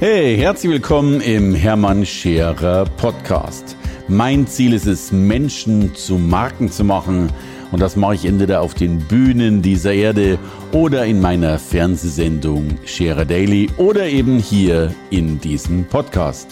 Hey, 0.00 0.36
herzlich 0.36 0.72
willkommen 0.72 1.20
im 1.20 1.54
Hermann 1.54 2.04
Scherer 2.04 2.84
Podcast. 2.96 3.76
Mein 4.08 4.44
Ziel 4.48 4.72
ist 4.72 4.86
es, 4.86 5.12
Menschen 5.12 5.94
zu 5.94 6.18
Marken 6.18 6.68
zu 6.68 6.82
machen. 6.82 7.32
Und 7.70 7.80
das 7.80 7.94
mache 7.94 8.16
ich 8.16 8.24
entweder 8.24 8.60
auf 8.60 8.74
den 8.74 8.98
Bühnen 8.98 9.62
dieser 9.62 9.94
Erde 9.94 10.36
oder 10.72 11.06
in 11.06 11.20
meiner 11.20 11.60
Fernsehsendung 11.60 12.76
Scherer 12.84 13.24
Daily 13.24 13.70
oder 13.76 14.06
eben 14.06 14.40
hier 14.40 14.92
in 15.10 15.38
diesem 15.38 15.84
Podcast. 15.84 16.48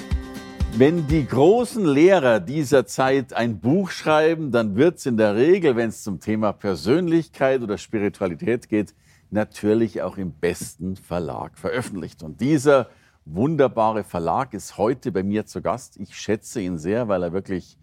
Wenn 0.77 1.09
die 1.09 1.27
großen 1.27 1.85
Lehrer 1.85 2.39
dieser 2.39 2.87
Zeit 2.87 3.33
ein 3.33 3.59
Buch 3.59 3.91
schreiben, 3.91 4.53
dann 4.53 4.77
wird 4.77 4.99
es 4.99 5.07
in 5.07 5.17
der 5.17 5.35
Regel, 5.35 5.75
wenn 5.75 5.89
es 5.89 6.05
zum 6.05 6.21
Thema 6.21 6.53
Persönlichkeit 6.53 7.61
oder 7.61 7.77
Spiritualität 7.77 8.69
geht, 8.69 8.95
natürlich 9.31 10.01
auch 10.01 10.17
im 10.17 10.33
besten 10.33 10.95
Verlag 10.95 11.59
veröffentlicht. 11.59 12.23
Und 12.23 12.41
dieser 12.41 12.87
wunderbare 13.25 14.05
Verlag 14.05 14.55
ist 14.55 14.79
heute 14.79 15.13
bei 15.13 15.23
mir 15.23 15.47
zu 15.47 15.63
Gast. 15.63 15.97
Ich 15.99 16.17
schätze 16.17 16.61
ihn 16.61 16.79
sehr, 16.79 17.09
weil 17.09 17.23
er 17.23 17.33
wirklich 17.33 17.79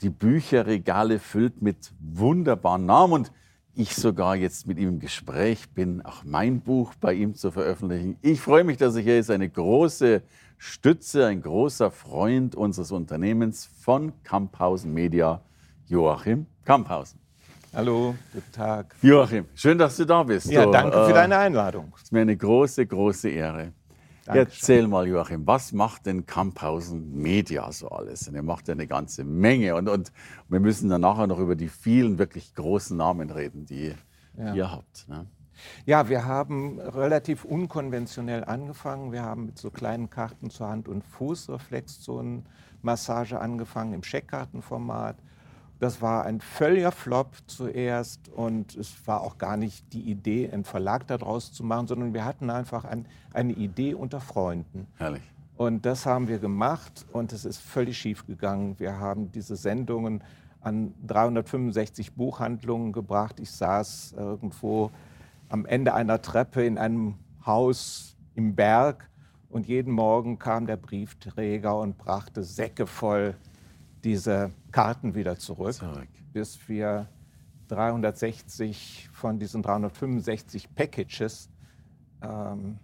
die 0.00 0.10
Bücherregale 0.10 1.18
füllt 1.18 1.62
mit 1.62 1.92
wunderbaren 2.00 2.86
Namen 2.86 3.12
und 3.12 3.32
ich 3.74 3.94
sogar 3.94 4.36
jetzt 4.36 4.66
mit 4.66 4.78
ihm 4.78 4.88
im 4.88 4.98
Gespräch 4.98 5.70
bin, 5.70 6.02
auch 6.04 6.24
mein 6.24 6.60
Buch 6.60 6.94
bei 7.00 7.14
ihm 7.14 7.34
zu 7.34 7.50
veröffentlichen. 7.50 8.16
Ich 8.22 8.40
freue 8.40 8.64
mich, 8.64 8.76
dass 8.76 8.96
er 8.96 9.02
hier 9.02 9.18
ist, 9.18 9.30
eine 9.30 9.48
große 9.48 10.22
Stütze, 10.56 11.26
ein 11.26 11.42
großer 11.42 11.90
Freund 11.90 12.56
unseres 12.56 12.90
Unternehmens 12.90 13.66
von 13.80 14.12
Kamphausen 14.24 14.92
Media, 14.92 15.40
Joachim 15.86 16.46
Kamphausen. 16.64 17.20
Hallo, 17.72 18.14
guten 18.32 18.52
Tag. 18.52 18.96
Joachim, 19.02 19.44
schön, 19.54 19.78
dass 19.78 19.96
du 19.96 20.04
da 20.04 20.22
bist. 20.22 20.50
Ja, 20.50 20.66
danke 20.66 21.04
für 21.04 21.10
äh, 21.10 21.14
deine 21.14 21.38
Einladung. 21.38 21.92
Es 21.94 22.04
ist 22.04 22.12
mir 22.12 22.22
eine 22.22 22.36
große, 22.36 22.84
große 22.86 23.28
Ehre. 23.28 23.72
Dankeschön. 24.28 24.60
Erzähl 24.60 24.88
mal, 24.88 25.08
Joachim, 25.08 25.46
was 25.46 25.72
macht 25.72 26.04
denn 26.04 26.26
Kamphausen 26.26 27.16
Media 27.16 27.72
so 27.72 27.88
alles? 27.88 28.28
Und 28.28 28.34
er 28.34 28.42
macht 28.42 28.68
ja 28.68 28.74
eine 28.74 28.86
ganze 28.86 29.24
Menge. 29.24 29.74
Und, 29.74 29.88
und 29.88 30.12
wir 30.48 30.60
müssen 30.60 30.90
dann 30.90 31.00
nachher 31.00 31.26
noch 31.26 31.38
über 31.38 31.56
die 31.56 31.68
vielen 31.68 32.18
wirklich 32.18 32.54
großen 32.54 32.94
Namen 32.94 33.30
reden, 33.30 33.64
die 33.64 33.94
ja. 34.36 34.54
ihr 34.54 34.70
habt. 34.70 35.08
Ne? 35.08 35.24
Ja, 35.86 36.10
wir 36.10 36.26
haben 36.26 36.78
relativ 36.78 37.46
unkonventionell 37.46 38.44
angefangen. 38.44 39.12
Wir 39.12 39.22
haben 39.22 39.46
mit 39.46 39.56
so 39.56 39.70
kleinen 39.70 40.10
Karten 40.10 40.50
zur 40.50 40.68
Hand- 40.68 40.88
und 40.88 41.04
Fußreflexzonenmassage 41.04 43.40
angefangen 43.40 43.94
im 43.94 44.02
Scheckkartenformat. 44.02 45.16
Das 45.80 46.02
war 46.02 46.24
ein 46.24 46.40
völliger 46.40 46.90
Flop 46.90 47.36
zuerst 47.46 48.28
und 48.30 48.74
es 48.76 49.06
war 49.06 49.20
auch 49.20 49.38
gar 49.38 49.56
nicht 49.56 49.92
die 49.92 50.02
Idee, 50.02 50.50
einen 50.50 50.64
Verlag 50.64 51.06
daraus 51.06 51.52
zu 51.52 51.62
machen, 51.62 51.86
sondern 51.86 52.14
wir 52.14 52.24
hatten 52.24 52.50
einfach 52.50 52.84
ein, 52.84 53.06
eine 53.32 53.52
Idee 53.52 53.94
unter 53.94 54.20
Freunden. 54.20 54.88
Herrlich. 54.96 55.22
Und 55.56 55.86
das 55.86 56.06
haben 56.06 56.28
wir 56.28 56.38
gemacht 56.38 57.06
und 57.12 57.32
es 57.32 57.44
ist 57.44 57.58
völlig 57.60 57.98
schief 57.98 58.26
gegangen. 58.26 58.78
Wir 58.78 58.98
haben 58.98 59.30
diese 59.32 59.56
Sendungen 59.56 60.22
an 60.60 60.94
365 61.06 62.14
Buchhandlungen 62.14 62.92
gebracht. 62.92 63.40
Ich 63.40 63.50
saß 63.50 64.14
irgendwo 64.16 64.90
am 65.48 65.66
Ende 65.66 65.94
einer 65.94 66.22
Treppe 66.22 66.64
in 66.64 66.78
einem 66.78 67.14
Haus 67.44 68.16
im 68.34 68.54
Berg 68.54 69.08
und 69.48 69.66
jeden 69.66 69.92
Morgen 69.92 70.38
kam 70.38 70.66
der 70.66 70.76
Briefträger 70.76 71.78
und 71.78 71.98
brachte 71.98 72.44
Säcke 72.44 72.86
voll 72.86 73.34
diese 74.08 74.52
Karten 74.72 75.14
wieder 75.14 75.38
zurück, 75.38 75.74
zurück, 75.74 76.08
bis 76.32 76.66
wir 76.66 77.06
360 77.68 79.10
von 79.12 79.38
diesen 79.38 79.62
365 79.62 80.74
Packages 80.74 81.50
ähm, 82.22 82.78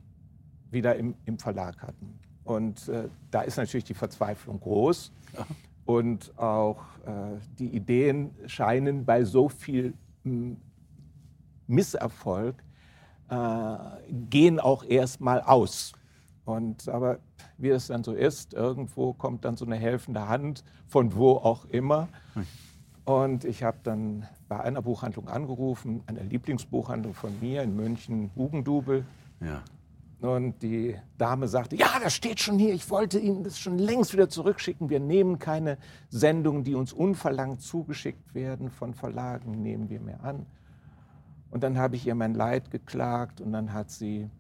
wieder 0.71 0.97
im, 0.97 1.15
im, 1.25 1.39
Verlag 1.39 1.81
hatten. 1.81 2.19
Und 2.45 2.91
äh, 2.91 3.09
da 3.31 3.41
ist 3.41 3.57
natürlich 3.57 3.85
die 3.85 3.95
Verzweiflung 3.95 4.61
groß. 4.61 5.13
Ja. 5.33 5.47
Und 5.87 6.39
auch 6.39 6.83
äh, 7.07 7.39
die 7.59 7.69
Ideen 7.69 8.31
scheinen 8.47 9.07
bei 9.07 9.25
so 9.25 9.49
viel 9.49 9.95
hm, 10.25 10.59
Misserfolg, 11.67 12.57
äh, 13.31 13.77
gehen 14.29 14.61
auch 14.61 14.85
erstmal 14.85 15.41
aus. 15.41 15.95
Und, 16.45 16.89
aber 16.89 17.19
wie 17.57 17.71
es 17.71 17.87
dann 17.87 18.05
so 18.05 18.13
ist, 18.13 18.53
irgendwo 18.53 19.13
kommt 19.15 19.45
dann 19.45 19.57
so 19.57 19.65
eine 19.65 19.77
helfende 19.77 20.29
Hand, 20.29 20.63
von 20.87 21.15
wo 21.15 21.33
auch 21.33 21.65
immer. 21.67 22.09
Und 23.05 23.45
ich 23.45 23.63
habe 23.63 23.79
dann 23.83 24.27
bei 24.49 24.61
einer 24.61 24.83
Buchhandlung 24.83 25.29
angerufen, 25.29 26.03
einer 26.07 26.23
Lieblingsbuchhandlung 26.23 27.15
von 27.15 27.39
mir 27.41 27.63
in 27.63 27.77
München, 27.77 28.31
Hugendubel. 28.37 29.05
Ja. 29.41 29.63
Und 30.21 30.63
die 30.63 30.97
Dame 31.19 31.49
sagte, 31.49 31.77
ja, 31.77 31.99
das 32.03 32.15
steht 32.15 32.41
schon 32.41 32.59
hier, 32.59 32.73
ich 32.73 32.89
wollte 32.89 33.19
Ihnen 33.19 33.45
das 33.45 33.59
schon 33.59 33.79
längst 33.79 34.15
wieder 34.15 34.31
zurückschicken. 34.31 34.89
Wir 34.89 35.01
nehmen 35.01 35.39
keine 35.39 35.77
Sendungen, 36.09 36.65
die 36.65 36.75
uns 36.75 36.95
unverlangt 36.95 37.61
zugeschickt 37.61 38.35
werden 38.35 38.71
von 38.71 38.95
Verlagen, 38.95 39.51
nehmen 39.63 39.91
wir 39.91 40.01
mehr 40.01 40.25
an. 40.25 40.47
Und 41.51 41.63
dann 41.63 41.77
habe 41.77 41.97
ich 41.97 42.07
ihr 42.07 42.15
mein 42.15 42.35
Leid 42.35 42.71
geklagt 42.71 43.43
und 43.43 43.53
dann 43.53 43.73
hat 43.75 43.91
sie 43.91 44.31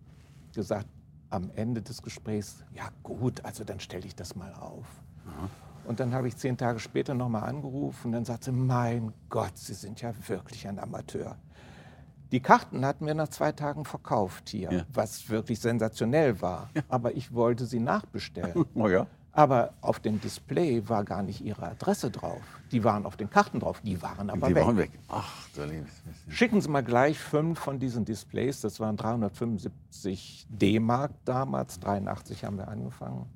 gesagt, 0.55 0.89
am 1.31 1.51
Ende 1.55 1.83
des 1.83 2.03
Gesprächs, 2.03 2.65
ja 2.75 2.89
gut, 3.03 3.45
also 3.45 3.65
dann 3.65 3.81
stelle 3.81 4.07
ich 4.07 4.15
das 4.15 4.37
mal 4.37 4.53
auf. 4.55 4.87
Aha. 5.27 5.49
Und 5.87 6.01
dann 6.01 6.15
habe 6.15 6.29
ich 6.29 6.37
zehn 6.37 6.57
Tage 6.57 6.79
später 6.79 7.15
nochmal 7.15 7.45
angerufen 7.45 8.09
und 8.09 8.13
dann 8.13 8.25
sagte 8.25 8.47
sie, 8.47 8.53
mein 8.53 9.13
Gott, 9.29 9.57
Sie 9.57 9.75
sind 9.75 10.01
ja 10.01 10.13
wirklich 10.29 10.67
ein 10.67 10.79
Amateur. 10.79 11.37
Die 12.33 12.41
Karten 12.41 12.85
hatten 12.85 13.07
wir 13.07 13.15
nach 13.15 13.29
zwei 13.29 13.53
Tagen 13.53 13.85
verkauft 13.85 14.49
hier, 14.49 14.73
ja. 14.73 14.87
was 14.93 15.29
wirklich 15.29 15.61
sensationell 15.61 16.41
war. 16.41 16.71
Ja. 16.75 16.83
Aber 16.89 17.15
ich 17.15 17.33
wollte 17.33 17.67
sie 17.67 17.81
nachbestellen. 17.81 18.65
Oh 18.75 18.89
ja. 18.89 19.07
Aber 19.37 19.75
auf 19.81 19.99
dem 19.99 20.21
Display 20.21 20.89
war 20.89 21.03
gar 21.03 21.25
nicht 21.25 21.41
ihre 21.41 21.67
Adresse 21.67 22.09
drauf. 22.09 22.41
Die 22.71 22.85
waren 22.85 23.05
auf 23.05 23.17
den 23.17 23.29
Karten 23.29 23.59
drauf, 23.59 23.81
die 23.81 24.01
waren 24.01 24.31
aber 24.31 24.47
die 24.47 24.55
weg. 24.55 24.65
Waren 24.65 24.77
weg. 24.77 24.91
Ach, 25.09 25.49
du 25.57 25.65
liebes 25.65 25.91
Schicken 26.29 26.61
Sie 26.61 26.69
mal 26.69 26.85
gleich 26.85 27.19
fünf 27.19 27.59
von 27.59 27.81
diesen 27.81 28.05
Displays. 28.05 28.61
Das 28.61 28.79
waren 28.79 28.97
375 28.97 30.47
D-Mark 30.49 31.11
damals. 31.25 31.81
83 31.81 32.45
haben 32.45 32.59
wir 32.59 32.69
angefangen. 32.69 33.27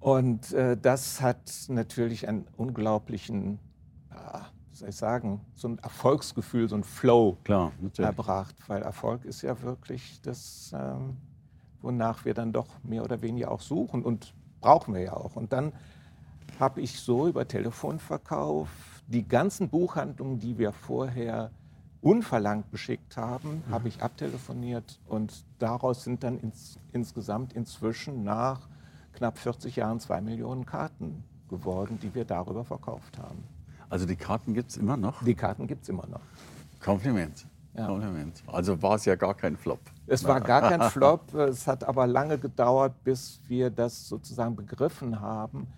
Und 0.00 0.52
äh, 0.54 0.74
das 0.78 1.20
hat 1.20 1.52
natürlich 1.68 2.26
einen 2.26 2.46
unglaublichen, 2.56 3.58
ja, 4.10 4.46
wie 4.70 4.76
soll 4.76 4.88
ich 4.88 4.96
sagen, 4.96 5.42
so 5.54 5.68
ein 5.68 5.78
Erfolgsgefühl, 5.80 6.66
so 6.66 6.76
ein 6.76 6.84
Flow 6.84 7.36
Klar, 7.44 7.72
erbracht. 7.98 8.54
Weil 8.68 8.80
Erfolg 8.80 9.26
ist 9.26 9.42
ja 9.42 9.60
wirklich 9.60 10.22
das. 10.22 10.72
Ähm, 10.74 11.18
wonach 11.82 12.24
wir 12.24 12.34
dann 12.34 12.52
doch 12.52 12.66
mehr 12.82 13.04
oder 13.04 13.22
weniger 13.22 13.50
auch 13.50 13.60
suchen 13.60 14.02
und 14.02 14.34
brauchen 14.60 14.94
wir 14.94 15.02
ja 15.02 15.12
auch. 15.14 15.36
Und 15.36 15.52
dann 15.52 15.72
habe 16.58 16.80
ich 16.80 16.98
so 17.00 17.28
über 17.28 17.46
Telefonverkauf 17.46 18.68
die 19.06 19.26
ganzen 19.26 19.68
Buchhandlungen, 19.68 20.38
die 20.38 20.58
wir 20.58 20.72
vorher 20.72 21.50
unverlangt 22.00 22.70
beschickt 22.70 23.16
haben, 23.16 23.62
mhm. 23.66 23.72
habe 23.72 23.88
ich 23.88 24.02
abtelefoniert 24.02 25.00
und 25.08 25.44
daraus 25.58 26.04
sind 26.04 26.22
dann 26.22 26.38
ins, 26.38 26.78
insgesamt 26.92 27.52
inzwischen 27.52 28.22
nach 28.22 28.68
knapp 29.14 29.38
40 29.38 29.76
Jahren 29.76 29.98
zwei 29.98 30.20
Millionen 30.20 30.64
Karten 30.64 31.24
geworden, 31.48 31.98
die 32.00 32.14
wir 32.14 32.24
darüber 32.24 32.64
verkauft 32.64 33.18
haben. 33.18 33.42
Also 33.90 34.06
die 34.06 34.16
Karten 34.16 34.54
gibt 34.54 34.70
es 34.70 34.76
immer 34.76 34.96
noch? 34.96 35.24
Die 35.24 35.34
Karten 35.34 35.66
gibt 35.66 35.82
es 35.82 35.88
immer 35.88 36.06
noch. 36.06 36.20
Kompliment. 36.80 37.46
Ja. 37.78 38.52
Also 38.52 38.82
war 38.82 38.96
es 38.96 39.04
ja 39.04 39.14
gar 39.14 39.34
kein 39.34 39.56
Flop. 39.56 39.80
Es 40.06 40.24
war 40.24 40.40
gar 40.40 40.62
kein 40.62 40.82
Flop. 40.90 41.34
Es 41.34 41.66
hat 41.66 41.84
aber 41.84 42.06
lange 42.06 42.38
gedauert, 42.38 42.92
bis 43.04 43.40
wir 43.46 43.70
das 43.70 44.08
sozusagen 44.08 44.56
begriffen 44.56 45.20
haben, 45.20 45.68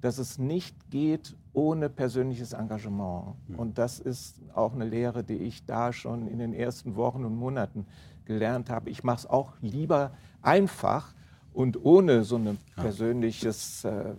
dass 0.00 0.18
es 0.18 0.38
nicht 0.38 0.90
geht 0.90 1.36
ohne 1.52 1.90
persönliches 1.90 2.52
Engagement. 2.52 3.34
Hm. 3.48 3.58
Und 3.58 3.78
das 3.78 3.98
ist 3.98 4.36
auch 4.54 4.72
eine 4.74 4.84
Lehre, 4.84 5.24
die 5.24 5.36
ich 5.36 5.64
da 5.66 5.92
schon 5.92 6.26
in 6.28 6.38
den 6.38 6.54
ersten 6.54 6.96
Wochen 6.96 7.24
und 7.24 7.36
Monaten 7.36 7.86
gelernt 8.24 8.70
habe. 8.70 8.90
Ich 8.90 9.04
mache 9.04 9.18
es 9.18 9.26
auch 9.26 9.52
lieber 9.60 10.12
einfach 10.40 11.12
und 11.52 11.84
ohne 11.84 12.24
so 12.24 12.36
ein 12.36 12.58
persönliches, 12.76 13.84
äh, 13.84 14.14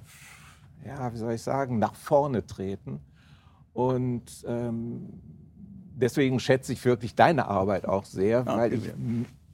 ja, 0.86 1.14
wie 1.14 1.18
soll 1.18 1.34
ich 1.34 1.42
sagen, 1.42 1.80
nach 1.80 1.96
vorne 1.96 2.46
treten. 2.46 3.00
Und 3.74 4.44
ähm, 4.46 5.08
deswegen 6.02 6.40
schätze 6.40 6.74
ich 6.74 6.84
wirklich 6.84 7.16
deine 7.16 7.48
Arbeit 7.48 7.86
auch 7.86 8.06
sehr, 8.06 8.42
okay, 8.42 8.58
weil 8.58 8.74
ich 8.74 8.82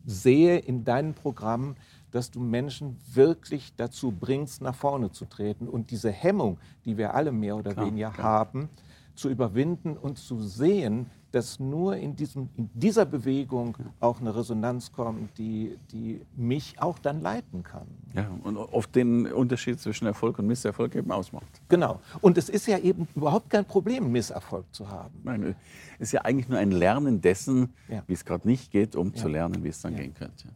sehe 0.05 0.57
in 0.57 0.83
deinen 0.83 1.13
Programmen, 1.13 1.75
dass 2.11 2.31
du 2.31 2.39
Menschen 2.39 2.97
wirklich 3.13 3.73
dazu 3.75 4.11
bringst, 4.11 4.61
nach 4.61 4.73
vorne 4.73 5.11
zu 5.11 5.25
treten 5.25 5.67
und 5.67 5.91
diese 5.91 6.09
Hemmung, 6.09 6.57
die 6.85 6.97
wir 6.97 7.13
alle 7.13 7.31
mehr 7.31 7.57
oder 7.57 7.73
klar, 7.73 7.85
weniger 7.85 8.11
klar. 8.11 8.25
haben, 8.25 8.69
zu 9.15 9.29
überwinden 9.29 9.97
und 9.97 10.17
zu 10.17 10.41
sehen, 10.41 11.07
dass 11.31 11.59
nur 11.59 11.95
in, 11.97 12.15
diesem, 12.15 12.49
in 12.55 12.69
dieser 12.73 13.05
Bewegung 13.05 13.77
auch 13.99 14.19
eine 14.21 14.35
Resonanz 14.35 14.91
kommt, 14.91 15.37
die, 15.37 15.77
die 15.91 16.21
mich 16.35 16.75
auch 16.81 16.99
dann 16.99 17.21
leiten 17.21 17.63
kann. 17.63 17.87
Ja, 18.13 18.29
und 18.43 18.57
oft 18.57 18.95
den 18.95 19.27
Unterschied 19.31 19.79
zwischen 19.79 20.07
Erfolg 20.07 20.39
und 20.39 20.47
Misserfolg 20.47 20.95
eben 20.95 21.11
ausmacht. 21.11 21.61
Genau. 21.69 21.99
Und 22.21 22.37
es 22.37 22.49
ist 22.49 22.67
ja 22.67 22.77
eben 22.79 23.07
überhaupt 23.15 23.49
kein 23.49 23.65
Problem, 23.65 24.11
Misserfolg 24.11 24.65
zu 24.73 24.89
haben. 24.89 25.13
Nein, 25.23 25.55
es 25.99 26.07
ist 26.09 26.11
ja 26.13 26.21
eigentlich 26.21 26.47
nur 26.49 26.59
ein 26.59 26.71
Lernen 26.71 27.21
dessen, 27.21 27.73
Ja. 27.89 28.03
wie 28.07 28.13
es 28.13 28.23
gerade 28.25 28.47
nicht 28.47 28.71
geht, 28.71 28.95
um 28.95 29.07
Ja. 29.09 29.13
zu 29.15 29.27
lernen, 29.27 29.63
wie 29.63 29.69
es 29.69 29.81
dann 29.81 29.93
Ja. 29.93 29.99
gehen 30.01 30.13
könnte. 30.13 30.47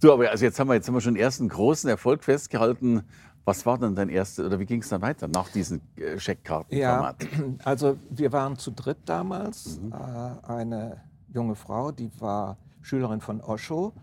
So, 0.00 0.12
aber 0.12 0.30
also 0.30 0.44
jetzt 0.44 0.58
haben 0.60 0.68
wir 0.68 0.74
jetzt 0.74 0.86
haben 0.86 0.94
wir 0.94 1.00
schon 1.00 1.14
den 1.14 1.22
ersten 1.22 1.48
großen 1.48 1.90
Erfolg 1.90 2.22
festgehalten. 2.24 3.02
Was 3.48 3.64
war 3.64 3.78
denn 3.78 3.94
dein 3.94 4.10
erster 4.10 4.44
oder 4.44 4.60
wie 4.60 4.66
ging 4.66 4.82
es 4.82 4.90
dann 4.90 5.00
weiter 5.00 5.26
nach 5.26 5.48
diesem 5.48 5.80
äh, 5.96 6.18
Scheckkartenformat? 6.18 7.16
Also 7.64 7.96
wir 8.10 8.30
waren 8.30 8.58
zu 8.58 8.72
dritt 8.72 8.98
damals. 9.06 9.80
Äh, 9.90 10.46
eine 10.46 11.00
junge 11.32 11.54
Frau, 11.54 11.90
die 11.90 12.10
war 12.20 12.58
Schülerin 12.82 13.22
von 13.22 13.40
Osho 13.40 13.94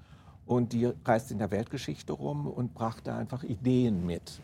und 0.48 0.74
die 0.74 0.92
reiste 1.06 1.34
in 1.34 1.38
der 1.38 1.52
Weltgeschichte 1.52 2.12
rum 2.12 2.48
und 2.48 2.74
brachte 2.74 3.14
einfach 3.14 3.44
Ideen 3.44 4.04
mit. 4.04 4.42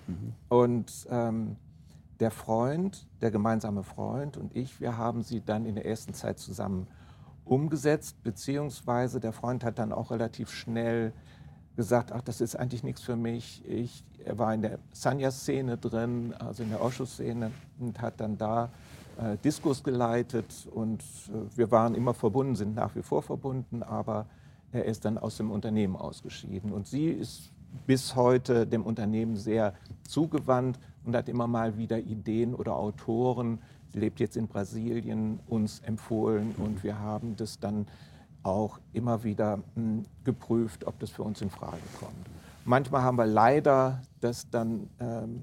Und 0.49 1.07
ähm, 1.09 1.55
der 2.19 2.29
Freund, 2.29 3.07
der 3.21 3.31
gemeinsame 3.31 3.81
Freund 3.81 4.37
und 4.37 4.55
ich, 4.55 4.79
wir 4.79 4.97
haben 4.97 5.23
sie 5.23 5.41
dann 5.43 5.65
in 5.65 5.73
der 5.73 5.87
ersten 5.87 6.13
Zeit 6.13 6.37
zusammen 6.37 6.85
umgesetzt, 7.43 8.21
beziehungsweise 8.21 9.19
der 9.19 9.33
Freund 9.33 9.63
hat 9.63 9.79
dann 9.79 9.93
auch 9.93 10.11
relativ 10.11 10.51
schnell 10.51 11.11
gesagt, 11.75 12.11
ach, 12.11 12.21
das 12.21 12.41
ist 12.41 12.55
eigentlich 12.55 12.83
nichts 12.83 13.01
für 13.01 13.15
mich. 13.15 13.63
Ich, 13.67 14.03
er 14.25 14.37
war 14.37 14.53
in 14.53 14.61
der 14.61 14.79
Sanya-Szene 14.91 15.77
drin, 15.77 16.33
also 16.37 16.63
in 16.63 16.69
der 16.69 16.81
Osho-Szene 16.81 17.51
und 17.79 18.01
hat 18.01 18.19
dann 18.19 18.37
da 18.37 18.69
äh, 19.17 19.37
Diskurs 19.37 19.83
geleitet. 19.83 20.67
Und 20.71 21.01
äh, 21.01 21.57
wir 21.57 21.71
waren 21.71 21.95
immer 21.95 22.13
verbunden, 22.13 22.55
sind 22.55 22.75
nach 22.75 22.95
wie 22.95 23.01
vor 23.01 23.21
verbunden, 23.21 23.83
aber 23.83 24.25
er 24.71 24.85
ist 24.85 25.05
dann 25.05 25.17
aus 25.17 25.37
dem 25.37 25.51
Unternehmen 25.51 25.95
ausgeschieden. 25.95 26.71
Und 26.71 26.87
sie 26.87 27.07
ist 27.07 27.51
bis 27.87 28.15
heute 28.15 28.67
dem 28.67 28.83
Unternehmen 28.83 29.35
sehr 29.35 29.73
zugewandt 30.07 30.79
und 31.05 31.15
hat 31.15 31.29
immer 31.29 31.47
mal 31.47 31.77
wieder 31.77 31.99
Ideen 31.99 32.53
oder 32.53 32.75
Autoren, 32.75 33.59
sie 33.93 33.99
lebt 33.99 34.19
jetzt 34.19 34.37
in 34.37 34.47
Brasilien, 34.47 35.39
uns 35.47 35.79
empfohlen. 35.79 36.53
Und 36.57 36.83
wir 36.83 36.99
haben 36.99 37.35
das 37.35 37.59
dann 37.59 37.87
auch 38.43 38.79
immer 38.93 39.23
wieder 39.23 39.57
mh, 39.75 40.03
geprüft, 40.23 40.85
ob 40.85 40.99
das 40.99 41.09
für 41.09 41.23
uns 41.23 41.41
in 41.41 41.49
Frage 41.49 41.81
kommt. 41.99 42.13
Manchmal 42.65 43.01
haben 43.01 43.17
wir 43.17 43.25
leider 43.25 44.01
das 44.19 44.49
dann 44.49 44.87
ähm, 44.99 45.41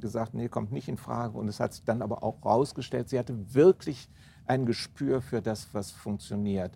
gesagt, 0.00 0.34
nee, 0.34 0.48
kommt 0.48 0.72
nicht 0.72 0.88
in 0.88 0.96
Frage. 0.96 1.38
Und 1.38 1.48
es 1.48 1.60
hat 1.60 1.72
sich 1.72 1.84
dann 1.84 2.02
aber 2.02 2.22
auch 2.22 2.44
rausgestellt, 2.44 3.08
sie 3.08 3.18
hatte 3.18 3.54
wirklich 3.54 4.08
ein 4.46 4.66
Gespür 4.66 5.22
für 5.22 5.40
das, 5.40 5.68
was 5.72 5.90
funktioniert. 5.90 6.72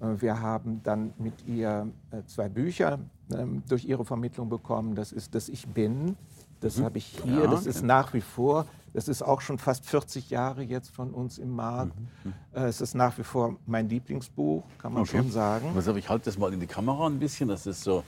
Äh, 0.00 0.20
Wir 0.20 0.40
haben 0.40 0.80
dann 0.82 1.12
mit 1.18 1.46
ihr 1.46 1.88
äh, 2.10 2.22
zwei 2.26 2.48
Bücher 2.48 2.98
ähm, 3.32 3.62
durch 3.68 3.84
ihre 3.84 4.04
Vermittlung 4.04 4.48
bekommen. 4.48 4.94
Das 4.94 5.12
ist 5.12 5.34
Das 5.34 5.48
Ich 5.48 5.66
Bin, 5.68 6.16
das 6.60 6.80
habe 6.80 6.98
ich 6.98 7.06
hier, 7.24 7.42
Ja, 7.44 7.46
das 7.46 7.66
ist 7.66 7.78
okay. 7.78 7.86
nach 7.86 8.12
wie 8.14 8.20
vor, 8.20 8.66
das 8.92 9.08
ist 9.08 9.22
auch 9.22 9.40
schon 9.42 9.58
fast 9.58 9.84
40 9.86 10.30
Jahre 10.30 10.62
jetzt 10.62 10.90
von 10.90 11.12
uns 11.12 11.38
im 11.38 11.50
Markt. 11.50 11.92
Äh, 12.54 12.60
Es 12.64 12.80
ist 12.80 12.94
nach 12.94 13.16
wie 13.18 13.22
vor 13.24 13.56
mein 13.66 13.88
Lieblingsbuch, 13.88 14.64
kann 14.78 14.94
man 14.94 15.02
Okay. 15.02 15.18
schon 15.18 15.30
sagen. 15.30 15.72
Also 15.74 15.94
ich 15.96 16.08
halte 16.08 16.24
das 16.26 16.38
mal 16.38 16.52
in 16.52 16.60
die 16.60 16.66
Kamera 16.66 17.06
ein 17.06 17.18
bisschen, 17.18 17.48
dass 17.48 17.66
es 17.66 17.82
so 17.82 18.02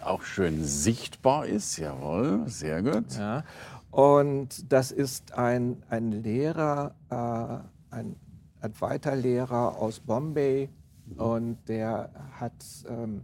auch 0.00 0.22
schön 0.22 0.62
sichtbar 0.64 1.46
ist. 1.46 1.76
Jawohl, 1.78 2.42
sehr 2.46 2.82
gut. 2.82 3.14
Ja. 3.16 3.42
Und 3.90 4.70
das 4.70 4.92
ist 4.92 5.32
ein, 5.32 5.82
ein 5.88 6.12
Lehrer, 6.12 6.94
äh, 7.10 7.94
ein 7.94 8.16
Advaita-Lehrer 8.60 9.76
aus 9.78 10.00
Bombay 10.00 10.68
und 11.16 11.56
der 11.68 12.10
hat 12.38 12.52
ähm, 12.88 13.22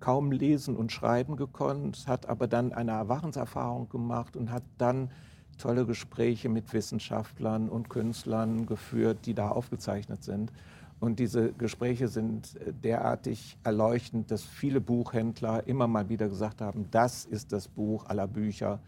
kaum 0.00 0.32
lesen 0.32 0.76
und 0.76 0.92
schreiben 0.92 1.36
gekonnt, 1.36 2.06
hat 2.06 2.28
aber 2.28 2.46
dann 2.46 2.72
eine 2.72 2.92
Erwachenserfahrung 2.92 3.88
gemacht 3.88 4.36
und 4.36 4.50
hat 4.50 4.62
dann 4.78 5.10
tolle 5.58 5.84
Gespräche 5.86 6.48
mit 6.48 6.72
Wissenschaftlern 6.72 7.68
und 7.68 7.90
Künstlern 7.90 8.66
geführt, 8.66 9.18
die 9.26 9.34
da 9.34 9.48
aufgezeichnet 9.48 10.22
sind. 10.22 10.52
Und 11.00 11.18
diese 11.18 11.52
Gespräche 11.52 12.08
sind 12.08 12.56
äh, 12.56 12.72
derartig 12.72 13.56
erleuchtend, 13.62 14.30
dass 14.30 14.42
viele 14.42 14.80
Buchhändler 14.80 15.66
immer 15.66 15.86
mal 15.86 16.08
wieder 16.08 16.28
gesagt 16.28 16.60
haben, 16.60 16.88
das 16.90 17.24
ist 17.24 17.52
das 17.52 17.68
Buch 17.68 18.06
aller 18.06 18.26
Bücher, 18.26 18.80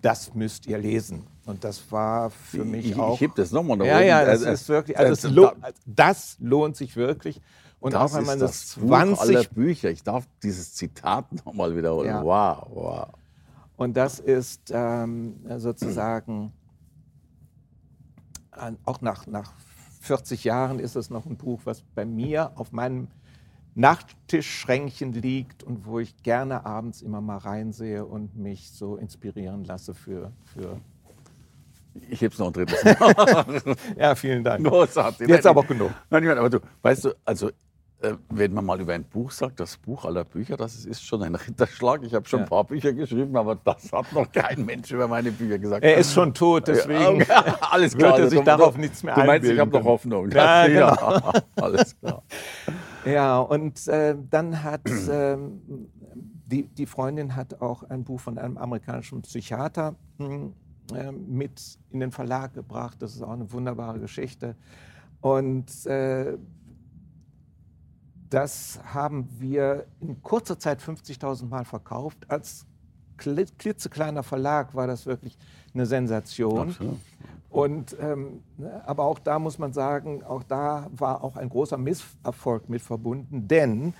das 0.00 0.34
müsst 0.34 0.66
ihr 0.66 0.78
lesen. 0.78 1.24
Und 1.44 1.64
das 1.64 1.90
war 1.92 2.30
für 2.30 2.64
mich 2.64 2.90
ich, 2.90 2.96
auch... 2.96 3.14
Ich 3.14 3.20
heb 3.20 3.34
das 3.34 3.52
nochmal 3.52 3.76
nach 3.76 3.84
ja, 3.84 3.98
oben. 3.98 4.06
ja, 4.06 4.24
das 4.24 4.40
Also, 4.40 4.50
ist 4.50 4.68
wirklich, 4.68 4.98
also 4.98 5.28
lo 5.28 5.52
das 5.86 6.36
lohnt 6.40 6.76
sich 6.76 6.96
wirklich. 6.96 7.40
Und 7.82 7.94
das 7.94 8.14
auch 8.14 8.20
man 8.20 8.38
das 8.38 8.74
das 8.74 8.74
Buch 8.76 8.92
aller 8.92 9.16
20 9.16 9.50
Bücher. 9.50 9.90
Ich 9.90 10.04
darf 10.04 10.24
dieses 10.42 10.72
Zitat 10.72 11.32
nochmal 11.44 11.76
wiederholen. 11.76 12.06
Ja. 12.06 12.22
Wow, 12.22 12.68
wow. 12.70 13.08
Und 13.76 13.96
das 13.96 14.20
ist 14.20 14.70
ähm, 14.72 15.40
sozusagen, 15.56 16.52
auch 18.84 19.00
nach, 19.00 19.26
nach 19.26 19.52
40 20.00 20.44
Jahren 20.44 20.78
ist 20.78 20.94
es 20.94 21.10
noch 21.10 21.26
ein 21.26 21.36
Buch, 21.36 21.62
was 21.64 21.82
bei 21.96 22.04
mir 22.04 22.52
auf 22.54 22.70
meinem 22.70 23.08
Nachttischschränkchen 23.74 25.12
liegt 25.14 25.64
und 25.64 25.84
wo 25.84 25.98
ich 25.98 26.22
gerne 26.22 26.64
abends 26.64 27.02
immer 27.02 27.20
mal 27.20 27.38
reinsehe 27.38 28.04
und 28.04 28.36
mich 28.36 28.70
so 28.70 28.96
inspirieren 28.96 29.64
lasse 29.64 29.92
für. 29.94 30.30
für 30.44 30.80
Ich 32.08 32.20
heb's 32.20 32.38
noch 32.38 32.48
ein 32.48 32.52
drittes 32.52 32.84
Mal. 32.84 33.76
ja, 33.96 34.14
vielen 34.14 34.44
Dank. 34.44 34.64
Großartig. 34.64 35.28
Jetzt 35.28 35.46
aber 35.46 35.64
genug. 35.64 35.90
Nein, 36.10 36.22
ich 36.22 36.28
meine, 36.28 36.38
aber 36.38 36.50
du, 36.50 36.60
weißt 36.82 37.06
du, 37.06 37.14
also 37.24 37.50
wenn 38.30 38.52
man 38.52 38.64
mal 38.64 38.80
über 38.80 38.92
ein 38.94 39.04
Buch 39.04 39.30
sagt, 39.30 39.60
das 39.60 39.76
Buch 39.76 40.04
aller 40.04 40.24
Bücher, 40.24 40.56
das 40.56 40.84
ist, 40.84 41.02
schon 41.04 41.22
ein 41.22 41.34
Ritterschlag. 41.34 42.02
Ich 42.02 42.14
habe 42.14 42.26
schon 42.28 42.40
Ja. 42.40 42.46
ein 42.46 42.48
paar 42.48 42.64
Bücher 42.64 42.92
geschrieben, 42.92 43.36
aber 43.36 43.54
das 43.56 43.92
hat 43.92 44.12
noch 44.12 44.30
kein 44.32 44.64
Mensch 44.64 44.90
über 44.90 45.06
meine 45.08 45.30
Bücher 45.30 45.58
gesagt. 45.58 45.84
Er 45.84 45.96
ist 45.96 46.12
schon 46.12 46.34
tot, 46.34 46.66
deswegen 46.68 47.20
Ja, 47.28 47.44
alles 47.70 47.92
wird 47.92 48.00
klar. 48.00 48.10
er 48.12 48.16
Also 48.24 48.28
sich 48.30 48.38
du- 48.40 48.44
darauf 48.44 48.76
nichts 48.76 49.02
mehr 49.02 49.14
Du 49.14 49.24
meinst, 49.24 49.48
ich 49.48 49.58
habe 49.58 49.70
noch. 49.70 49.84
Hoffnung. 49.84 50.30
Ja, 50.30 50.66
ja, 50.66 50.92
alles 51.56 51.96
klar. 51.98 52.22
Ja, 53.04 53.38
und 53.40 53.86
äh, 53.88 54.16
dann 54.30 54.62
hat 54.62 54.82
ähm, 55.10 55.60
die, 56.46 56.64
die 56.68 56.86
Freundin 56.86 57.34
hat 57.36 57.60
auch 57.60 57.82
ein 57.84 58.04
Buch 58.04 58.20
von 58.20 58.38
einem 58.38 58.58
amerikanischen 58.58 59.22
Psychiater 59.22 59.94
äh, 60.20 61.12
mit 61.12 61.78
in 61.90 62.00
den 62.00 62.10
Verlag 62.12 62.52
gebracht. 62.54 62.96
Das 63.00 63.14
ist 63.14 63.22
auch 63.22 63.30
eine 63.32 63.50
wunderbare 63.52 63.98
Geschichte. 63.98 64.54
Und 65.20 65.86
äh, 65.86 66.36
das 68.32 68.80
haben 68.92 69.28
wir 69.38 69.86
in 70.00 70.22
kurzer 70.22 70.58
Zeit 70.58 70.80
50.000 70.80 71.46
Mal 71.46 71.64
verkauft. 71.64 72.18
Als 72.28 72.66
kli- 73.18 73.52
klitzekleiner 73.58 74.22
Verlag 74.22 74.74
war 74.74 74.86
das 74.86 75.06
wirklich 75.06 75.36
eine 75.74 75.86
Sensation. 75.86 76.68
Absolut. 76.70 76.98
Und, 77.50 77.96
ähm, 78.00 78.42
ne, 78.56 78.82
aber 78.86 79.04
auch 79.04 79.18
da 79.18 79.38
muss 79.38 79.58
man 79.58 79.74
sagen, 79.74 80.24
auch 80.24 80.42
da 80.42 80.88
war 80.96 81.22
auch 81.22 81.36
ein 81.36 81.50
großer 81.50 81.76
Misserfolg 81.76 82.70
mit 82.70 82.80
verbunden, 82.80 83.46
denn 83.46 83.92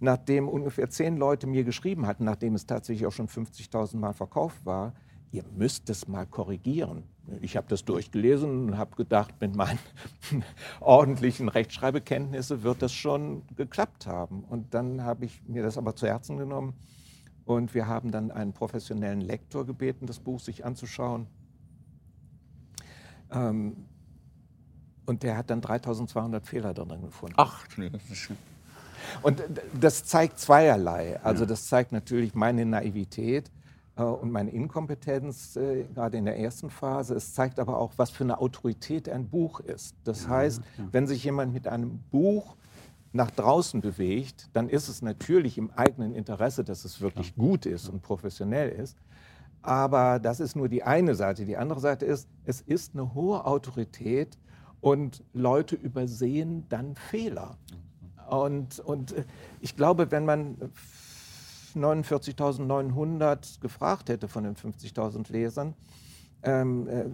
nachdem 0.00 0.48
ungefähr 0.48 0.88
zehn 0.88 1.18
Leute 1.18 1.46
mir 1.46 1.64
geschrieben 1.64 2.06
hatten, 2.06 2.24
nachdem 2.24 2.54
es 2.54 2.64
tatsächlich 2.66 3.06
auch 3.06 3.12
schon 3.12 3.28
50.000 3.28 3.98
Mal 3.98 4.14
verkauft 4.14 4.64
war, 4.64 4.94
ihr 5.34 5.44
müsst 5.56 5.90
es 5.90 6.06
mal 6.06 6.26
korrigieren. 6.26 7.02
Ich 7.40 7.56
habe 7.56 7.66
das 7.68 7.84
durchgelesen 7.84 8.68
und 8.68 8.78
habe 8.78 8.94
gedacht, 8.94 9.34
mit 9.40 9.56
meinen 9.56 9.80
ordentlichen 10.80 11.48
Rechtschreibekenntnissen 11.48 12.62
wird 12.62 12.82
das 12.82 12.92
schon 12.92 13.42
geklappt 13.56 14.06
haben. 14.06 14.44
Und 14.44 14.74
dann 14.74 15.02
habe 15.02 15.24
ich 15.24 15.42
mir 15.48 15.64
das 15.64 15.76
aber 15.76 15.96
zu 15.96 16.06
Herzen 16.06 16.36
genommen 16.36 16.74
und 17.44 17.74
wir 17.74 17.88
haben 17.88 18.12
dann 18.12 18.30
einen 18.30 18.52
professionellen 18.52 19.20
Lektor 19.20 19.66
gebeten, 19.66 20.06
das 20.06 20.20
Buch 20.20 20.38
sich 20.38 20.64
anzuschauen. 20.64 21.26
Ähm, 23.32 23.88
und 25.04 25.24
der 25.24 25.36
hat 25.36 25.50
dann 25.50 25.60
3200 25.60 26.46
Fehler 26.46 26.74
darin 26.74 27.02
gefunden. 27.02 27.34
Ach, 27.38 27.66
nee. 27.76 27.90
Und 29.22 29.42
das 29.78 30.04
zeigt 30.04 30.38
zweierlei. 30.38 31.20
Also 31.22 31.44
das 31.44 31.66
zeigt 31.66 31.90
natürlich 31.90 32.34
meine 32.34 32.64
Naivität 32.64 33.50
und 34.02 34.32
meine 34.32 34.50
Inkompetenz, 34.50 35.56
äh, 35.56 35.84
gerade 35.94 36.18
in 36.18 36.24
der 36.24 36.38
ersten 36.38 36.70
Phase. 36.70 37.14
Es 37.14 37.32
zeigt 37.32 37.60
aber 37.60 37.78
auch, 37.78 37.92
was 37.96 38.10
für 38.10 38.24
eine 38.24 38.40
Autorität 38.40 39.08
ein 39.08 39.28
Buch 39.28 39.60
ist. 39.60 39.94
Das 40.04 40.28
heißt, 40.28 40.62
wenn 40.90 41.06
sich 41.06 41.22
jemand 41.24 41.52
mit 41.52 41.68
einem 41.68 42.00
Buch 42.10 42.56
nach 43.12 43.30
draußen 43.30 43.80
bewegt, 43.80 44.50
dann 44.52 44.68
ist 44.68 44.88
es 44.88 45.00
natürlich 45.00 45.56
im 45.56 45.70
eigenen 45.70 46.14
Interesse, 46.14 46.64
dass 46.64 46.84
es 46.84 47.00
wirklich 47.00 47.36
gut 47.36 47.66
ist 47.66 47.88
und 47.88 48.02
professionell 48.02 48.70
ist. 48.70 48.96
Aber 49.62 50.18
das 50.18 50.40
ist 50.40 50.56
nur 50.56 50.68
die 50.68 50.82
eine 50.82 51.14
Seite. 51.14 51.46
Die 51.46 51.56
andere 51.56 51.78
Seite 51.80 52.04
ist, 52.04 52.28
es 52.44 52.60
ist 52.60 52.94
eine 52.94 53.14
hohe 53.14 53.46
Autorität 53.46 54.36
und 54.80 55.22
Leute 55.32 55.76
übersehen 55.76 56.66
dann 56.68 56.96
Fehler. 56.96 57.56
Und, 58.28 58.80
und 58.80 59.12
äh, 59.12 59.24
ich 59.60 59.76
glaube, 59.76 60.10
wenn 60.10 60.24
man 60.24 60.56
49.900 61.76 63.60
gefragt 63.60 64.08
hätte 64.08 64.28
von 64.28 64.44
den 64.44 64.56
50.000 64.56 65.30
Lesern, 65.32 65.74
ähm, 66.42 66.88
äh, 66.88 67.04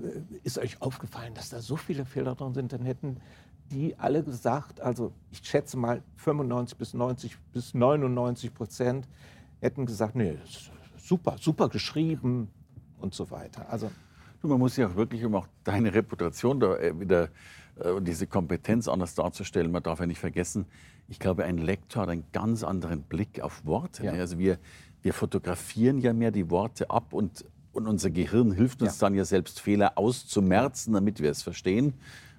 ist 0.43 0.59
euch 0.59 0.83
aufgefallen, 0.83 1.35
dass 1.35 1.51
da 1.51 1.61
so 1.61 1.77
viele 1.77 2.05
Fehler 2.05 2.35
drin 2.35 2.55
sind, 2.55 2.73
dann 2.73 2.85
hätten 2.85 3.19
die 3.71 3.97
alle 3.99 4.25
gesagt, 4.25 4.81
also 4.81 5.13
ich 5.31 5.41
schätze 5.45 5.77
mal 5.77 6.03
95 6.17 6.77
bis 6.77 6.95
90 6.95 7.39
bis 7.53 7.75
99 7.75 8.53
Prozent 8.53 9.09
hätten 9.61 9.87
gesagt, 9.87 10.17
nee, 10.17 10.37
super, 10.97 11.37
super 11.39 11.69
geschrieben 11.69 12.49
und 12.99 13.15
so 13.15 13.31
weiter. 13.31 13.71
Also 13.71 13.91
man 14.43 14.59
muss 14.59 14.77
ja 14.77 14.89
auch 14.89 14.97
wirklich, 14.97 15.25
um 15.25 15.35
auch 15.35 15.47
deine 15.65 15.93
Reputation 15.93 16.61
da 16.61 16.77
äh, 16.77 16.99
wieder 16.99 17.29
äh, 17.77 17.91
und 17.91 18.07
diese 18.09 18.27
Kompetenz 18.27 18.89
anders 18.89 19.15
darzustellen, 19.15 19.71
man 19.71 19.83
darf 19.83 20.01
ja 20.01 20.07
nicht 20.07 20.21
vergessen, 20.21 20.67
ich 21.11 21.19
glaube, 21.19 21.45
ein 21.45 21.59
Lektor 21.59 22.03
hat 22.03 22.09
einen 22.09 22.25
ganz 22.33 22.63
anderen 22.63 23.03
Blick 23.03 23.41
auf 23.41 23.67
Worte. 23.67 24.05
Ja. 24.05 24.13
Ne? 24.13 24.21
Also 24.21 24.39
wir, 24.39 24.59
wir 25.03 25.13
fotografieren 25.13 25.99
ja 25.99 26.13
mehr 26.13 26.31
die 26.31 26.51
Worte 26.51 26.89
ab 26.89 27.13
und, 27.13 27.45
und 27.73 27.89
unser 27.89 28.11
Gehirn 28.11 28.53
hilft 28.53 28.81
uns 28.81 29.01
ja. 29.01 29.07
dann 29.07 29.15
ja 29.17 29.25
selbst 29.25 29.61
Fehler 29.61 29.99
auszumerzen, 29.99 30.95
damit 30.95 31.21
wir 31.21 31.31
es 31.31 31.43
verstehen. 31.43 31.95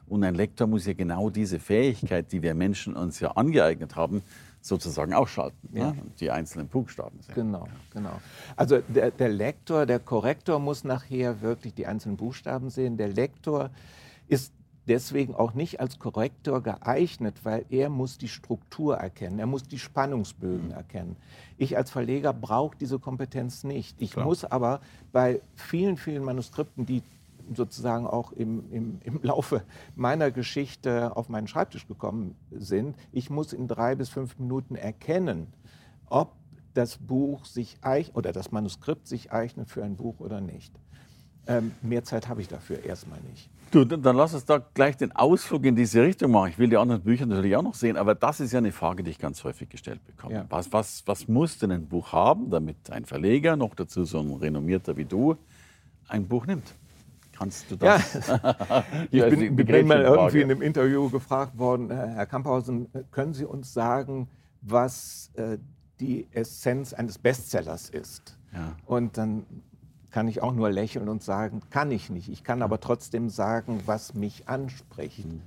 Und 0.07 0.23
ein 0.23 0.35
Lektor 0.35 0.67
muss 0.67 0.85
ja 0.85 0.93
genau 0.93 1.29
diese 1.29 1.59
Fähigkeit, 1.59 2.31
die 2.31 2.41
wir 2.41 2.55
Menschen 2.55 2.95
uns 2.95 3.19
ja 3.19 3.31
angeeignet 3.31 3.97
haben, 3.97 4.23
sozusagen 4.61 5.13
ausschalten. 5.13 5.69
Ne? 5.71 5.79
Ja. 5.79 5.91
Ne? 5.91 6.01
Die 6.21 6.31
einzelnen 6.31 6.67
Buchstaben 6.69 7.19
sehen. 7.21 7.35
Genau, 7.35 7.67
genau. 7.93 8.21
Also 8.55 8.79
der, 8.87 9.11
der 9.11 9.29
Lektor, 9.29 9.85
der 9.85 9.99
Korrektor 9.99 10.59
muss 10.59 10.85
nachher 10.85 11.41
wirklich 11.41 11.73
die 11.73 11.87
einzelnen 11.87 12.15
Buchstaben 12.15 12.69
sehen. 12.69 12.95
Der 12.95 13.09
Lektor 13.09 13.69
ist 14.29 14.53
deswegen 14.87 15.35
auch 15.35 15.53
nicht 15.53 15.79
als 15.79 15.99
Korrektor 15.99 16.61
geeignet, 16.61 17.41
weil 17.43 17.65
er 17.69 17.89
muss 17.89 18.17
die 18.17 18.27
Struktur 18.27 18.97
erkennen, 18.97 19.39
er 19.39 19.47
muss 19.47 19.63
die 19.63 19.79
Spannungsbögen 19.79 20.67
mhm. 20.67 20.73
erkennen. 20.73 21.15
Ich 21.57 21.77
als 21.77 21.91
Verleger 21.91 22.33
brauche 22.33 22.77
diese 22.77 22.99
Kompetenz 22.99 23.63
nicht. 23.63 24.01
Ich 24.01 24.11
Klar. 24.11 24.25
muss 24.25 24.43
aber 24.43 24.81
bei 25.11 25.41
vielen, 25.55 25.97
vielen 25.97 26.23
Manuskripten, 26.23 26.85
die 26.85 27.03
sozusagen 27.53 28.07
auch 28.07 28.31
im, 28.31 28.71
im, 28.71 28.99
im 29.03 29.19
Laufe 29.23 29.63
meiner 29.95 30.31
Geschichte 30.31 31.15
auf 31.15 31.29
meinen 31.29 31.47
Schreibtisch 31.47 31.87
gekommen 31.87 32.35
sind, 32.51 32.95
ich 33.11 33.29
muss 33.29 33.53
in 33.53 33.67
drei 33.67 33.95
bis 33.95 34.09
fünf 34.09 34.37
Minuten 34.39 34.75
erkennen, 34.75 35.47
ob 36.09 36.33
das 36.73 36.97
Buch 36.97 37.45
sich 37.45 37.77
eignet 37.81 38.15
oder 38.15 38.31
das 38.31 38.51
Manuskript 38.51 39.07
sich 39.07 39.31
eignet 39.31 39.69
für 39.69 39.83
ein 39.83 39.97
Buch 39.97 40.19
oder 40.19 40.39
nicht. 40.39 40.73
Ähm, 41.47 41.71
mehr 41.81 42.03
Zeit 42.03 42.27
habe 42.27 42.41
ich 42.41 42.47
dafür 42.47 42.83
erstmal 42.83 43.19
nicht. 43.21 43.49
Du, 43.71 43.85
dann 43.85 44.17
lass 44.17 44.33
uns 44.33 44.43
da 44.43 44.57
gleich 44.73 44.97
den 44.97 45.13
Ausflug 45.13 45.63
in 45.63 45.77
diese 45.77 46.03
Richtung 46.03 46.31
machen. 46.31 46.49
Ich 46.49 46.59
will 46.59 46.69
die 46.69 46.75
anderen 46.75 47.01
Bücher 47.01 47.25
natürlich 47.25 47.55
auch 47.55 47.63
noch 47.63 47.73
sehen, 47.73 47.95
aber 47.95 48.15
das 48.15 48.41
ist 48.41 48.51
ja 48.51 48.57
eine 48.57 48.73
Frage, 48.73 49.01
die 49.01 49.11
ich 49.11 49.17
ganz 49.17 49.45
häufig 49.45 49.69
gestellt 49.69 50.05
bekomme. 50.05 50.33
Ja. 50.35 50.45
Was, 50.49 50.73
was, 50.73 51.03
was 51.05 51.29
muss 51.29 51.57
denn 51.57 51.71
ein 51.71 51.87
Buch 51.87 52.11
haben, 52.11 52.49
damit 52.49 52.91
ein 52.91 53.05
Verleger, 53.05 53.55
noch 53.55 53.73
dazu 53.73 54.03
so 54.03 54.19
ein 54.19 54.33
renommierter 54.33 54.97
wie 54.97 55.05
du, 55.05 55.37
ein 56.09 56.27
Buch 56.27 56.45
nimmt? 56.45 56.75
Kannst 57.31 57.71
du 57.71 57.77
das? 57.77 58.27
Ja. 58.27 58.85
ich 59.09 59.23
bin, 59.23 59.55
bin 59.55 59.87
mal 59.87 60.01
irgendwie 60.01 60.41
in 60.41 60.51
einem 60.51 60.61
Interview 60.61 61.09
gefragt 61.09 61.57
worden, 61.57 61.89
Herr 61.89 62.25
Kamphausen, 62.25 62.89
können 63.09 63.33
Sie 63.33 63.45
uns 63.45 63.73
sagen, 63.73 64.27
was 64.61 65.31
äh, 65.35 65.57
die 66.01 66.27
Essenz 66.31 66.93
eines 66.93 67.17
Bestsellers 67.17 67.89
ist? 67.89 68.37
Ja. 68.53 68.75
Und 68.85 69.17
dann 69.17 69.45
kann 70.11 70.27
ich 70.27 70.43
auch 70.43 70.53
nur 70.53 70.69
lächeln 70.69 71.09
und 71.09 71.23
sagen, 71.23 71.61
kann 71.69 71.89
ich 71.89 72.09
nicht. 72.09 72.29
Ich 72.29 72.43
kann 72.43 72.61
aber 72.61 72.79
trotzdem 72.79 73.29
sagen, 73.29 73.81
was 73.85 74.13
mich 74.13 74.47
anspricht. 74.47 75.25
Mhm. 75.25 75.41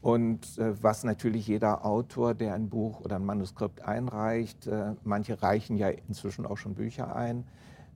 Und 0.00 0.58
äh, 0.58 0.82
was 0.82 1.02
natürlich 1.02 1.48
jeder 1.48 1.84
Autor, 1.84 2.34
der 2.34 2.54
ein 2.54 2.68
Buch 2.68 3.00
oder 3.00 3.16
ein 3.16 3.24
Manuskript 3.24 3.82
einreicht, 3.82 4.66
äh, 4.66 4.94
manche 5.02 5.42
reichen 5.42 5.76
ja 5.76 5.88
inzwischen 5.88 6.46
auch 6.46 6.58
schon 6.58 6.74
Bücher 6.74 7.16
ein, 7.16 7.44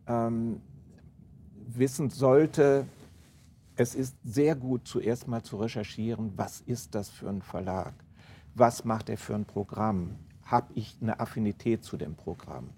ähm, 0.07 0.61
wissen 1.67 2.11
sollte, 2.11 2.87
es 3.77 3.95
ist 3.95 4.17
sehr 4.25 4.57
gut, 4.57 4.89
zuerst 4.89 5.29
mal 5.29 5.43
zu 5.43 5.59
recherchieren, 5.59 6.33
was 6.37 6.63
ist 6.63 6.95
das 6.95 7.11
für 7.11 7.29
ein 7.29 7.43
Verlag? 7.43 7.93
Was 8.55 8.85
macht 8.85 9.09
er 9.09 9.19
für 9.19 9.35
ein 9.35 9.45
Programm? 9.45 10.17
Habe 10.45 10.73
ich 10.75 10.97
eine 11.01 11.21
Affinität 11.21 11.85
zu 11.85 11.97
dem 11.97 12.17
Programm? 12.17 12.71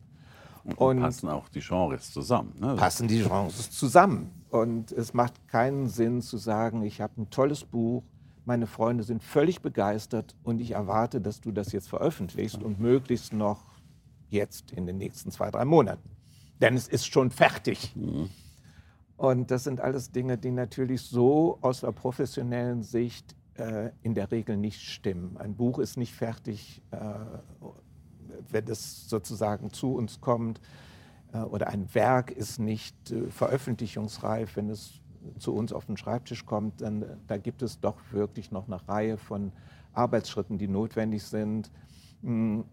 Und, 0.76 1.00
passen 1.00 1.28
auch 1.28 1.48
die 1.48 1.60
Genres 1.60 2.12
zusammen. 2.12 2.54
Ne? 2.58 2.76
Passen 2.76 3.08
die 3.08 3.22
Genres 3.22 3.70
zusammen. 3.70 4.30
Und 4.50 4.92
es 4.92 5.14
macht 5.14 5.48
keinen 5.48 5.88
Sinn 5.88 6.22
zu 6.22 6.36
sagen, 6.36 6.82
ich 6.82 7.00
habe 7.00 7.22
ein 7.22 7.30
tolles 7.30 7.64
Buch, 7.64 8.02
meine 8.44 8.66
Freunde 8.66 9.04
sind 9.04 9.22
völlig 9.22 9.60
begeistert 9.60 10.34
und 10.42 10.60
ich 10.60 10.72
erwarte, 10.72 11.20
dass 11.20 11.40
du 11.40 11.52
das 11.52 11.72
jetzt 11.72 11.88
veröffentlichst 11.88 12.62
und 12.62 12.80
möglichst 12.80 13.32
noch 13.32 13.64
jetzt 14.28 14.72
in 14.72 14.86
den 14.86 14.98
nächsten 14.98 15.30
zwei, 15.30 15.50
drei 15.50 15.64
Monaten. 15.64 16.08
Denn 16.60 16.74
es 16.74 16.88
ist 16.88 17.06
schon 17.06 17.30
fertig. 17.30 17.94
Mhm. 17.94 18.28
Und 19.16 19.50
das 19.50 19.64
sind 19.64 19.80
alles 19.80 20.12
Dinge, 20.12 20.38
die 20.38 20.50
natürlich 20.50 21.02
so 21.02 21.58
aus 21.60 21.80
der 21.82 21.92
professionellen 21.92 22.82
Sicht 22.82 23.36
äh, 23.54 23.90
in 24.02 24.14
der 24.14 24.30
Regel 24.30 24.56
nicht 24.56 24.80
stimmen. 24.80 25.36
Ein 25.36 25.54
Buch 25.54 25.78
ist 25.78 25.96
nicht 25.96 26.14
fertig, 26.14 26.80
äh, 26.90 26.96
wenn 28.50 28.66
es 28.68 29.08
sozusagen 29.08 29.72
zu 29.72 29.94
uns 29.94 30.20
kommt. 30.20 30.60
Äh, 31.32 31.38
oder 31.38 31.68
ein 31.68 31.92
Werk 31.94 32.30
ist 32.30 32.58
nicht 32.58 33.10
äh, 33.10 33.30
veröffentlichungsreif, 33.30 34.56
wenn 34.56 34.70
es 34.70 35.00
zu 35.38 35.54
uns 35.54 35.72
auf 35.72 35.86
den 35.86 35.96
Schreibtisch 35.96 36.46
kommt. 36.46 36.80
Dann, 36.80 37.04
da 37.26 37.36
gibt 37.36 37.62
es 37.62 37.80
doch 37.80 37.96
wirklich 38.10 38.50
noch 38.50 38.66
eine 38.66 38.88
Reihe 38.88 39.16
von 39.16 39.52
Arbeitsschritten, 39.92 40.58
die 40.58 40.68
notwendig 40.68 41.22
sind. 41.24 41.70
Hm, 42.22 42.64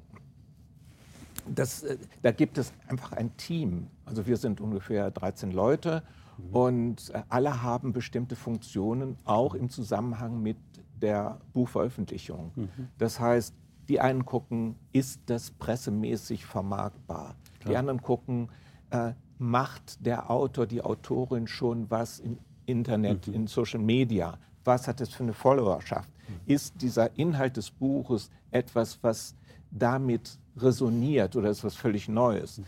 das, 1.53 1.83
äh, 1.83 1.97
da 2.21 2.31
gibt 2.31 2.57
es 2.57 2.73
einfach 2.87 3.13
ein 3.13 3.35
Team. 3.37 3.87
Also 4.05 4.25
wir 4.25 4.37
sind 4.37 4.61
ungefähr 4.61 5.11
13 5.11 5.51
Leute 5.51 6.03
Mhm. 6.37 6.55
Und 6.55 7.09
äh, 7.13 7.23
alle 7.29 7.61
haben 7.61 7.93
bestimmte 7.93 8.35
Funktionen, 8.35 9.17
auch 9.25 9.53
im 9.53 9.69
Zusammenhang 9.69 10.41
mit 10.41 10.57
der 11.01 11.39
Buchveröffentlichung. 11.53 12.51
Mhm. 12.55 12.69
Das 12.97 13.19
heißt, 13.19 13.53
die 13.89 13.99
einen 13.99 14.25
gucken, 14.25 14.75
ist 14.91 15.21
das 15.27 15.51
pressemäßig 15.51 16.45
vermarktbar? 16.45 17.35
Klar. 17.59 17.71
Die 17.71 17.77
anderen 17.77 18.01
gucken, 18.01 18.49
äh, 18.89 19.13
macht 19.37 20.05
der 20.05 20.29
Autor, 20.29 20.65
die 20.65 20.81
Autorin 20.81 21.47
schon 21.47 21.89
was 21.89 22.19
im 22.19 22.37
Internet, 22.65 23.27
mhm. 23.27 23.33
in 23.33 23.47
Social 23.47 23.79
Media? 23.79 24.37
Was 24.63 24.87
hat 24.87 25.01
es 25.01 25.09
für 25.09 25.23
eine 25.23 25.33
Followerschaft? 25.33 26.09
Mhm. 26.09 26.33
Ist 26.45 26.81
dieser 26.81 27.17
Inhalt 27.17 27.57
des 27.57 27.71
Buches 27.71 28.29
etwas, 28.51 28.99
was 29.01 29.35
damit 29.71 30.37
resoniert 30.57 31.35
oder 31.35 31.49
ist 31.49 31.63
was 31.63 31.75
völlig 31.75 32.07
Neues? 32.07 32.59
Mhm. 32.59 32.63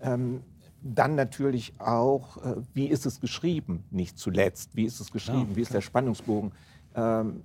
Ähm, 0.00 0.42
dann 0.82 1.14
natürlich 1.14 1.72
auch, 1.78 2.36
äh, 2.44 2.56
wie 2.74 2.86
ist 2.86 3.06
es 3.06 3.20
geschrieben, 3.20 3.84
nicht 3.90 4.18
zuletzt, 4.18 4.76
wie 4.76 4.84
ist 4.84 5.00
es 5.00 5.10
geschrieben, 5.10 5.50
ja, 5.50 5.56
wie 5.56 5.62
ist 5.62 5.72
der 5.72 5.80
Spannungsbogen. 5.80 6.52
Ähm, 6.94 7.42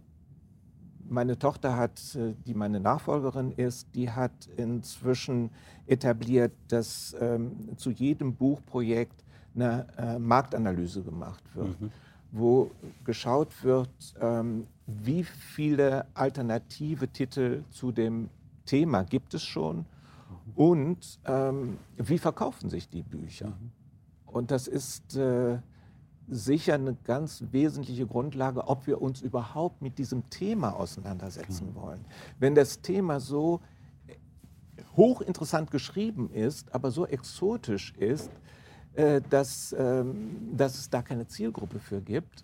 meine 1.09 1.37
Tochter 1.37 1.75
hat, 1.75 2.15
äh, 2.15 2.33
die 2.45 2.53
meine 2.53 2.79
Nachfolgerin 2.79 3.51
ist, 3.51 3.87
die 3.95 4.09
hat 4.09 4.31
inzwischen 4.57 5.49
etabliert, 5.87 6.53
dass 6.67 7.15
ähm, 7.19 7.77
zu 7.77 7.91
jedem 7.91 8.35
Buchprojekt 8.35 9.23
eine 9.55 9.87
äh, 9.97 10.19
Marktanalyse 10.19 11.03
gemacht 11.03 11.43
wird, 11.55 11.81
mhm. 11.81 11.91
wo 12.31 12.71
geschaut 13.03 13.63
wird, 13.63 13.89
ähm, 14.21 14.67
wie 14.85 15.23
viele 15.23 16.05
alternative 16.13 17.07
Titel 17.07 17.63
zu 17.69 17.91
dem 17.91 18.29
Thema 18.65 19.03
gibt 19.03 19.33
es 19.33 19.43
schon 19.43 19.85
und 20.55 21.19
ähm, 21.25 21.77
wie 21.97 22.17
verkaufen 22.17 22.69
sich 22.69 22.89
die 22.89 23.03
Bücher? 23.03 23.47
Mhm. 23.47 23.71
Und 24.25 24.51
das 24.51 24.67
ist 24.67 25.15
äh, 25.15 25.57
sicher 26.29 26.75
eine 26.75 26.95
ganz 27.03 27.43
wesentliche 27.51 28.05
Grundlage, 28.05 28.67
ob 28.67 28.87
wir 28.87 29.01
uns 29.01 29.21
überhaupt 29.21 29.81
mit 29.81 29.97
diesem 29.97 30.29
Thema 30.29 30.75
auseinandersetzen 30.75 31.71
mhm. 31.71 31.75
wollen. 31.75 32.05
Wenn 32.39 32.55
das 32.55 32.81
Thema 32.81 33.19
so 33.19 33.61
hochinteressant 34.95 35.71
geschrieben 35.71 36.29
ist, 36.31 36.73
aber 36.73 36.91
so 36.91 37.05
exotisch 37.05 37.93
ist, 37.97 38.31
äh, 38.93 39.21
dass, 39.29 39.75
ähm, 39.77 40.55
dass 40.55 40.77
es 40.77 40.89
da 40.89 41.01
keine 41.01 41.27
Zielgruppe 41.27 41.79
für 41.79 42.01
gibt, 42.01 42.43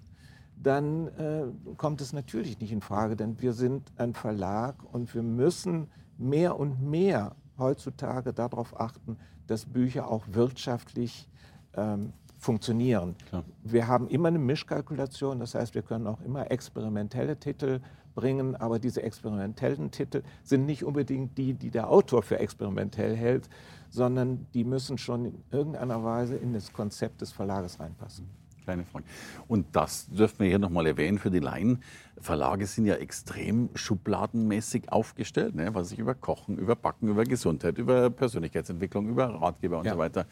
dann 0.62 1.08
äh, 1.08 1.44
kommt 1.78 2.02
es 2.02 2.14
natürlich 2.14 2.60
nicht 2.60 2.72
in 2.72 2.82
Frage, 2.82 3.16
denn 3.16 3.42
wir 3.42 3.54
sind 3.54 3.92
ein 3.98 4.14
Verlag 4.14 4.76
und 4.94 5.14
wir 5.14 5.24
müssen 5.24 5.88
mehr 6.18 6.60
und 6.60 6.82
mehr 6.82 7.36
heutzutage 7.58 8.34
darauf 8.34 8.80
achten, 8.80 9.18
dass 9.48 9.66
Bücher 9.66 10.10
auch 10.10 10.24
wirtschaftlich 10.32 11.28
ähm, 11.76 12.14
funktionieren. 12.46 13.16
Klar. 13.30 13.44
Wir 13.64 13.88
haben 13.88 14.08
immer 14.08 14.30
eine 14.30 14.40
Mischkalkulation, 14.40 15.40
das 15.40 15.56
heißt, 15.56 15.76
wir 15.76 15.82
können 15.82 16.08
auch 16.08 16.22
immer 16.22 16.52
experimentelle 16.52 17.38
Titel 17.38 17.82
bringen, 18.14 18.56
aber 18.56 18.80
diese 18.80 19.04
experimentellen 19.04 19.92
Titel 19.92 20.24
sind 20.44 20.66
nicht 20.66 20.84
unbedingt 20.86 21.38
die, 21.38 21.54
die 21.54 21.72
der 21.72 21.90
Autor 21.90 22.22
für 22.24 22.40
experimentell 22.40 23.16
hält, 23.16 23.50
sondern 23.90 24.48
die 24.54 24.64
müssen 24.64 24.98
schon 24.98 25.26
in 25.26 25.44
irgendeiner 25.52 26.04
Weise 26.04 26.38
in 26.38 26.54
das 26.54 26.72
Konzept 26.72 27.22
des 27.22 27.32
Verlages 27.32 27.80
reinpassen 27.80 28.30
kleine 28.64 28.84
Frage. 28.84 29.06
Und 29.48 29.76
das 29.76 30.08
dürfen 30.08 30.40
wir 30.40 30.48
hier 30.48 30.58
nochmal 30.58 30.88
erwähnen 30.88 31.20
für 31.20 31.30
die 31.30 31.40
Laien. 31.40 31.84
Verlage 32.18 32.66
sind 32.66 32.88
ja 32.88 32.96
extrem 32.96 33.70
schubladenmäßig 33.76 34.92
aufgestellt, 34.92 35.54
ne? 35.54 35.76
was 35.76 35.92
ich 35.92 36.00
über 36.00 36.16
Kochen, 36.16 36.58
über 36.58 36.76
Backen, 36.76 37.08
über 37.08 37.26
Gesundheit, 37.26 37.78
über 37.78 38.10
Persönlichkeitsentwicklung, 38.10 39.08
über 39.08 39.28
Ratgeber 39.28 39.78
und 39.78 39.86
ja. 39.86 39.94
so 39.94 40.00
weiter. 40.00 40.26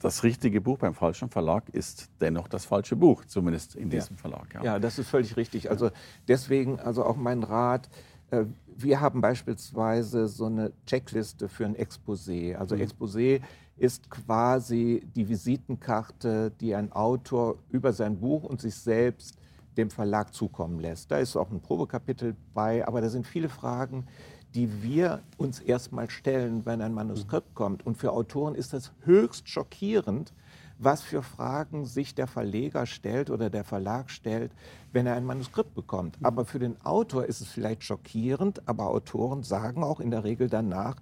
Das 0.00 0.22
richtige 0.22 0.62
Buch 0.62 0.78
beim 0.78 0.94
falschen 0.94 1.28
Verlag 1.28 1.68
ist 1.70 2.08
dennoch 2.20 2.48
das 2.48 2.64
falsche 2.64 2.96
Buch, 2.96 3.26
zumindest 3.26 3.74
in 3.76 3.90
diesem 3.90 4.16
ja. 4.16 4.20
Verlag. 4.20 4.54
Ja. 4.54 4.64
ja. 4.64 4.78
das 4.78 4.98
ist 4.98 5.08
völlig 5.08 5.36
richtig. 5.36 5.70
Also 5.70 5.90
deswegen, 6.26 6.80
also 6.80 7.04
auch 7.04 7.16
mein 7.16 7.42
Rat, 7.42 7.88
äh, 8.30 8.46
wir 8.66 9.00
haben 9.00 9.20
beispielsweise 9.20 10.26
so 10.26 10.46
eine 10.46 10.72
Checkliste 10.86 11.48
für 11.48 11.66
ein 11.66 11.76
Exposé. 11.76 12.54
Also 12.54 12.76
mhm. 12.76 12.82
Exposé 12.82 13.42
ist 13.76 14.10
quasi 14.10 15.02
die 15.14 15.28
Visitenkarte, 15.28 16.50
die 16.60 16.74
ein 16.74 16.92
Autor 16.92 17.58
über 17.68 17.92
sein 17.92 18.18
Buch 18.18 18.44
und 18.44 18.60
sich 18.60 18.74
selbst 18.74 19.36
dem 19.76 19.90
Verlag 19.90 20.34
zukommen 20.34 20.80
lässt. 20.80 21.10
Da 21.10 21.18
ist 21.18 21.36
auch 21.36 21.50
ein 21.50 21.60
Probekapitel 21.60 22.36
bei, 22.54 22.86
aber 22.86 23.00
da 23.00 23.08
sind 23.08 23.26
viele 23.26 23.48
Fragen, 23.48 24.06
die 24.54 24.82
wir 24.82 25.22
uns 25.36 25.60
erstmal 25.60 26.10
stellen, 26.10 26.66
wenn 26.66 26.82
ein 26.82 26.92
Manuskript 26.92 27.54
kommt. 27.54 27.86
Und 27.86 27.96
für 27.96 28.12
Autoren 28.12 28.54
ist 28.54 28.72
das 28.72 28.92
höchst 29.04 29.48
schockierend, 29.48 30.32
was 30.78 31.02
für 31.02 31.22
Fragen 31.22 31.84
sich 31.84 32.14
der 32.14 32.26
Verleger 32.26 32.86
stellt 32.86 33.30
oder 33.30 33.50
der 33.50 33.64
Verlag 33.64 34.10
stellt, 34.10 34.52
wenn 34.92 35.06
er 35.06 35.14
ein 35.14 35.26
Manuskript 35.26 35.74
bekommt. 35.74 36.16
Aber 36.22 36.46
für 36.46 36.58
den 36.58 36.80
Autor 36.82 37.26
ist 37.26 37.40
es 37.40 37.48
vielleicht 37.48 37.84
schockierend, 37.84 38.66
aber 38.66 38.88
Autoren 38.88 39.42
sagen 39.42 39.84
auch 39.84 40.00
in 40.00 40.10
der 40.10 40.24
Regel 40.24 40.48
danach, 40.48 40.96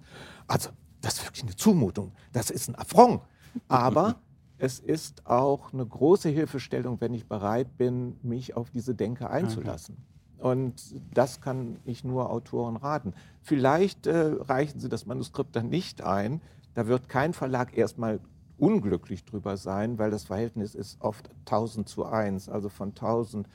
also 0.47 0.69
das 1.01 1.15
ist 1.15 1.25
wirklich 1.25 1.43
eine 1.43 1.55
Zumutung, 1.55 2.11
das 2.33 2.49
ist 2.49 2.67
ein 2.67 2.75
Affront. 2.75 3.21
Aber 3.69 4.17
es 4.57 4.79
ist 4.79 5.25
auch 5.25 5.71
eine 5.71 5.85
große 5.85 6.27
Hilfestellung, 6.27 6.99
wenn 6.99 7.13
ich 7.13 7.25
bereit 7.25 7.77
bin, 7.77 8.17
mich 8.21 8.57
auf 8.57 8.69
diese 8.71 8.93
Denke 8.93 9.29
einzulassen. 9.29 9.95
Und 10.39 10.95
das 11.13 11.41
kann 11.41 11.77
ich 11.85 12.03
nur 12.03 12.29
Autoren 12.29 12.75
raten. 12.77 13.13
Vielleicht 13.41 14.05
äh, 14.07 14.33
reichen 14.39 14.79
sie 14.79 14.89
das 14.89 15.05
Manuskript 15.05 15.55
dann 15.55 15.69
nicht 15.69 16.01
ein. 16.01 16.41
Da 16.73 16.87
wird 16.87 17.07
kein 17.09 17.33
Verlag 17.33 17.77
erstmal 17.77 18.19
unglücklich 18.57 19.23
drüber 19.25 19.57
sein, 19.57 19.97
weil 19.97 20.11
das 20.11 20.23
Verhältnis 20.25 20.75
ist 20.75 21.01
oft 21.01 21.29
1000 21.45 21.89
zu 21.89 22.05
1. 22.05 22.49
Also 22.49 22.69
von 22.69 22.89
1000 22.89 23.47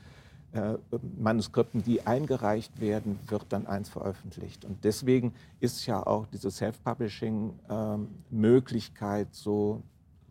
äh, 0.53 0.75
Manuskripten, 1.19 1.83
die 1.83 2.07
eingereicht 2.07 2.81
werden, 2.81 3.19
wird 3.27 3.47
dann 3.49 3.67
eins 3.67 3.89
veröffentlicht. 3.89 4.65
Und 4.65 4.85
deswegen 4.85 5.35
ist 5.61 5.85
ja 5.87 6.07
auch 6.07 6.27
diese 6.27 6.51
Self-Publishing-Möglichkeit 6.51 9.27
ähm, 9.27 9.33
so, 9.33 9.83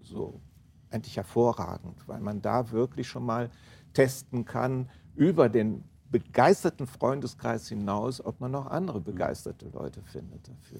so 0.01 0.39
eigentlich 0.89 1.17
hervorragend, 1.17 2.07
weil 2.07 2.22
man 2.22 2.41
da 2.41 2.72
wirklich 2.72 3.07
schon 3.07 3.25
mal 3.25 3.50
testen 3.93 4.45
kann 4.45 4.89
über 5.15 5.50
den 5.50 5.83
begeisterten 6.13 6.86
Freundeskreis 6.86 7.67
hinaus, 7.67 8.24
ob 8.24 8.39
man 8.39 8.51
noch 8.51 8.67
andere 8.67 9.01
begeisterte 9.01 9.67
Leute 9.74 10.01
findet 10.03 10.48
dafür. 10.48 10.79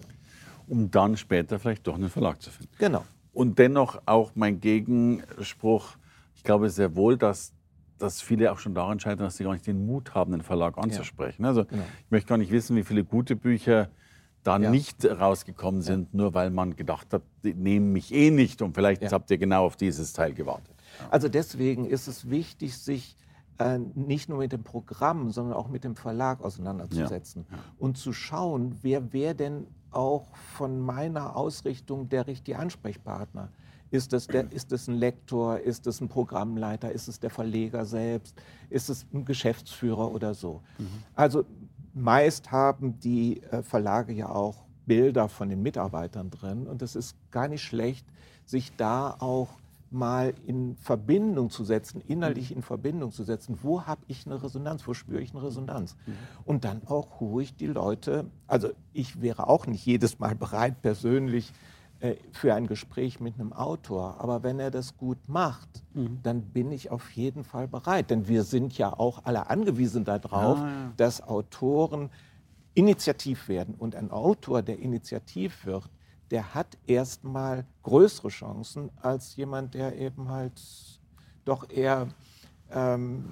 Um 0.68 0.92
dann 0.92 1.18
später 1.18 1.60
vielleicht 1.60 1.88
doch 1.88 1.96
einen 1.96 2.10
Verlag 2.10 2.42
zu 2.42 2.52
finden. 2.52 2.72
Genau. 2.78 3.04
Und 3.34 3.58
dennoch 3.58 4.00
auch 4.06 4.32
mein 4.36 4.60
Gegenspruch, 4.62 5.98
ich 6.36 6.44
glaube 6.44 6.70
sehr 6.70 6.96
wohl, 6.96 7.18
dass, 7.18 7.52
dass 7.98 8.22
viele 8.22 8.52
auch 8.52 8.60
schon 8.60 8.76
daran 8.76 9.00
scheitern, 9.00 9.26
dass 9.26 9.38
sie 9.38 9.44
gar 9.44 9.54
nicht 9.54 9.66
den 9.66 9.88
Mut 9.88 10.14
haben, 10.14 10.34
den 10.34 10.44
Verlag 10.44 10.78
anzusprechen. 10.78 11.42
Ja. 11.42 11.50
Also 11.50 11.66
genau. 11.66 11.84
ich 12.06 12.12
möchte 12.12 12.30
gar 12.30 12.38
nicht 12.38 12.52
wissen, 12.52 12.76
wie 12.76 12.84
viele 12.84 13.04
gute 13.04 13.36
Bücher 13.36 13.90
da 14.44 14.60
ja. 14.60 14.70
nicht 14.70 15.04
rausgekommen 15.04 15.82
sind, 15.82 16.10
ja. 16.12 16.18
nur 16.18 16.36
weil 16.36 16.52
man 16.52 16.76
gedacht 16.76 17.12
hat, 17.12 17.24
die 17.44 17.56
nehmen 17.56 17.92
mich 17.92 18.14
eh 18.14 18.30
nicht 18.30 18.62
und 18.62 18.76
vielleicht 18.76 19.12
habt 19.12 19.32
ihr 19.32 19.40
genau 19.40 19.66
auf 19.66 19.78
dieses 19.78 20.14
Teil 20.14 20.34
gewartet. 20.34 20.76
Also 21.10 21.28
deswegen 21.28 21.88
ist 21.88 22.08
es 22.08 22.30
wichtig, 22.30 22.78
sich 22.78 23.16
äh, 23.60 23.80
nicht 23.96 24.30
nur 24.30 24.40
mit 24.40 24.52
dem 24.52 24.64
Programm, 24.64 25.32
sondern 25.32 25.56
auch 25.56 25.68
mit 25.68 25.84
dem 25.84 25.96
Verlag 25.96 26.42
auseinanderzusetzen 26.42 27.46
ja. 27.52 27.58
und 27.80 27.98
zu 27.98 28.14
schauen, 28.14 28.78
wer 28.82 29.14
wäre 29.14 29.36
denn 29.36 29.68
auch 29.92 30.36
von 30.36 30.82
meiner 30.82 31.36
Ausrichtung 31.36 32.10
der 32.10 32.28
richtige 32.28 32.58
Ansprechpartner. 32.58 33.50
Ist 33.92 34.12
es, 34.14 34.26
der, 34.26 34.52
ist 34.52 34.72
es 34.72 34.88
ein 34.88 34.96
Lektor, 34.96 35.60
ist 35.60 35.86
es 35.86 36.02
ein 36.02 36.08
Programmleiter, 36.08 36.92
ist 36.92 37.08
es 37.08 37.20
der 37.20 37.30
Verleger 37.30 37.86
selbst, 37.86 38.36
ist 38.72 38.90
es 38.90 39.06
ein 39.14 39.24
Geschäftsführer 39.24 40.12
oder 40.12 40.34
so. 40.34 40.62
Mhm. 40.80 40.88
Also 41.14 41.46
meist 41.94 42.52
haben 42.52 43.00
die 43.00 43.44
äh, 43.44 43.62
Verlage 43.62 44.14
ja 44.14 44.30
auch 44.30 44.64
Bilder 44.88 45.30
von 45.30 45.50
den 45.50 45.62
Mitarbeitern 45.62 46.32
drin 46.32 46.66
und 46.66 46.82
es 46.82 46.96
ist 46.96 47.16
gar 47.30 47.48
nicht 47.48 47.62
schlecht, 47.62 48.06
sich 48.46 48.76
da 48.76 49.16
auch 49.20 49.50
mal 49.94 50.34
in 50.46 50.76
Verbindung 50.78 51.50
zu 51.50 51.64
setzen, 51.64 52.02
innerlich 52.08 52.50
mhm. 52.50 52.58
in 52.58 52.62
Verbindung 52.64 53.12
zu 53.12 53.24
setzen. 53.24 53.60
Wo 53.62 53.84
habe 53.84 54.02
ich 54.08 54.26
eine 54.26 54.42
Resonanz? 54.42 54.88
Wo 54.88 54.94
spüre 54.94 55.22
ich 55.22 55.34
eine 55.34 55.44
Resonanz? 55.44 55.96
Mhm. 56.06 56.14
Und 56.46 56.66
dann 56.66 56.82
auch 56.88 57.22
ruhig 57.22 57.56
die 57.56 57.68
Leute, 57.68 58.26
also 58.48 58.70
ich 58.92 59.22
wäre 59.22 59.48
auch 59.48 59.68
nicht 59.68 59.86
jedes 59.86 60.20
Mal 60.20 60.36
bereit, 60.36 60.82
persönlich 60.82 61.54
äh, 62.00 62.16
für 62.32 62.54
ein 62.54 62.68
Gespräch 62.68 63.20
mit 63.22 63.36
einem 63.36 63.54
Autor. 63.54 64.18
Aber 64.20 64.44
wenn 64.44 64.60
er 64.60 64.72
das 64.72 64.98
gut 64.98 65.20
macht, 65.28 65.84
mhm. 65.94 66.20
dann 66.22 66.42
bin 66.42 66.72
ich 66.72 66.92
auf 66.92 67.10
jeden 67.12 67.44
Fall 67.44 67.68
bereit. 67.68 68.10
Denn 68.10 68.28
wir 68.28 68.44
sind 68.44 68.78
ja 68.78 68.92
auch 68.92 69.24
alle 69.24 69.50
angewiesen 69.50 70.04
darauf, 70.04 70.60
ja, 70.60 70.68
ja. 70.68 70.94
dass 70.98 71.22
Autoren 71.22 72.10
initiativ 72.74 73.48
werden. 73.48 73.76
Und 73.76 73.96
ein 73.96 74.12
Autor, 74.12 74.62
der 74.64 74.80
initiativ 74.80 75.66
wird, 75.66 75.90
der 76.34 76.56
hat 76.56 76.80
erstmal 76.88 77.64
größere 77.84 78.30
Chancen 78.30 78.90
als 79.02 79.36
jemand, 79.36 79.76
der 79.76 79.96
eben 80.00 80.30
halt 80.30 80.60
doch 81.46 81.70
eher 81.70 82.08
ähm, 82.72 83.24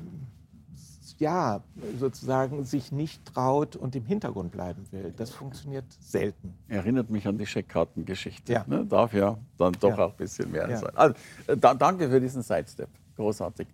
ja, 1.17 1.63
sozusagen 1.99 2.63
sich 2.63 2.91
nicht 2.91 3.25
traut 3.25 3.75
und 3.75 3.95
im 3.95 4.05
Hintergrund 4.05 4.51
bleiben 4.51 4.85
will. 4.91 5.13
Das 5.17 5.31
funktioniert 5.31 5.85
selten. 5.99 6.53
Erinnert 6.67 7.09
mich 7.09 7.27
an 7.27 7.39
die 7.39 7.47
Scheckkartengeschichte. 7.47 8.53
Ja. 8.53 8.65
Ne? 8.67 8.85
Darf 8.85 9.13
ja 9.13 9.37
dann 9.57 9.73
doch 9.79 9.97
ja. 9.97 10.05
auch 10.05 10.11
ein 10.11 10.17
bisschen 10.17 10.51
mehr 10.51 10.69
ja. 10.69 10.77
sein. 10.77 10.95
Also, 10.95 11.15
äh, 11.47 11.57
da, 11.57 11.73
danke 11.73 12.07
für 12.07 12.21
diesen 12.21 12.43
Sidestep. 12.43 12.89
Großartig. 13.15 13.67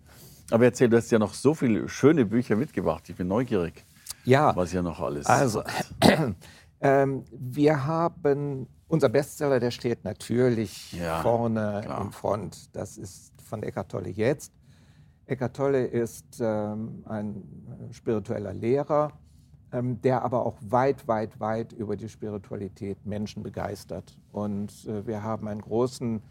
Aber 0.51 0.63
erzähl, 0.63 0.87
du 0.87 0.95
hast 0.95 1.11
ja 1.11 1.19
noch 1.19 1.33
so 1.33 1.53
viele 1.53 1.89
schöne 1.89 2.25
Bücher 2.25 2.55
mitgebracht. 2.55 3.09
Ich 3.09 3.15
bin 3.17 3.27
neugierig, 3.27 3.85
ja. 4.23 4.55
was 4.55 4.71
ja 4.71 4.81
noch 4.81 5.01
alles 5.01 5.25
Also, 5.25 5.63
ähm, 6.81 7.23
wir 7.31 7.85
haben 7.85 8.67
unser 8.87 9.09
Bestseller, 9.09 9.59
der 9.59 9.71
steht 9.71 10.03
natürlich 10.03 10.93
ja, 10.93 11.21
vorne 11.21 11.81
klar. 11.83 12.01
im 12.01 12.11
Front. 12.11 12.75
Das 12.75 12.97
ist 12.97 13.33
von 13.41 13.63
Eckart 13.63 13.91
Tolle 13.91 14.09
jetzt. 14.09 14.53
Eckart 15.25 15.55
Tolle 15.55 15.85
ist 15.85 16.39
ähm, 16.39 17.03
ein 17.05 17.89
spiritueller 17.91 18.53
Lehrer, 18.53 19.11
ähm, 19.73 19.99
der 20.01 20.23
aber 20.23 20.45
auch 20.45 20.55
weit, 20.61 21.07
weit, 21.07 21.39
weit 21.39 21.73
über 21.73 21.97
die 21.97 22.07
Spiritualität 22.07 23.05
Menschen 23.05 23.43
begeistert. 23.43 24.17
Und 24.31 24.85
äh, 24.85 25.05
wir 25.05 25.23
haben 25.23 25.47
einen 25.47 25.61
großen 25.61 26.21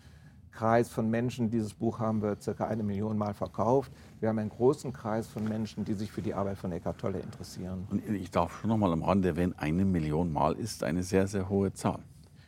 Kreis 0.57 0.89
von 0.89 1.11
Menschen, 1.11 1.51
dieses 1.51 1.75
Buch 1.75 1.99
haben 1.99 2.23
wir 2.23 2.37
circa 2.41 2.67
eine 2.67 2.83
Million 2.83 3.19
Mal 3.19 3.35
verkauft. 3.35 3.93
Wir 4.21 4.31
haben 4.31 4.39
einen 4.39 4.49
großen 4.49 4.91
Kreis 4.93 5.27
von 5.27 5.45
Menschen, 5.45 5.85
die 5.85 5.93
sich 5.93 6.11
für 6.11 6.23
die 6.23 6.33
Arbeit 6.33 6.57
von 6.57 6.73
Eckart 6.73 6.99
Tolle 6.99 7.19
interessieren. 7.19 7.87
Und 7.91 8.09
ich 8.09 8.31
darf 8.31 8.61
schon 8.61 8.71
noch 8.71 8.79
mal 8.79 8.91
am 8.91 9.03
Rande 9.03 9.29
erwähnen, 9.29 9.55
eine 9.59 9.85
Million 9.85 10.33
Mal 10.33 10.55
ist 10.55 10.83
eine 10.83 11.03
sehr, 11.03 11.27
sehr 11.27 11.51
hohe 11.51 11.75
Zahl. 11.75 12.01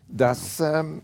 Das, 0.08 0.58
ähm, 0.58 1.02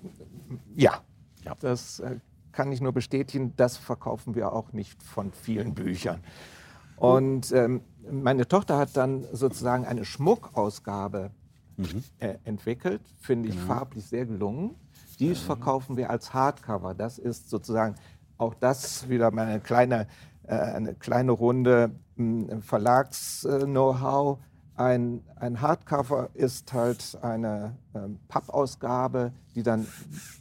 ja, 0.74 1.02
ja, 1.44 1.54
das 1.60 2.00
äh, 2.00 2.16
kann 2.52 2.72
ich 2.72 2.80
nur 2.80 2.92
bestätigen. 2.92 3.52
Das 3.56 3.76
verkaufen 3.76 4.34
wir 4.34 4.52
auch 4.52 4.72
nicht 4.72 5.02
von 5.02 5.30
vielen 5.32 5.74
Büchern. 5.74 6.20
Und 6.96 7.52
ähm, 7.52 7.82
meine 8.10 8.48
Tochter 8.48 8.78
hat 8.78 8.96
dann 8.96 9.26
sozusagen 9.30 9.84
eine 9.84 10.06
Schmuckausgabe 10.06 11.32
mhm. 11.76 12.02
äh, 12.18 12.36
entwickelt, 12.44 13.02
finde 13.20 13.50
ich 13.50 13.56
genau. 13.56 13.66
farblich 13.66 14.06
sehr 14.06 14.24
gelungen. 14.24 14.76
Dies 15.16 15.42
mhm. 15.42 15.46
verkaufen 15.46 15.96
wir 15.96 16.10
als 16.10 16.34
Hardcover. 16.34 16.94
Das 16.94 17.18
ist 17.18 17.50
sozusagen 17.50 17.94
auch 18.38 18.54
das 18.54 19.08
wieder 19.08 19.30
meine 19.30 19.60
kleine, 19.60 20.06
äh, 20.44 20.54
eine 20.54 20.94
kleine 20.94 21.32
Runde 21.32 21.90
hm, 22.16 22.62
Verlags-Know-how. 22.62 24.38
Ein, 24.76 25.22
ein 25.36 25.60
Hardcover 25.60 26.30
ist 26.34 26.72
halt 26.72 27.16
eine 27.22 27.76
ähm, 27.94 28.18
Pappausgabe, 28.26 29.32
die 29.54 29.62
dann 29.62 29.86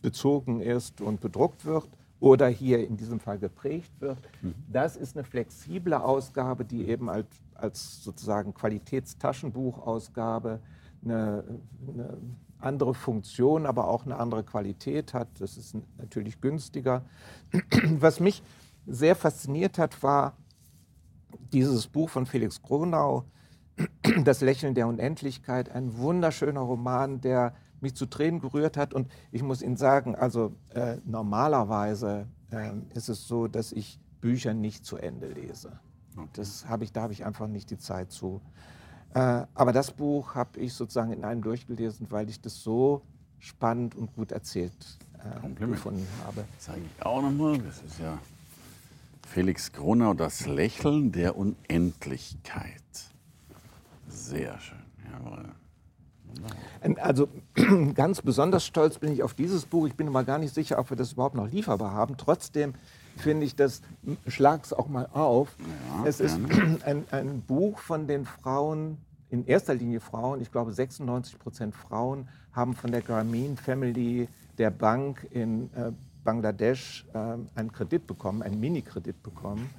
bezogen 0.02 0.60
ist 0.60 1.02
und 1.02 1.22
bedruckt 1.22 1.66
wird 1.66 1.88
oder 2.20 2.48
hier 2.48 2.88
in 2.88 2.98
diesem 2.98 3.20
Fall 3.20 3.38
geprägt 3.38 3.92
wird. 4.00 4.18
Mhm. 4.42 4.56
Das 4.72 4.96
ist 4.96 5.16
eine 5.16 5.24
flexible 5.24 5.94
Ausgabe, 5.94 6.66
die 6.66 6.88
eben 6.88 7.10
als, 7.10 7.28
als 7.54 8.04
sozusagen 8.04 8.54
Qualitätstaschenbuchausgabe 8.54 10.60
eine, 11.04 11.44
eine 11.88 12.18
andere 12.64 12.94
Funktion, 12.94 13.66
aber 13.66 13.88
auch 13.88 14.06
eine 14.06 14.18
andere 14.18 14.44
Qualität 14.44 15.14
hat. 15.14 15.28
Das 15.40 15.58
ist 15.58 15.76
natürlich 15.98 16.42
günstiger. 16.42 17.04
Was 18.00 18.20
mich 18.20 18.44
sehr 18.86 19.16
fasziniert 19.16 19.78
hat, 19.78 20.02
war 20.04 20.38
dieses 21.52 21.88
Buch 21.88 22.10
von 22.10 22.26
Felix 22.26 22.62
Gronau, 22.62 23.26
Das 24.24 24.42
Lächeln 24.42 24.76
der 24.76 24.88
Unendlichkeit, 24.88 25.70
ein 25.70 25.98
wunderschöner 25.98 26.62
Roman, 26.62 27.22
der 27.22 27.54
mich 27.80 27.96
zu 27.96 28.06
Tränen 28.06 28.40
gerührt 28.40 28.78
hat. 28.78 28.94
Und 28.94 29.12
ich 29.32 29.44
muss 29.44 29.62
Ihnen 29.62 29.78
sagen, 29.78 30.16
also 30.16 30.56
äh, 30.70 30.98
normalerweise 31.06 32.28
äh, 32.52 32.72
ist 32.94 33.10
es 33.10 33.28
so, 33.28 33.48
dass 33.48 33.72
ich 33.72 34.00
Bücher 34.22 34.54
nicht 34.54 34.86
zu 34.86 34.98
Ende 34.98 35.28
lese. 35.28 35.80
Das 36.34 36.68
habe 36.68 36.84
ich, 36.84 36.94
da 36.94 37.02
habe 37.02 37.14
ich 37.14 37.26
einfach 37.26 37.48
nicht 37.48 37.70
die 37.72 37.78
Zeit 37.78 38.12
zu. 38.12 38.42
Äh, 39.14 39.46
aber 39.54 39.74
das 39.74 39.92
Buch 39.92 40.36
habe 40.36 40.60
ich 40.60 40.74
sozusagen 40.74 41.14
in 41.14 41.24
einem 41.24 41.42
durchgelesen, 41.42 42.08
weil 42.10 42.30
ich 42.30 42.42
das 42.42 42.62
so 42.62 43.02
spannend 43.40 43.96
und 43.96 44.16
gut 44.16 44.32
erzählt 44.32 44.74
äh, 45.20 45.66
gefunden 45.66 46.08
habe. 46.26 46.46
Sage 46.58 46.82
ich 46.82 47.06
auch 47.06 47.22
nochmal, 47.22 47.58
das 47.60 47.82
ist 47.84 48.00
ja 48.00 48.18
Felix 49.28 49.72
Gronau, 49.72 50.14
das 50.14 50.46
Lächeln 50.48 51.12
der 51.12 51.38
Unendlichkeit. 51.38 52.82
Sehr 54.08 54.60
schön, 54.60 54.78
jawohl. 55.12 55.50
Also 57.00 57.28
ganz 57.94 58.22
besonders 58.22 58.66
stolz 58.66 58.98
bin 58.98 59.12
ich 59.12 59.24
auf 59.24 59.34
dieses 59.34 59.66
Buch. 59.66 59.88
Ich 59.88 59.96
bin 59.96 60.08
aber 60.08 60.24
gar 60.24 60.40
nicht 60.40 60.54
sicher, 60.54 60.80
ob 60.80 60.90
wir 60.90 60.98
das 60.98 61.14
überhaupt 61.14 61.36
noch 61.36 61.48
lieferbar 61.48 61.92
haben. 61.92 62.18
Trotzdem 62.18 62.74
finde 63.18 63.46
ich 63.46 63.56
das, 63.56 63.82
schlag 64.28 64.64
es 64.64 64.74
auch 64.74 64.88
mal 64.88 65.08
auf. 65.14 65.56
Ja, 65.60 66.06
es 66.06 66.20
ist 66.20 66.40
ein, 66.86 67.06
ein, 67.12 67.42
Buch 67.42 67.80
von 67.80 68.08
den 68.08 68.26
Frauen, 68.26 68.98
in 69.30 69.46
erster 69.46 69.74
Linie 69.74 70.00
Frauen, 70.00 70.42
ich 70.42 70.52
glaube 70.52 70.74
96 70.74 71.40
Prozent 71.40 71.76
Frauen, 71.76 72.28
haben 72.52 72.74
von 72.74 72.92
der 72.92 73.02
Grameen 73.02 73.58
Family, 73.58 74.28
der 74.58 74.70
Bank 74.70 75.28
in 75.32 75.74
äh, 75.74 75.92
Bangladesch, 76.24 77.06
äh, 77.14 77.18
einen 77.56 77.72
Kredit 77.72 78.06
bekommen, 78.06 78.44
einen 78.44 78.60
Mini-Kredit 78.60 79.24
bekommen. 79.24 79.70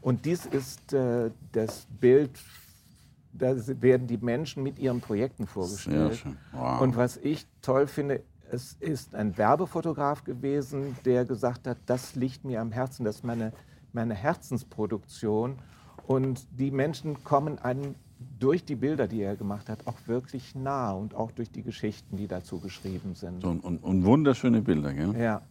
Und 0.00 0.24
dies 0.24 0.46
ist 0.46 0.92
äh, 0.92 1.30
das 1.52 1.86
Bild 2.00 2.30
da 3.36 3.54
werden 3.82 4.06
die 4.06 4.16
Menschen 4.16 4.62
mit 4.62 4.78
ihren 4.78 5.00
Projekten 5.00 5.46
vorgestellt. 5.46 6.24
Wow. 6.52 6.80
Und 6.80 6.96
was 6.96 7.16
ich 7.16 7.46
toll 7.62 7.86
finde, 7.86 8.22
es 8.54 8.74
ist 8.80 9.14
ein 9.14 9.36
Werbefotograf 9.36 10.24
gewesen, 10.24 10.96
der 11.04 11.24
gesagt 11.24 11.66
hat, 11.66 11.78
das 11.86 12.14
liegt 12.14 12.44
mir 12.44 12.60
am 12.60 12.72
Herzen, 12.72 13.04
das 13.04 13.16
ist 13.16 13.24
meine, 13.24 13.52
meine 13.92 14.14
Herzensproduktion. 14.14 15.58
Und 16.06 16.46
die 16.58 16.70
Menschen 16.70 17.22
kommen 17.24 17.58
einem 17.58 17.96
durch 18.38 18.64
die 18.64 18.76
Bilder, 18.76 19.08
die 19.08 19.22
er 19.22 19.36
gemacht 19.36 19.68
hat, 19.68 19.86
auch 19.86 19.96
wirklich 20.06 20.54
nah 20.54 20.92
und 20.92 21.14
auch 21.14 21.32
durch 21.32 21.50
die 21.50 21.62
Geschichten, 21.62 22.16
die 22.16 22.28
dazu 22.28 22.60
geschrieben 22.60 23.14
sind. 23.14 23.44
Und, 23.44 23.64
und, 23.64 23.78
und 23.82 24.04
wunderschöne 24.04 24.62
Bilder, 24.62 24.94
gell? 24.94 25.14
Ja. 25.18 25.42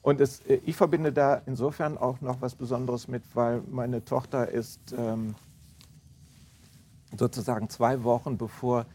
Und 0.00 0.20
es, 0.20 0.40
äh, 0.46 0.60
ich 0.64 0.76
verbinde 0.76 1.12
da 1.12 1.42
insofern 1.46 1.98
auch 1.98 2.20
noch 2.20 2.40
was 2.40 2.54
Besonderes 2.54 3.08
mit, 3.08 3.22
weil 3.34 3.62
meine 3.70 4.04
Tochter 4.04 4.48
ist 4.48 4.94
ähm, 4.96 5.34
sozusagen 7.16 7.68
zwei 7.68 8.04
Wochen 8.04 8.38
bevor 8.38 8.86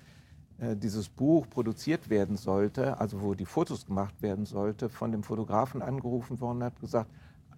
dieses 0.76 1.10
Buch 1.10 1.50
produziert 1.50 2.10
werden 2.10 2.38
sollte, 2.38 3.00
also 3.00 3.22
wo 3.22 3.34
die 3.34 3.46
Fotos 3.46 3.86
gemacht 3.86 4.22
werden 4.22 4.46
sollte, 4.46 4.90
von 4.90 5.12
dem 5.12 5.24
Fotografen 5.24 5.82
angerufen 5.82 6.40
worden 6.40 6.64
hat 6.64 6.80
gesagt, 6.80 7.12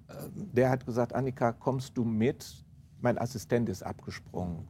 äh, 0.08 0.13
der 0.34 0.70
hat 0.70 0.86
gesagt, 0.86 1.13
Annika, 1.13 1.52
kommst 1.52 1.98
du 1.98 2.04
mit? 2.04 2.63
Mein 3.02 3.18
Assistent 3.18 3.70
ist 3.70 3.84
abgesprungen. 3.84 4.68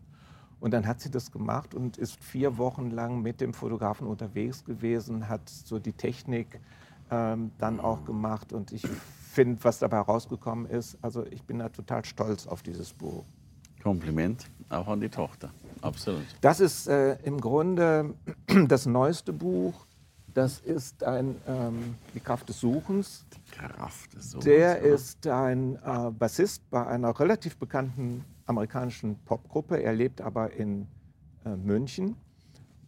Und 0.60 0.72
dann 0.72 0.88
hat 0.88 1.00
sie 1.00 1.12
das 1.12 1.32
gemacht 1.32 1.76
und 1.76 1.98
ist 1.98 2.24
vier 2.24 2.58
Wochen 2.58 2.90
lang 2.90 3.22
mit 3.22 3.42
dem 3.42 3.54
Fotografen 3.54 4.08
unterwegs 4.08 4.64
gewesen, 4.64 5.30
hat 5.30 5.48
so 5.50 5.80
die 5.80 5.94
Technik 5.94 6.60
ähm, 7.12 7.52
dann 7.58 7.80
auch 7.80 8.04
gemacht. 8.06 8.54
Und 8.54 8.72
ich 8.72 8.88
finde, 8.88 9.64
was 9.64 9.80
dabei 9.80 10.00
rausgekommen 10.00 10.66
ist, 10.66 10.98
also 11.02 11.26
ich 11.26 11.44
bin 11.44 11.60
da 11.60 11.70
total 11.70 12.04
stolz 12.06 12.48
auf 12.48 12.64
dieses 12.64 12.94
Buch. 12.94 13.26
Kompliment 13.86 14.50
auch 14.70 14.88
an 14.88 15.00
die 15.00 15.10
Tochter. 15.10 15.52
Absolut. 15.80 16.26
Das 16.42 16.60
ist 16.60 16.88
äh, 16.88 17.18
im 17.22 17.40
Grunde 17.40 18.16
das 18.68 18.88
neueste 18.88 19.32
Buch. 19.32 19.86
Das 20.34 20.58
ist 20.60 21.04
ein 21.04 21.36
ähm, 21.48 21.94
Die 22.16 22.20
Kraft 22.20 22.50
des 22.50 22.60
Suchens. 22.60 23.28
Die 23.32 23.52
Kraft 23.52 24.16
des 24.16 24.32
Suchens. 24.32 24.46
Der 24.46 24.58
ja. 24.60 24.74
ist 24.74 25.28
ein 25.28 25.76
äh, 25.86 26.10
Bassist 26.10 26.68
bei 26.72 26.84
einer 26.88 27.20
relativ 27.20 27.58
bekannten 27.58 28.26
amerikanischen 28.48 29.20
Popgruppe. 29.20 29.78
Er 29.84 29.94
lebt 29.94 30.20
aber 30.20 30.52
in 30.54 30.88
äh, 31.46 31.56
München 31.56 32.16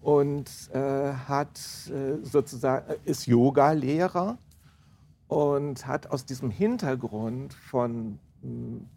und 0.02 0.50
äh, 0.74 1.14
hat 1.14 1.60
äh, 1.92 2.26
sozusagen 2.26 2.90
äh, 2.90 2.98
ist 3.06 3.28
Yoga-Lehrer 3.28 4.40
und 5.28 5.86
hat 5.86 6.08
aus 6.08 6.26
diesem 6.26 6.50
Hintergrund 6.50 7.54
von 7.54 8.18
hm, 8.42 8.88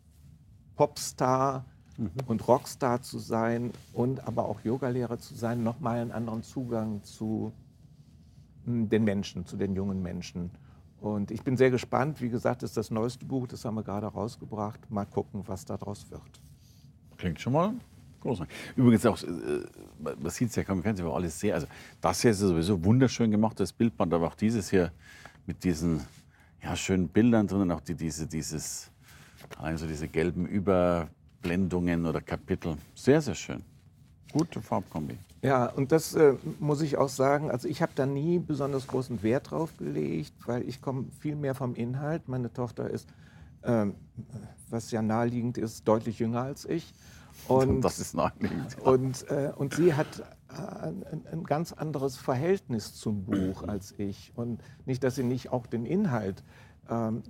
Popstar 0.76 1.66
mhm. 2.00 2.10
und 2.26 2.46
Rockstar 2.48 3.02
zu 3.02 3.18
sein 3.18 3.72
und 3.92 4.26
aber 4.26 4.46
auch 4.46 4.60
Yogalehrer 4.62 5.18
zu 5.18 5.34
sein, 5.34 5.62
nochmal 5.62 6.00
einen 6.00 6.12
anderen 6.12 6.42
Zugang 6.42 7.02
zu 7.04 7.52
hm, 8.64 8.88
den 8.88 9.04
Menschen, 9.04 9.46
zu 9.46 9.56
den 9.56 9.74
jungen 9.74 10.02
Menschen. 10.02 10.50
Und 11.00 11.30
ich 11.30 11.42
bin 11.42 11.56
sehr 11.56 11.70
gespannt. 11.70 12.20
Wie 12.20 12.28
gesagt, 12.28 12.62
das 12.62 12.70
ist 12.70 12.76
das 12.76 12.90
neueste 12.90 13.24
Buch, 13.24 13.46
das 13.46 13.64
haben 13.64 13.76
wir 13.76 13.82
gerade 13.82 14.06
rausgebracht. 14.06 14.90
Mal 14.90 15.06
gucken, 15.06 15.42
was 15.46 15.64
daraus 15.64 16.10
wird. 16.10 16.22
Klingt 17.16 17.40
schon 17.40 17.54
mal 17.54 17.74
großartig. 18.20 18.54
Übrigens 18.76 19.06
auch, 19.06 19.22
äh, 19.22 19.64
man 19.98 20.30
sieht 20.30 20.50
es 20.50 20.56
ja 20.56 20.64
kaum 20.64 20.78
im 20.78 20.82
Fernsehen, 20.82 21.06
aber 21.06 21.16
alles 21.16 21.38
sehr, 21.38 21.54
also 21.54 21.66
das 22.00 22.20
hier 22.20 22.30
ist 22.30 22.38
sowieso 22.38 22.82
wunderschön 22.84 23.30
gemacht, 23.30 23.58
das 23.58 23.72
Bildband, 23.72 24.12
aber 24.14 24.28
auch 24.28 24.34
dieses 24.34 24.70
hier 24.70 24.92
mit 25.46 25.64
diesen 25.64 26.00
ja, 26.62 26.76
schönen 26.76 27.08
Bildern 27.08 27.46
drin 27.46 27.62
und 27.62 27.70
auch 27.72 27.80
die, 27.80 27.94
diese, 27.94 28.26
dieses, 28.26 28.90
also 29.58 29.86
diese 29.86 30.08
gelben 30.08 30.46
Über, 30.46 31.08
Blendungen 31.42 32.06
oder 32.06 32.20
Kapitel. 32.20 32.76
Sehr, 32.94 33.20
sehr 33.20 33.34
schön. 33.34 33.62
Gute 34.32 34.60
Farbkombi. 34.60 35.18
Ja, 35.42 35.66
und 35.66 35.90
das 35.90 36.14
äh, 36.14 36.34
muss 36.58 36.82
ich 36.82 36.98
auch 36.98 37.08
sagen. 37.08 37.50
Also 37.50 37.66
ich 37.66 37.80
habe 37.80 37.92
da 37.94 38.04
nie 38.06 38.38
besonders 38.38 38.86
großen 38.86 39.22
Wert 39.22 39.50
drauf 39.50 39.76
gelegt, 39.78 40.34
weil 40.46 40.68
ich 40.68 40.82
komme 40.82 41.06
viel 41.18 41.34
mehr 41.34 41.54
vom 41.54 41.74
Inhalt. 41.74 42.28
Meine 42.28 42.52
Tochter 42.52 42.90
ist, 42.90 43.08
ähm, 43.64 43.94
was 44.68 44.90
ja 44.90 45.00
naheliegend 45.00 45.56
ist, 45.56 45.88
deutlich 45.88 46.18
jünger 46.18 46.42
als 46.42 46.66
ich. 46.66 46.92
Und, 47.48 47.80
das 47.82 47.98
ist 47.98 48.14
naheliegend. 48.14 48.78
Und, 48.80 49.28
äh, 49.30 49.52
und 49.56 49.74
sie 49.74 49.94
hat 49.94 50.20
äh, 50.50 50.84
ein, 50.84 51.26
ein, 51.32 51.44
ganz 51.44 51.72
anderes 51.72 52.18
Verhältnis 52.18 52.94
zum 52.94 53.24
Buch 53.24 53.62
als 53.66 53.94
ich. 53.96 54.32
Und 54.34 54.60
nicht, 54.84 55.02
dass 55.02 55.14
sie 55.14 55.24
nicht 55.24 55.50
auch 55.50 55.66
den 55.66 55.86
Inhalt 55.86 56.44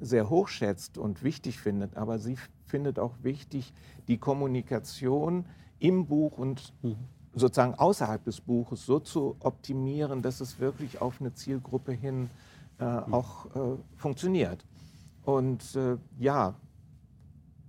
sehr 0.01 0.31
hoch 0.31 0.49
schätzt 0.49 0.97
und 0.97 1.23
wichtig 1.23 1.59
findet, 1.61 1.97
aber 1.97 2.19
sie 2.19 2.37
findet 2.65 2.99
auch 2.99 3.15
wichtig, 3.23 3.75
die 4.09 4.17
Kommunikation 4.17 5.45
im 5.79 6.07
Buch 6.07 6.39
und 6.39 6.73
mhm. 6.83 6.97
sozusagen 7.35 7.75
außerhalb 7.75 8.25
des 8.25 8.41
Buches 8.41 8.87
so 8.87 9.01
zu 9.01 9.37
optimieren, 9.41 10.23
dass 10.23 10.41
es 10.41 10.61
wirklich 10.61 11.01
auf 11.01 11.21
eine 11.21 11.35
Zielgruppe 11.35 11.93
hin 11.93 12.31
äh, 12.79 12.85
mhm. 12.85 13.15
auch 13.15 13.47
äh, 13.55 13.77
funktioniert. 13.97 14.65
Und 15.25 15.77
äh, 15.77 15.97
ja, 16.19 16.55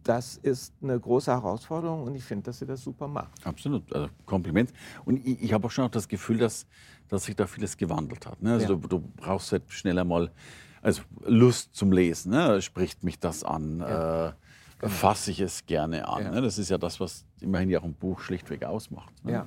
das 0.03 0.37
ist 0.37 0.73
eine 0.81 0.99
große 0.99 1.31
Herausforderung 1.31 2.03
und 2.03 2.15
ich 2.15 2.23
finde, 2.23 2.45
dass 2.45 2.59
sie 2.59 2.65
das 2.65 2.81
super 2.81 3.07
macht. 3.07 3.45
Absolut, 3.45 3.91
also 3.93 4.09
Kompliment. 4.25 4.73
Und 5.05 5.17
ich, 5.25 5.43
ich 5.43 5.53
habe 5.53 5.67
auch 5.67 5.71
schon 5.71 5.85
auch 5.85 5.91
das 5.91 6.07
Gefühl, 6.07 6.37
dass, 6.37 6.65
dass 7.07 7.25
sich 7.25 7.35
da 7.35 7.45
vieles 7.45 7.77
gewandelt 7.77 8.25
hat. 8.25 8.41
Ne? 8.41 8.53
Also 8.53 8.73
ja. 8.73 8.79
du, 8.79 8.87
du, 8.87 8.99
brauchst 8.99 9.51
halt 9.51 9.63
schneller 9.67 10.03
mal 10.03 10.31
also 10.81 11.01
Lust 11.25 11.75
zum 11.75 11.91
Lesen. 11.91 12.31
Ne? 12.31 12.61
Spricht 12.61 13.03
mich 13.03 13.19
das 13.19 13.43
an? 13.43 13.79
Ja. 13.79 14.27
Äh, 14.27 14.33
genau. 14.79 14.91
fasse 14.91 15.31
ich 15.31 15.39
es 15.39 15.65
gerne 15.65 16.07
an. 16.07 16.23
Ja. 16.23 16.31
Ne? 16.31 16.41
Das 16.41 16.57
ist 16.57 16.69
ja 16.69 16.77
das, 16.77 16.99
was 16.99 17.25
immerhin 17.39 17.69
ja 17.69 17.79
auch 17.79 17.85
ein 17.85 17.93
Buch 17.93 18.19
schlichtweg 18.19 18.63
ausmacht. 18.63 19.13
Ne? 19.23 19.33
Ja. 19.33 19.45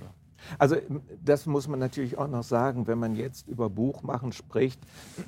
Also 0.58 0.76
das 1.24 1.46
muss 1.46 1.68
man 1.68 1.78
natürlich 1.78 2.18
auch 2.18 2.28
noch 2.28 2.42
sagen, 2.42 2.86
wenn 2.86 2.98
man 2.98 3.16
jetzt 3.16 3.48
über 3.48 3.70
Buchmachen 3.70 4.32
spricht, 4.32 4.80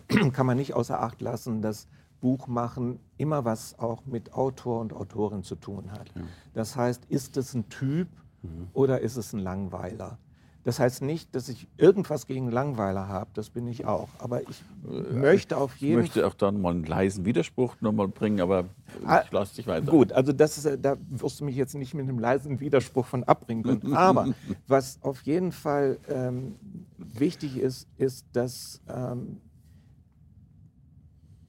kann 0.33 0.47
man 0.47 0.57
nicht 0.57 0.75
außer 0.75 1.01
Acht 1.01 1.21
lassen, 1.21 1.63
dass 1.63 1.89
Buchmachen 2.21 2.99
immer 3.17 3.45
was 3.45 3.79
auch 3.79 4.05
mit 4.07 4.33
Autor 4.33 4.81
und 4.81 4.93
Autorin 4.93 5.43
zu 5.43 5.55
tun 5.55 5.91
hat. 5.93 6.11
Ja. 6.15 6.23
Das 6.55 6.77
heißt, 6.77 7.07
ist 7.07 7.37
es 7.37 7.55
ein 7.55 7.69
Typ 7.69 8.09
mhm. 8.43 8.69
oder 8.73 9.01
ist 9.01 9.17
es 9.17 9.33
ein 9.33 9.39
Langweiler? 9.39 10.19
Das 10.67 10.81
heißt 10.81 11.03
nicht, 11.03 11.33
dass 11.37 11.49
ich 11.49 11.69
irgendwas 11.77 12.27
gegen 12.27 12.51
Langweiler 12.51 13.07
habe, 13.07 13.31
das 13.35 13.51
bin 13.51 13.69
ich 13.69 13.85
auch. 13.85 14.09
Aber 14.19 14.43
ich 14.43 14.65
äh, 14.85 15.13
möchte 15.13 15.59
auf 15.59 15.77
jeden 15.77 15.95
Fall. 15.95 16.05
Ich 16.05 16.15
möchte 16.17 16.27
auch 16.27 16.35
dann 16.35 16.61
mal 16.61 16.73
einen 16.73 16.83
leisen 16.83 17.25
Widerspruch 17.25 17.77
nochmal 17.81 18.09
bringen, 18.09 18.41
aber 18.41 18.65
ah, 19.05 19.23
ich 19.25 19.31
lasse 19.31 19.55
dich 19.55 19.69
weiter. 19.69 19.89
Gut, 19.89 20.11
also 20.11 20.33
das 20.33 20.59
ist, 20.59 20.85
da 20.85 20.97
wirst 21.09 21.39
du 21.39 21.45
mich 21.45 21.55
jetzt 21.55 21.77
nicht 21.77 21.95
mit 21.95 22.09
einem 22.09 22.19
leisen 22.19 22.59
Widerspruch 22.59 23.07
von 23.07 23.23
abbringen 23.23 23.63
können. 23.63 23.95
Aber 23.95 24.35
was 24.67 24.99
auf 25.03 25.23
jeden 25.23 25.53
Fall 25.53 26.01
ähm, 26.09 26.57
wichtig 26.99 27.59
ist, 27.59 27.87
ist, 27.97 28.27
dass 28.33 28.83
ähm, 28.89 29.41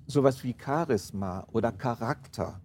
sowas 0.05 0.43
wie 0.43 0.55
Charisma 0.63 1.47
oder 1.53 1.71
Charakter 1.71 2.61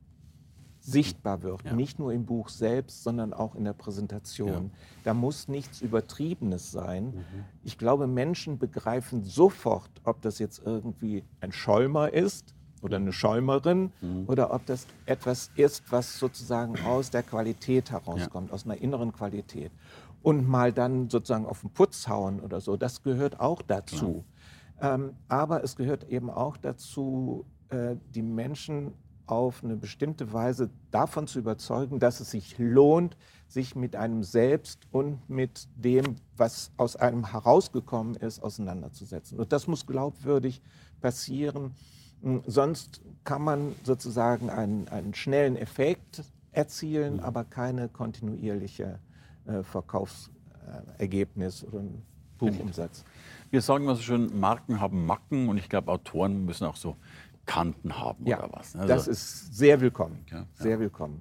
sichtbar 0.83 1.43
wird. 1.43 1.65
Ja. 1.65 1.75
Nicht 1.75 1.99
nur 1.99 2.13
im 2.13 2.25
Buch 2.25 2.49
selbst, 2.49 3.05
sondern 3.05 3.33
auch 3.33 3.55
in 3.55 3.65
der 3.65 3.73
Präsentation. 3.73 4.49
Ja. 4.49 4.71
Da 5.05 5.15
muss 5.15 5.49
nichts 5.49 5.81
Übertriebenes 5.81 6.73
sein. 6.73 7.07
Mhm. 7.07 7.45
Ich 7.63 7.79
glaube, 7.79 8.07
Menschen 8.07 8.59
begreifen 8.59 9.23
sofort, 9.23 9.91
ob 10.05 10.21
das 10.23 10.39
jetzt 10.39 10.61
irgendwie 10.65 11.25
ein 11.41 11.53
Schäumer 11.53 12.13
ist 12.13 12.55
oder 12.83 12.97
eine 12.97 13.13
Schäumerin 13.13 13.93
mhm. 14.01 14.25
oder 14.27 14.53
ob 14.53 14.67
das 14.67 14.87
etwas 15.07 15.51
ist, 15.55 15.85
was 15.91 16.19
sozusagen 16.19 16.77
aus 16.85 17.11
der 17.11 17.23
Qualität 17.23 17.93
herauskommt, 17.93 18.49
ja. 18.49 18.55
aus 18.55 18.65
einer 18.65 18.81
inneren 18.81 19.13
Qualität. 19.13 19.71
Und 20.23 20.49
mal 20.49 20.73
dann 20.73 21.09
sozusagen 21.11 21.47
auf 21.47 21.61
den 21.61 21.71
Putz 21.71 22.09
hauen 22.09 22.41
oder 22.41 22.61
so, 22.61 22.77
das 22.77 23.03
gehört 23.03 23.41
auch 23.41 23.63
dazu. 23.63 24.25
Ähm, 24.81 25.15
aber 25.29 25.63
es 25.63 25.77
gehört 25.77 26.09
eben 26.09 26.29
auch 26.29 26.57
dazu, 26.57 27.45
äh, 27.69 27.95
die 28.15 28.23
Menschen 28.23 28.95
auf 29.33 29.65
eine 29.65 29.77
bestimmte 29.77 30.33
Weise 30.33 30.71
davon 30.91 31.27
zu 31.27 31.39
überzeugen, 31.39 31.99
dass 31.99 32.21
es 32.21 32.31
sich 32.31 32.59
lohnt, 32.59 33.17
sich 33.49 33.77
mit 33.77 33.97
einem 33.97 34.23
selbst 34.23 34.87
und 34.91 35.29
mit 35.29 35.69
dem, 35.77 36.17
was 36.37 36.71
aus 36.77 36.97
einem 36.97 37.31
herausgekommen 37.31 38.17
ist, 38.17 38.43
auseinanderzusetzen. 38.43 39.39
Und 39.39 39.53
das 39.53 39.67
muss 39.67 39.87
glaubwürdig 39.87 40.63
passieren. 41.01 41.75
Hm, 42.23 42.43
sonst 42.47 43.03
kann 43.25 43.43
man 43.43 43.75
sozusagen 43.85 44.49
einen, 44.49 44.89
einen 44.89 45.15
schnellen 45.15 45.57
Effekt 45.57 46.23
erzielen, 46.53 47.15
mhm. 47.15 47.21
aber 47.21 47.45
keine 47.45 47.89
kontinuierliche 47.89 48.99
äh, 49.47 49.63
Verkaufsergebnis 49.63 51.65
oder 51.65 51.83
Buchumsatz. 52.39 53.05
Wir 53.51 53.61
sagen 53.61 53.85
immer 53.85 53.97
so 53.97 54.03
schön, 54.03 54.41
Marken 54.41 54.81
haben 54.81 55.05
Macken 55.05 55.49
und 55.49 55.59
ich 55.59 55.69
glaube, 55.69 55.93
Autoren 55.93 56.45
müssen 56.45 56.65
auch 56.65 56.77
so 56.77 56.97
Kanten 57.47 57.99
haben 57.99 58.27
ja, 58.27 58.39
oder 58.39 58.53
was. 58.53 58.77
Also, 58.77 58.89
das 58.89 59.09
ist 59.09 59.55
sehr 59.57 59.81
willkommen. 59.81 60.25
Ja, 60.31 60.47
sehr 60.55 60.79
willkommen 60.79 61.21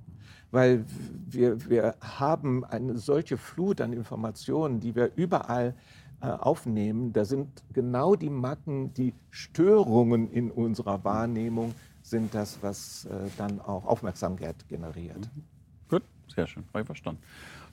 weil 0.52 0.86
wir, 1.28 1.70
wir 1.70 1.96
haben 2.02 2.66
eine 2.66 2.98
solche 2.98 3.38
Flut 3.38 3.82
an 3.82 3.94
Informationen, 3.94 4.80
die 4.80 4.96
wir 4.96 5.12
überall 5.16 5.74
äh, 6.22 6.28
aufnehmen. 6.28 7.14
Da 7.14 7.26
sind 7.26 7.64
genau 7.74 8.16
die 8.16 8.30
Macken, 8.30 8.94
die 8.94 9.14
Störungen 9.30 10.30
in 10.30 10.52
unserer 10.52 11.04
Wahrnehmung 11.04 11.74
sind 12.04 12.36
das, 12.36 12.62
was 12.62 13.06
äh, 13.06 13.30
dann 13.38 13.62
auch 13.62 13.86
Aufmerksamkeit 13.86 14.68
generiert. 14.68 15.30
Mhm. 15.34 15.44
Gut, 15.90 16.04
sehr 16.28 16.48
schön, 16.48 16.64
habe 16.70 16.82
ich 16.82 16.86
verstanden. 16.86 17.22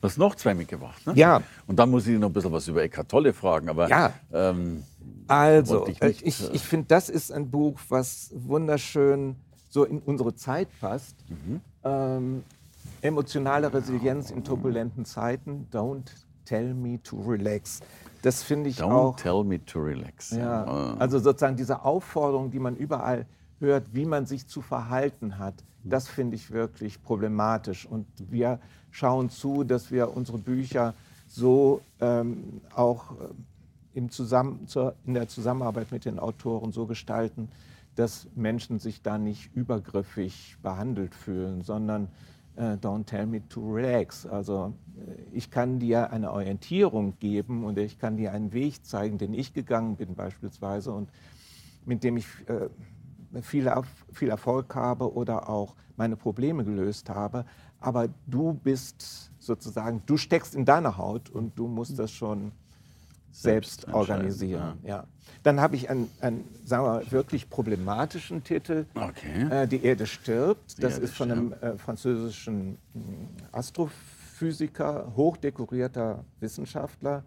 Du 0.01 0.07
hast 0.07 0.19
noch 0.19 0.35
zwei 0.37 0.55
mitgebracht, 0.55 1.07
ne? 1.07 1.13
Ja. 1.17 1.43
Und 1.67 1.79
dann 1.79 1.91
muss 1.91 2.07
ich 2.07 2.19
noch 2.19 2.29
ein 2.29 2.33
bisschen 2.33 2.53
was 2.53 2.69
über 2.69 2.83
Eckart 2.83 3.09
Tolle 3.09 3.33
fragen. 3.33 3.69
Aber, 3.69 3.89
ja. 3.89 4.13
Ähm, 4.33 4.85
also, 5.27 5.87
ich, 5.89 6.01
nicht, 6.01 6.23
ich, 6.23 6.55
ich 6.55 6.63
finde, 6.63 6.87
das 6.87 7.09
ist 7.09 7.33
ein 7.33 7.51
Buch, 7.51 7.79
was 7.89 8.31
wunderschön 8.35 9.37
so 9.69 9.85
in 9.85 9.99
unsere 10.01 10.35
Zeit 10.35 10.69
passt. 10.81 11.17
Mhm. 11.29 11.61
Ähm, 11.85 12.45
Emotionale 13.01 13.73
Resilienz 13.73 14.31
in 14.31 14.43
turbulenten 14.43 15.05
Zeiten. 15.05 15.69
Don't 15.73 16.11
tell 16.45 16.75
me 16.75 17.01
to 17.03 17.21
relax. 17.21 17.81
Das 18.23 18.43
finde 18.43 18.71
ich 18.71 18.81
Don't 18.81 18.93
auch. 18.93 19.17
Don't 19.17 19.23
tell 19.23 19.45
me 19.45 19.65
to 19.65 19.81
relax. 19.81 20.31
Ja, 20.31 20.65
ah. 20.65 20.97
also 20.99 21.19
sozusagen 21.19 21.57
diese 21.57 21.85
Aufforderung, 21.85 22.51
die 22.51 22.59
man 22.59 22.77
überall 22.77 23.27
hört, 23.61 23.95
wie 23.95 24.05
man 24.05 24.27
sich 24.27 24.47
zu 24.47 24.63
verhalten 24.63 25.39
hat, 25.39 25.55
das 25.85 26.09
finde 26.09 26.37
ich 26.37 26.51
wirklich 26.51 27.03
problematisch. 27.03 27.87
Und 27.87 28.07
wir 28.19 28.61
schauen 28.91 29.31
zu, 29.31 29.65
dass 29.65 29.91
wir 29.91 30.17
unsere 30.17 30.39
Bücher 30.39 30.95
so 31.27 31.81
ähm, 32.01 32.61
auch 32.75 33.13
äh, 33.13 33.99
im 33.99 34.11
Zusammen 34.11 34.67
in 35.07 35.15
der 35.15 35.29
Zusammenarbeit 35.29 35.91
mit 35.91 36.05
den 36.05 36.19
Autoren 36.19 36.73
so 36.73 36.87
gestalten, 36.87 37.49
dass 37.97 38.29
Menschen 38.37 38.79
sich 38.79 39.03
da 39.03 39.19
nicht 39.19 39.55
übergriffig 39.55 40.57
behandelt 40.63 41.15
fühlen, 41.15 41.63
sondern 41.63 42.09
äh, 42.57 42.77
don't 42.77 43.07
tell 43.07 43.27
me 43.27 43.47
to 43.49 43.61
relax. 43.73 44.25
Also 44.25 44.73
äh, 44.97 45.37
ich 45.37 45.51
kann 45.51 45.79
dir 45.79 46.13
eine 46.13 46.33
Orientierung 46.33 47.19
geben 47.19 47.65
und 47.65 47.79
ich 47.79 47.99
kann 47.99 48.17
dir 48.17 48.33
einen 48.33 48.53
Weg 48.53 48.85
zeigen, 48.85 49.19
den 49.19 49.35
ich 49.35 49.53
gegangen 49.53 49.97
bin 49.97 50.15
beispielsweise 50.15 50.93
und 50.93 51.09
mit 51.87 52.05
dem 52.05 52.17
ich 52.17 52.27
äh, 52.47 52.69
viel, 53.43 53.71
viel 54.13 54.29
Erfolg 54.29 54.75
habe 54.75 55.13
oder 55.13 55.49
auch 55.49 55.75
meine 55.97 56.17
Probleme 56.17 56.65
gelöst 56.65 57.11
habe. 57.11 57.45
Aber 57.81 58.09
du 58.27 58.55
bist 58.55 59.31
sozusagen, 59.39 60.03
du 60.07 60.17
steckst 60.17 60.55
in 60.55 60.65
deiner 60.65 60.97
Haut 60.97 61.31
und 61.31 61.59
du 61.59 61.67
musst 61.69 61.99
das 61.99 62.11
schon 62.11 62.53
selbst, 63.31 63.83
selbst 63.83 63.95
organisieren. 63.95 64.79
Ja. 64.83 64.89
ja. 64.89 65.07
Dann 65.43 65.61
habe 65.61 65.77
ich 65.77 65.89
einen, 65.89 66.11
einen, 66.21 66.45
sagen 66.65 66.85
wir, 66.85 67.13
wirklich 67.13 67.49
problematischen 67.49 68.43
Titel, 68.43 68.87
okay. 68.95 69.49
äh, 69.51 69.67
Die 69.67 69.83
Erde 69.83 70.07
stirbt. 70.07 70.83
Das 70.83 70.95
Erde 70.95 71.05
ist 71.05 71.15
von 71.15 71.31
einem 71.31 71.53
äh, 71.53 71.77
französischen 71.77 72.79
hm, 72.93 73.29
Astrophysiker, 73.53 75.13
hochdekorierter 75.15 76.25
Wissenschaftler, 76.41 77.23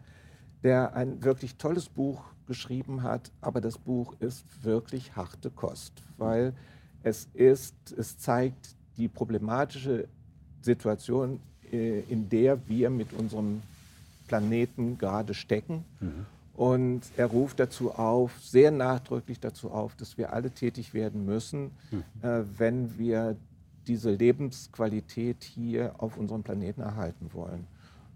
der 0.64 0.94
ein 0.96 1.24
wirklich 1.24 1.56
tolles 1.56 1.88
Buch 1.88 2.22
geschrieben 2.48 3.04
hat. 3.04 3.32
Aber 3.40 3.62
das 3.62 3.78
Buch 3.78 4.14
ist 4.20 4.46
wirklich 4.64 5.16
harte 5.16 5.50
Kost, 5.50 6.04
weil 6.18 6.54
es 7.04 7.30
ist, 7.34 7.76
es 7.98 8.18
zeigt 8.18 8.76
die 8.98 9.08
problematische 9.08 10.08
Situation, 10.62 11.40
äh, 11.72 12.02
in 12.02 12.30
der 12.30 12.60
wir 12.68 12.90
mit 12.90 13.14
unserem 13.14 13.62
Planeten 14.28 14.98
gerade 14.98 15.34
stecken. 15.34 15.84
Mhm. 16.00 16.26
Und 16.56 17.02
er 17.18 17.28
ruft 17.28 17.60
dazu 17.60 17.92
auf, 17.92 18.40
sehr 18.42 18.72
nachdrücklich 18.72 19.40
dazu 19.40 19.72
auf, 19.72 19.96
dass 19.96 20.18
wir 20.18 20.34
alle 20.34 20.52
tätig 20.52 20.94
werden 20.94 21.26
müssen, 21.26 21.72
mhm. 21.92 22.04
äh, 22.22 22.44
wenn 22.58 22.98
wir 22.98 23.36
diese 23.88 24.12
Lebensqualität 24.12 25.44
hier 25.44 25.96
auf 25.98 26.18
unserem 26.18 26.44
Planeten 26.44 26.82
erhalten 26.82 27.32
wollen. 27.34 27.66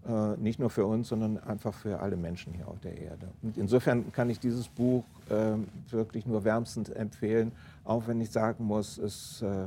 Äh, 0.06 0.36
nicht 0.36 0.60
nur 0.60 0.70
für 0.70 0.86
uns, 0.86 1.08
sondern 1.08 1.38
einfach 1.38 1.74
für 1.74 1.98
alle 1.98 2.16
Menschen 2.16 2.52
hier 2.52 2.68
auf 2.68 2.78
der 2.80 2.96
Erde. 2.96 3.28
Und 3.42 3.56
insofern 3.56 4.12
kann 4.12 4.30
ich 4.30 4.38
dieses 4.38 4.68
Buch 4.68 5.02
äh, 5.28 5.56
wirklich 5.90 6.26
nur 6.26 6.44
wärmstens 6.44 6.90
empfehlen, 6.90 7.50
auch 7.84 8.06
wenn 8.06 8.20
ich 8.20 8.30
sagen 8.30 8.64
muss, 8.64 8.98
es, 8.98 9.42
äh, 9.42 9.66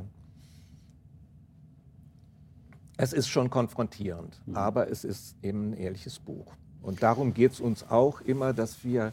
es 3.00 3.14
ist 3.14 3.28
schon 3.28 3.48
konfrontierend, 3.48 4.38
mhm. 4.44 4.56
aber 4.56 4.90
es 4.90 5.04
ist 5.04 5.34
eben 5.42 5.70
ein 5.70 5.72
ehrliches 5.72 6.18
Buch. 6.18 6.52
Und 6.82 7.02
darum 7.02 7.32
geht 7.32 7.52
es 7.52 7.60
uns 7.60 7.82
auch 7.88 8.20
immer, 8.20 8.52
dass 8.52 8.84
wir 8.84 9.12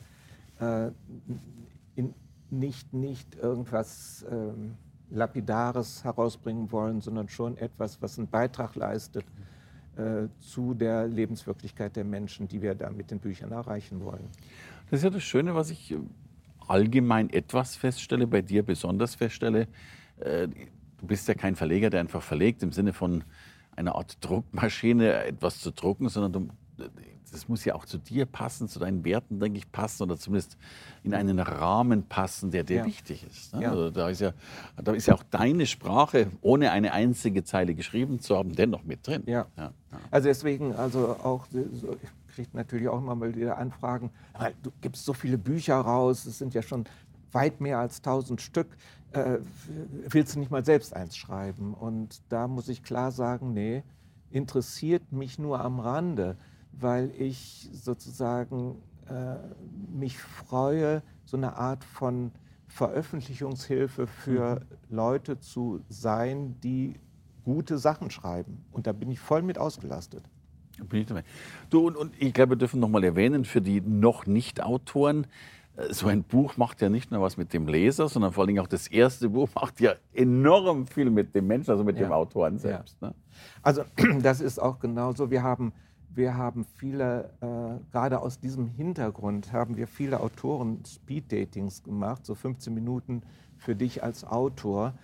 äh, 0.60 0.92
in, 1.96 2.14
nicht, 2.50 2.94
nicht 2.94 3.36
irgendwas 3.36 4.26
ähm, 4.30 4.76
Lapidares 5.10 6.04
herausbringen 6.04 6.70
wollen, 6.74 7.00
sondern 7.00 7.30
schon 7.30 7.58
etwas, 7.58 8.02
was 8.02 8.18
einen 8.18 8.28
Beitrag 8.28 8.76
leistet 8.76 9.24
äh, 9.96 10.28
zu 10.40 10.74
der 10.74 11.08
Lebenswirklichkeit 11.08 11.96
der 11.96 12.04
Menschen, 12.04 12.50
die 12.50 12.62
wir 12.62 12.76
da 12.76 12.90
mit 12.90 13.10
den 13.10 13.20
Büchern 13.20 13.54
erreichen 13.54 14.04
wollen. 14.04 14.28
Das 14.90 15.00
ist 15.00 15.04
ja 15.06 15.10
das 15.10 15.24
Schöne, 15.24 15.56
was 15.56 15.70
ich 15.70 15.92
äh, 15.94 15.98
allgemein 16.68 17.30
etwas 17.30 17.78
feststelle, 17.78 18.28
bei 18.28 18.42
dir 18.42 18.64
besonders 18.64 19.16
feststelle. 19.16 19.70
Äh, 20.20 20.50
du 20.50 21.08
bist 21.08 21.26
ja 21.30 21.36
kein 21.36 21.56
Verleger, 21.56 21.90
der 21.90 22.02
einfach 22.02 22.22
verlegt 22.22 22.64
im 22.64 22.74
Sinne 22.74 22.92
von 22.92 23.24
einer 23.78 23.96
Art 23.96 24.18
Druckmaschine 24.22 25.26
etwas 25.26 25.60
zu 25.60 25.72
drucken, 25.72 26.10
sondern 26.10 26.34
du, 26.34 26.90
das 27.32 27.48
muss 27.48 27.66
ja 27.66 27.76
auch 27.76 27.86
zu 27.86 27.98
dir 27.98 28.26
passen, 28.26 28.68
zu 28.68 28.80
deinen 28.80 29.04
Werten, 29.06 29.40
denke 29.40 29.60
ich, 29.60 29.72
passen 29.72 30.04
oder 30.04 30.18
zumindest 30.18 30.58
in 31.04 31.14
einen 31.14 31.40
Rahmen 31.40 32.04
passen, 32.04 32.52
der 32.52 32.64
dir 32.64 32.78
ja. 32.78 32.86
wichtig 32.86 33.26
ist. 33.30 33.54
Ne? 33.54 33.64
Ja. 33.64 33.72
Also 33.72 33.90
da, 33.92 34.10
ist 34.10 34.22
ja, 34.22 34.34
da 34.82 34.94
ist 34.94 35.08
ja 35.08 35.14
auch 35.14 35.24
deine 35.24 35.66
Sprache, 35.66 36.32
ohne 36.42 36.72
eine 36.72 36.94
einzige 36.94 37.44
Zeile 37.44 37.76
geschrieben 37.76 38.20
zu 38.20 38.36
haben, 38.36 38.54
dennoch 38.54 38.84
mit 38.84 39.06
drin. 39.06 39.24
Ja. 39.26 39.46
ja. 39.58 39.72
Also 40.12 40.28
deswegen, 40.28 40.74
also 40.76 41.18
auch, 41.24 41.46
ich 41.52 42.36
kriege 42.36 42.50
natürlich 42.54 42.88
auch 42.88 43.00
immer 43.00 43.16
mal 43.16 43.36
wieder 43.36 43.58
Anfragen, 43.58 44.10
du 44.64 44.72
gibst 44.82 45.06
so 45.06 45.14
viele 45.14 45.38
Bücher 45.38 45.76
raus, 45.76 46.26
es 46.26 46.38
sind 46.38 46.54
ja 46.54 46.62
schon 46.62 46.86
weit 47.32 47.62
mehr 47.62 47.80
als 47.80 47.98
1000 47.98 48.42
Stück. 48.42 48.78
Äh, 49.12 49.40
willst 50.10 50.36
du 50.36 50.40
nicht 50.40 50.52
mal 50.52 50.66
selbst 50.66 50.96
eins 50.96 51.16
schreiben? 51.16 51.74
Und 51.74 52.22
da 52.30 52.48
muss 52.48 52.70
ich 52.70 52.84
klar 52.84 53.12
sagen, 53.12 53.54
nee, 53.54 53.84
interessiert 54.30 55.12
mich 55.12 55.40
nur 55.40 55.62
am 55.62 55.80
Rande 55.80 56.38
weil 56.80 57.12
ich 57.18 57.70
sozusagen 57.72 58.82
äh, 59.10 59.36
mich 59.92 60.18
freue, 60.18 61.02
so 61.26 61.38
eine 61.38 61.58
Art 61.58 61.84
von 61.84 62.32
Veröffentlichungshilfe 62.68 64.08
für 64.08 64.56
mhm. 64.56 64.96
Leute 64.96 65.40
zu 65.40 65.82
sein, 65.90 66.56
die 66.62 66.96
gute 67.44 67.78
Sachen 67.78 68.12
schreiben. 68.12 68.66
Und 68.72 68.88
da 68.88 68.92
bin 68.92 69.10
ich 69.10 69.20
voll 69.20 69.42
mit 69.42 69.58
ausgelastet. 69.58 70.24
Du, 71.72 71.88
und, 71.88 71.96
und 71.96 72.14
ich 72.20 72.34
glaube, 72.34 72.52
wir 72.52 72.58
dürfen 72.58 72.80
noch 72.80 72.90
mal 72.90 73.04
erwähnen, 73.04 73.46
für 73.46 73.62
die 73.62 73.82
noch 73.82 74.28
nicht 74.28 74.62
Autoren, 74.62 75.26
so 75.90 76.08
ein 76.08 76.24
Buch 76.24 76.58
macht 76.58 76.82
ja 76.82 76.90
nicht 76.90 77.12
nur 77.12 77.22
was 77.22 77.38
mit 77.38 77.54
dem 77.54 77.68
Leser, 77.68 78.10
sondern 78.10 78.32
vor 78.34 78.46
allem 78.46 78.58
auch 78.60 78.68
das 78.68 78.88
erste 78.88 79.30
Buch 79.30 79.50
macht 79.56 79.80
ja 79.80 79.94
enorm 80.14 80.88
viel 80.88 81.10
mit 81.10 81.36
dem 81.36 81.48
Menschen, 81.48 81.72
also 81.72 81.84
mit 81.84 81.98
ja. 81.98 82.08
dem 82.08 82.12
Autoren 82.12 82.58
selbst. 82.58 82.98
Ja. 83.02 83.10
Ne? 83.10 83.16
Also 83.62 83.84
das 84.22 84.42
ist 84.42 84.60
auch 84.60 84.80
genauso. 84.80 85.30
Wir 85.30 85.44
haben 85.44 85.74
wir 86.18 86.36
haben 86.36 86.66
viele, 86.66 87.30
äh, 87.42 87.92
gerade 87.92 88.20
aus 88.20 88.40
diesem 88.40 88.66
Hintergrund, 88.66 89.54
haben 89.54 89.78
wir 89.78 89.86
viele 89.86 90.20
Autoren 90.20 90.84
Speed-Datings 90.84 91.84
gemacht, 91.84 92.26
so 92.26 92.34
15 92.34 92.74
Minuten 92.74 93.22
für 93.56 93.76
dich 93.76 94.04
als 94.04 94.24
Autor 94.24 94.96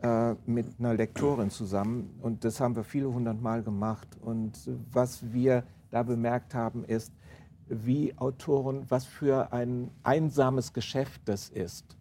äh, 0.00 0.34
mit 0.46 0.66
einer 0.78 0.94
Lektorin 0.94 1.50
zusammen. 1.50 2.14
Und 2.22 2.44
das 2.44 2.60
haben 2.60 2.76
wir 2.76 2.84
viele 2.84 3.12
hundert 3.12 3.42
Mal 3.42 3.64
gemacht. 3.64 4.06
Und 4.20 4.70
was 4.92 5.32
wir 5.32 5.64
da 5.90 6.04
bemerkt 6.04 6.54
haben, 6.54 6.84
ist, 6.84 7.12
wie 7.70 8.18
Autoren, 8.18 8.84
was 8.88 9.04
für 9.06 9.52
ein 9.52 9.90
einsames 10.02 10.72
Geschäft 10.72 11.22
das 11.24 11.48
ist. 11.48 11.96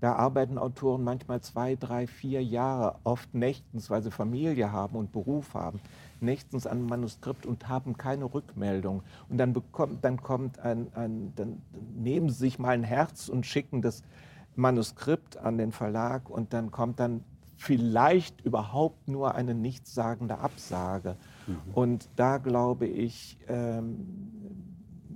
Da 0.00 0.14
arbeiten 0.14 0.56
Autoren 0.56 1.04
manchmal 1.04 1.42
zwei, 1.42 1.76
drei, 1.76 2.06
vier 2.06 2.42
Jahre, 2.42 2.96
oft 3.04 3.34
nächtens, 3.34 3.90
weil 3.90 4.02
sie 4.02 4.10
Familie 4.10 4.72
haben 4.72 4.96
und 4.96 5.12
Beruf 5.12 5.52
haben 5.52 5.80
nächtens 6.22 6.66
an 6.66 6.86
Manuskript 6.86 7.46
und 7.46 7.68
haben 7.68 7.96
keine 7.96 8.32
Rückmeldung. 8.32 9.02
Und 9.28 9.38
dann, 9.38 9.52
bekommt, 9.52 10.04
dann 10.04 10.22
kommt 10.22 10.58
ein, 10.58 10.88
ein, 10.94 11.32
dann 11.36 11.62
nehmen 11.96 12.30
sie 12.30 12.38
sich 12.38 12.58
mal 12.58 12.70
ein 12.70 12.84
Herz 12.84 13.28
und 13.28 13.46
schicken 13.46 13.82
das 13.82 14.02
Manuskript 14.56 15.36
an 15.36 15.58
den 15.58 15.72
Verlag 15.72 16.28
und 16.28 16.52
dann 16.52 16.70
kommt 16.70 17.00
dann 17.00 17.24
vielleicht 17.56 18.40
überhaupt 18.40 19.08
nur 19.08 19.34
eine 19.34 19.54
nichtssagende 19.54 20.38
Absage. 20.38 21.16
Mhm. 21.46 21.74
Und 21.74 22.08
da 22.16 22.38
glaube 22.38 22.86
ich, 22.86 23.38
ähm, 23.48 24.59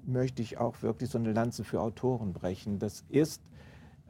möchte 0.07 0.43
ich 0.43 0.59
auch 0.59 0.83
wirklich 0.83 1.11
so 1.11 1.19
eine 1.19 1.33
Lanze 1.33 1.65
für 1.65 1.81
Autoren 1.81 2.33
brechen. 2.33 2.79
Das 2.79 3.05
ist 3.09 3.43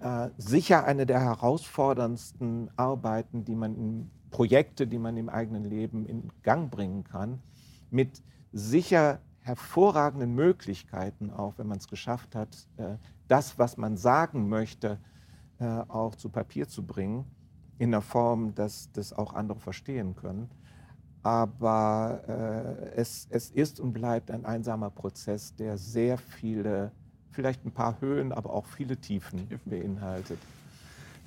äh, 0.00 0.30
sicher 0.36 0.84
eine 0.84 1.06
der 1.06 1.20
herausforderndsten 1.20 2.70
Arbeiten, 2.76 3.44
die 3.44 3.54
man 3.54 3.76
in 3.76 4.10
Projekte, 4.30 4.86
die 4.86 4.98
man 4.98 5.16
im 5.16 5.28
eigenen 5.28 5.64
Leben 5.64 6.06
in 6.06 6.30
Gang 6.42 6.70
bringen 6.70 7.04
kann, 7.04 7.40
mit 7.90 8.22
sicher 8.52 9.20
hervorragenden 9.40 10.34
Möglichkeiten, 10.34 11.30
auch 11.30 11.54
wenn 11.58 11.68
man 11.68 11.78
es 11.78 11.88
geschafft 11.88 12.34
hat, 12.34 12.68
äh, 12.76 12.96
das, 13.28 13.58
was 13.58 13.76
man 13.76 13.96
sagen 13.96 14.48
möchte, 14.48 14.98
äh, 15.58 15.64
auch 15.64 16.14
zu 16.14 16.30
Papier 16.30 16.66
zu 16.66 16.84
bringen, 16.84 17.24
in 17.78 17.90
der 17.90 18.00
Form, 18.00 18.54
dass 18.54 18.90
das 18.92 19.12
auch 19.12 19.34
andere 19.34 19.60
verstehen 19.60 20.16
können. 20.16 20.50
Aber 21.24 22.20
äh, 22.28 23.00
es, 23.00 23.26
es 23.30 23.50
ist 23.50 23.80
und 23.80 23.92
bleibt 23.92 24.30
ein 24.30 24.44
einsamer 24.44 24.90
Prozess, 24.90 25.54
der 25.56 25.78
sehr 25.78 26.18
viele, 26.18 26.92
vielleicht 27.30 27.64
ein 27.64 27.72
paar 27.72 28.00
Höhen, 28.00 28.30
aber 28.30 28.50
auch 28.50 28.66
viele 28.66 28.96
Tiefen 28.98 29.48
beinhaltet. 29.64 30.38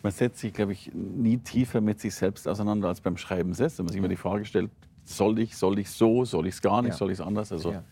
Man 0.03 0.11
setzt 0.11 0.39
sich, 0.39 0.53
glaube 0.53 0.73
ich, 0.73 0.91
nie 0.93 1.39
tiefer 1.39 1.81
mit 1.81 1.99
sich 1.99 2.13
selbst 2.13 2.47
auseinander 2.47 2.87
als 2.87 3.01
beim 3.01 3.17
Schreiben 3.17 3.55
selbst. 3.55 3.79
Wenn 3.79 3.85
man 3.85 3.91
sich 3.91 3.99
immer 3.99 4.07
die 4.07 4.15
Frage 4.15 4.45
stellt, 4.45 4.69
soll 5.03 5.39
ich, 5.39 5.57
soll 5.57 5.79
ich 5.79 5.89
so, 5.89 6.25
soll 6.25 6.45
ich 6.45 6.53
es 6.53 6.61
gar 6.61 6.83
nicht, 6.83 6.91
ja. 6.91 6.97
soll 6.97 7.09
ich 7.09 7.19
es 7.19 7.25
anders? 7.25 7.51
Also 7.51 7.71
ja. 7.71 7.83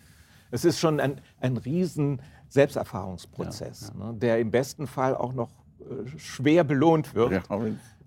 Es 0.52 0.64
ist 0.64 0.80
schon 0.80 1.00
ein, 1.00 1.20
ein 1.40 1.58
riesen 1.58 2.22
Selbsterfahrungsprozess, 2.50 3.94
ja, 3.98 4.12
ne, 4.12 4.18
der 4.18 4.40
im 4.40 4.52
besten 4.52 4.86
Fall 4.86 5.16
auch 5.16 5.34
noch 5.34 5.50
äh, 5.80 6.18
schwer 6.18 6.64
belohnt 6.64 7.16
wird. 7.16 7.32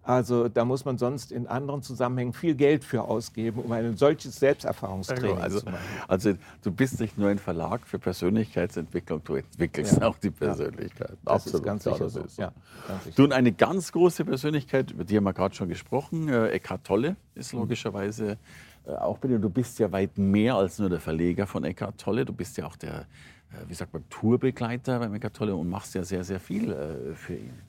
Also 0.09 0.49
da 0.49 0.65
muss 0.65 0.87
man 0.87 0.97
sonst 0.97 1.33
in 1.33 1.47
anderen 1.47 1.83
Zusammenhängen 1.83 2.33
viel 2.33 2.55
Geld 2.55 2.83
für 2.83 3.03
ausgeben, 3.03 3.61
um 3.61 3.71
ein 3.73 3.95
solches 3.99 4.37
Selbsterfahrungstraining 4.37 5.33
genau, 5.33 5.43
also, 5.43 5.61
zu 5.61 5.67
machen. 5.67 5.79
Also 6.09 6.33
du 6.63 6.73
bist 6.73 6.99
nicht 6.99 7.19
nur 7.19 7.29
ein 7.29 7.39
Verlag 7.39 7.87
für 7.87 7.99
Persönlichkeitsentwicklung, 7.99 9.23
du 9.23 9.35
entwickelst 9.35 9.99
ja. 10.01 10.09
auch 10.09 10.17
die 10.17 10.31
Persönlichkeit. 10.31 11.11
Ja. 11.11 11.17
Das 11.27 11.35
Absolut, 11.35 11.61
ist 11.61 11.67
ganz 11.67 11.85
sicher 11.85 12.09
so. 12.09 12.25
Ja, 12.39 12.53
ganz 12.89 13.15
Du, 13.17 13.29
eine 13.29 13.53
ganz 13.53 13.93
große 13.93 14.25
Persönlichkeit, 14.25 14.93
über 14.93 15.05
die 15.05 15.15
haben 15.15 15.25
wir 15.25 15.35
gerade 15.35 15.55
schon 15.55 15.69
gesprochen, 15.69 16.31
äh, 16.31 16.53
Eckhard 16.53 16.85
Tolle 16.85 17.17
ist 17.35 17.53
mhm. 17.53 17.61
logischerweise 17.61 18.39
äh, 18.87 18.93
auch 18.93 19.19
bei 19.19 19.29
dir. 19.29 19.39
Du 19.39 19.51
bist 19.51 19.79
ja 19.79 19.93
weit 19.93 20.17
mehr 20.17 20.55
als 20.55 20.79
nur 20.79 20.89
der 20.89 21.01
Verleger 21.01 21.47
von 21.47 21.65
Eckhard 21.65 21.99
Tolle, 21.99 22.25
du 22.25 22.33
bist 22.33 22.57
ja 22.57 22.65
auch 22.65 22.77
der, 22.77 23.01
äh, 23.01 23.69
wie 23.69 23.75
sagt 23.75 23.93
man, 23.93 24.09
Tourbegleiter 24.09 25.01
bei 25.01 25.15
Eckhart 25.15 25.37
Tolle 25.37 25.55
und 25.55 25.69
machst 25.69 25.95
ja 25.95 26.03
sehr, 26.03 26.25
sehr 26.25 26.41
viel 26.41 26.73
äh, 26.73 27.15
für 27.15 27.35
ihn. 27.35 27.68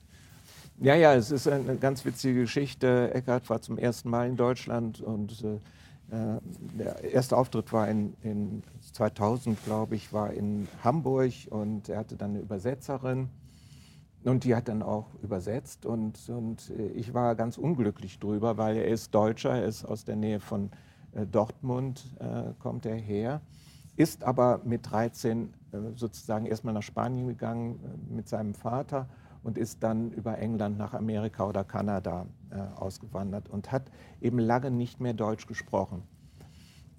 Ja, 0.82 0.94
ja, 0.94 1.14
es 1.14 1.30
ist 1.30 1.46
eine 1.46 1.76
ganz 1.76 2.06
witzige 2.06 2.40
Geschichte. 2.40 3.12
Eckhard 3.12 3.50
war 3.50 3.60
zum 3.60 3.76
ersten 3.76 4.08
Mal 4.08 4.26
in 4.30 4.36
Deutschland 4.36 5.02
und 5.02 5.44
äh, 5.44 5.56
äh 6.16 6.40
der 6.72 7.04
erste 7.04 7.36
Auftritt 7.36 7.70
war 7.74 7.86
in, 7.86 8.14
in 8.22 8.62
2000, 8.94 9.62
glaube 9.62 9.96
ich, 9.96 10.14
war 10.14 10.32
in 10.32 10.68
Hamburg 10.82 11.32
und 11.50 11.90
er 11.90 11.98
hatte 11.98 12.16
dann 12.16 12.30
eine 12.30 12.38
Übersetzerin 12.38 13.28
und 14.24 14.44
die 14.44 14.54
hat 14.54 14.68
dann 14.68 14.82
auch 14.82 15.08
übersetzt 15.22 15.84
und, 15.84 16.30
und 16.30 16.72
ich 16.94 17.12
war 17.12 17.34
ganz 17.34 17.58
unglücklich 17.58 18.18
drüber, 18.18 18.56
weil 18.56 18.78
er 18.78 18.86
ist 18.86 19.14
Deutscher, 19.14 19.50
er 19.50 19.66
ist 19.66 19.84
aus 19.84 20.06
der 20.06 20.16
Nähe 20.16 20.40
von 20.40 20.70
äh, 21.12 21.26
Dortmund, 21.26 22.06
äh, 22.20 22.54
kommt 22.58 22.86
er 22.86 22.96
her, 22.96 23.42
ist 23.96 24.24
aber 24.24 24.62
mit 24.64 24.90
13 24.90 25.52
äh, 25.72 25.76
sozusagen 25.94 26.46
erstmal 26.46 26.72
nach 26.72 26.82
Spanien 26.82 27.28
gegangen 27.28 27.80
äh, 27.84 28.14
mit 28.14 28.30
seinem 28.30 28.54
Vater 28.54 29.10
und 29.42 29.58
ist 29.58 29.82
dann 29.82 30.10
über 30.12 30.38
England 30.38 30.78
nach 30.78 30.94
Amerika 30.94 31.46
oder 31.46 31.64
Kanada 31.64 32.26
äh, 32.50 32.58
ausgewandert 32.76 33.48
und 33.48 33.72
hat 33.72 33.90
eben 34.20 34.38
lange 34.38 34.70
nicht 34.70 35.00
mehr 35.00 35.14
Deutsch 35.14 35.46
gesprochen. 35.46 36.02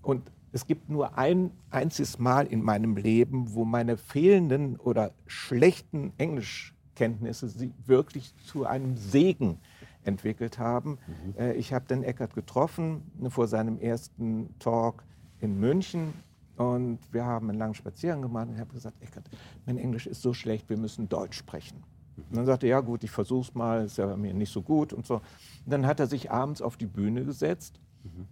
Und 0.02 0.32
es 0.52 0.66
gibt 0.66 0.90
nur 0.90 1.18
ein 1.18 1.52
einziges 1.70 2.20
Mal 2.20 2.46
in 2.48 2.62
meinem 2.62 2.98
Leben, 2.98 3.54
wo 3.54 3.64
meine 3.64 3.98
fehlenden 3.98 4.76
oder 4.76 5.12
schlechten 5.26 6.14
Englischkenntnisse 6.18 7.48
sie 7.48 7.74
wirklich 7.86 8.36
zu 8.46 8.66
einem 8.66 8.98
Segen 8.98 9.60
entwickelt 10.04 10.60
haben. 10.60 10.98
Mhm. 11.08 11.36
Äh, 11.38 11.54
ich 11.54 11.74
habe 11.74 11.86
den 11.86 12.04
Eckert 12.04 12.34
getroffen 12.34 13.12
vor 13.30 13.48
seinem 13.48 13.78
ersten 13.78 14.58
Talk 14.60 15.04
in 15.40 15.60
München 15.60 16.14
und 16.58 17.00
wir 17.12 17.26
haben 17.26 17.50
einen 17.50 17.60
langen 17.60 17.74
Spaziergang 17.74 18.22
gemacht 18.22 18.48
und 18.48 18.56
ich 18.56 18.60
habe 18.60 18.74
gesagt, 18.74 19.02
Eckert, 19.02 19.30
mein 19.66 19.78
Englisch 19.78 20.08
ist 20.08 20.22
so 20.22 20.34
schlecht, 20.34 20.70
wir 20.70 20.78
müssen 20.78 21.08
Deutsch 21.08 21.38
sprechen. 21.38 21.84
Und 22.18 22.38
dann 22.38 22.46
sagte 22.46 22.68
er, 22.68 22.72
ja 22.72 22.80
gut, 22.82 23.04
ich 23.04 23.12
versuche 23.12 23.50
es 23.50 23.56
mal, 23.56 23.86
ist 23.86 23.98
ja 23.98 24.06
bei 24.06 24.18
mir 24.18 24.34
nicht 24.34 24.52
so 24.52 24.62
gut 24.62 24.94
und 24.94 25.06
so. 25.06 25.16
Und 25.16 25.24
dann 25.66 25.86
hat 25.86 26.00
er 26.00 26.08
sich 26.08 26.32
abends 26.32 26.62
auf 26.62 26.78
die 26.78 26.86
Bühne 26.86 27.26
gesetzt 27.26 27.80
mhm. 28.04 28.28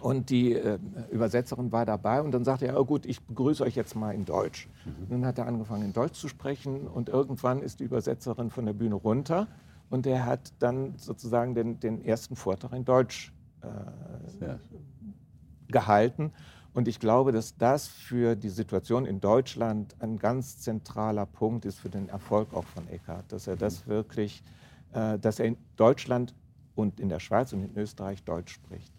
und 0.00 0.30
die 0.30 0.52
äh, 0.52 0.78
Übersetzerin 1.10 1.72
war 1.72 1.86
dabei 1.86 2.20
und 2.22 2.32
dann 2.32 2.44
sagte 2.44 2.66
er, 2.66 2.78
oh 2.78 2.84
gut, 2.84 3.06
ich 3.06 3.22
begrüße 3.22 3.62
euch 3.62 3.74
jetzt 3.74 3.94
mal 3.96 4.14
in 4.14 4.24
Deutsch. 4.24 4.68
Mhm. 4.84 5.08
dann 5.10 5.26
hat 5.26 5.38
er 5.38 5.46
angefangen 5.46 5.84
in 5.84 5.92
Deutsch 5.92 6.18
zu 6.18 6.28
sprechen 6.28 6.86
und 6.86 7.08
irgendwann 7.08 7.62
ist 7.62 7.80
die 7.80 7.84
Übersetzerin 7.84 8.50
von 8.50 8.66
der 8.66 8.74
Bühne 8.74 8.94
runter 8.94 9.48
und 9.90 10.06
er 10.06 10.26
hat 10.26 10.52
dann 10.58 10.94
sozusagen 10.98 11.54
den, 11.54 11.80
den 11.80 12.04
ersten 12.04 12.36
Vortrag 12.36 12.72
in 12.72 12.84
Deutsch 12.84 13.32
äh, 13.62 14.56
gehalten. 15.68 16.32
Und 16.74 16.88
ich 16.88 16.98
glaube, 16.98 17.30
dass 17.30 17.56
das 17.56 17.86
für 17.86 18.34
die 18.34 18.48
Situation 18.48 19.06
in 19.06 19.20
Deutschland 19.20 19.94
ein 20.00 20.18
ganz 20.18 20.58
zentraler 20.58 21.24
Punkt 21.24 21.64
ist 21.64 21.78
für 21.78 21.88
den 21.88 22.08
Erfolg 22.08 22.52
auch 22.52 22.64
von 22.64 22.88
Eckhart, 22.88 23.30
dass 23.30 23.46
er 23.46 23.56
das 23.56 23.86
wirklich, 23.86 24.42
äh, 24.92 25.18
dass 25.20 25.38
er 25.38 25.46
in 25.46 25.56
Deutschland 25.76 26.34
und 26.74 26.98
in 26.98 27.08
der 27.08 27.20
Schweiz 27.20 27.52
und 27.52 27.62
in 27.62 27.76
Österreich 27.76 28.24
Deutsch 28.24 28.52
spricht. 28.52 28.92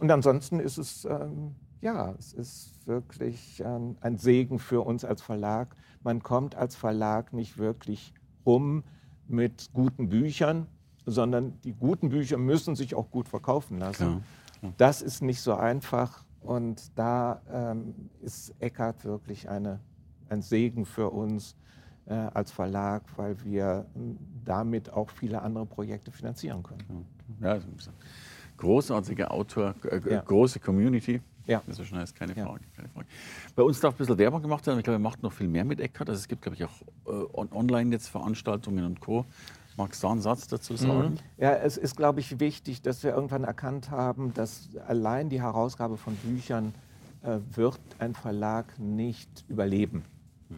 Und 0.00 0.10
ansonsten 0.10 0.58
ist 0.58 0.78
es, 0.78 1.04
ähm, 1.04 1.54
ja, 1.80 2.12
es 2.18 2.32
ist 2.32 2.86
wirklich 2.86 3.64
ein 3.64 4.18
Segen 4.18 4.58
für 4.58 4.80
uns 4.80 5.04
als 5.04 5.22
Verlag. 5.22 5.76
Man 6.02 6.22
kommt 6.22 6.56
als 6.56 6.74
Verlag 6.74 7.32
nicht 7.32 7.58
wirklich 7.58 8.12
rum 8.44 8.82
mit 9.28 9.70
guten 9.72 10.08
Büchern, 10.08 10.66
sondern 11.06 11.60
die 11.60 11.74
guten 11.74 12.08
Bücher 12.08 12.38
müssen 12.38 12.74
sich 12.74 12.96
auch 12.96 13.10
gut 13.10 13.28
verkaufen 13.28 13.78
lassen. 13.78 14.24
Klar. 14.60 14.72
Das 14.78 15.02
ist 15.02 15.22
nicht 15.22 15.40
so 15.40 15.54
einfach 15.54 16.24
und 16.42 16.96
da 16.96 17.40
ähm, 17.50 17.94
ist 18.20 18.54
Eckart 18.60 19.04
wirklich 19.04 19.48
eine, 19.48 19.80
ein 20.28 20.42
Segen 20.42 20.84
für 20.84 21.10
uns 21.10 21.56
äh, 22.06 22.14
als 22.14 22.50
Verlag, 22.50 23.02
weil 23.16 23.42
wir 23.44 23.86
ähm, 23.94 24.18
damit 24.44 24.90
auch 24.90 25.10
viele 25.10 25.42
andere 25.42 25.66
Projekte 25.66 26.10
finanzieren 26.10 26.62
können. 26.62 27.06
Ja, 27.40 27.58
großartiger 28.56 29.30
Autor, 29.30 29.74
äh, 29.90 30.00
ja. 30.08 30.20
große 30.20 30.60
Community. 30.60 31.20
Ja. 31.46 31.62
Das 31.66 31.78
ist 31.78 31.88
schon 31.88 31.98
heißt, 31.98 32.14
keine, 32.14 32.34
ja. 32.36 32.46
Frage, 32.46 32.64
keine 32.76 32.88
Frage. 32.88 33.06
Bei 33.56 33.62
uns 33.62 33.80
darf 33.80 33.94
ein 33.94 33.98
bisschen 33.98 34.18
Werbung 34.18 34.42
gemacht 34.42 34.64
werden. 34.66 34.78
Ich 34.78 34.84
glaube, 34.84 34.96
er 34.96 35.00
macht 35.00 35.22
noch 35.22 35.32
viel 35.32 35.48
mehr 35.48 35.64
mit 35.64 35.80
Eckart. 35.80 36.08
Also 36.08 36.20
es 36.20 36.28
gibt, 36.28 36.42
glaube 36.42 36.56
ich, 36.56 36.64
auch 36.64 36.82
äh, 37.06 37.54
online 37.54 37.90
jetzt 37.90 38.08
Veranstaltungen 38.08 38.84
und 38.84 39.00
Co. 39.00 39.26
Magst 39.76 40.02
du 40.02 40.08
einen 40.08 40.20
Satz 40.20 40.48
dazu 40.48 40.76
sagen? 40.76 41.12
Mhm. 41.12 41.18
Ja, 41.38 41.54
es 41.54 41.76
ist, 41.76 41.96
glaube 41.96 42.20
ich, 42.20 42.40
wichtig, 42.40 42.82
dass 42.82 43.02
wir 43.02 43.14
irgendwann 43.14 43.44
erkannt 43.44 43.90
haben, 43.90 44.34
dass 44.34 44.68
allein 44.86 45.28
die 45.28 45.40
Herausgabe 45.40 45.96
von 45.96 46.14
Büchern 46.16 46.74
äh, 47.22 47.38
wird 47.54 47.80
ein 47.98 48.14
Verlag 48.14 48.78
nicht 48.78 49.44
überleben 49.48 50.04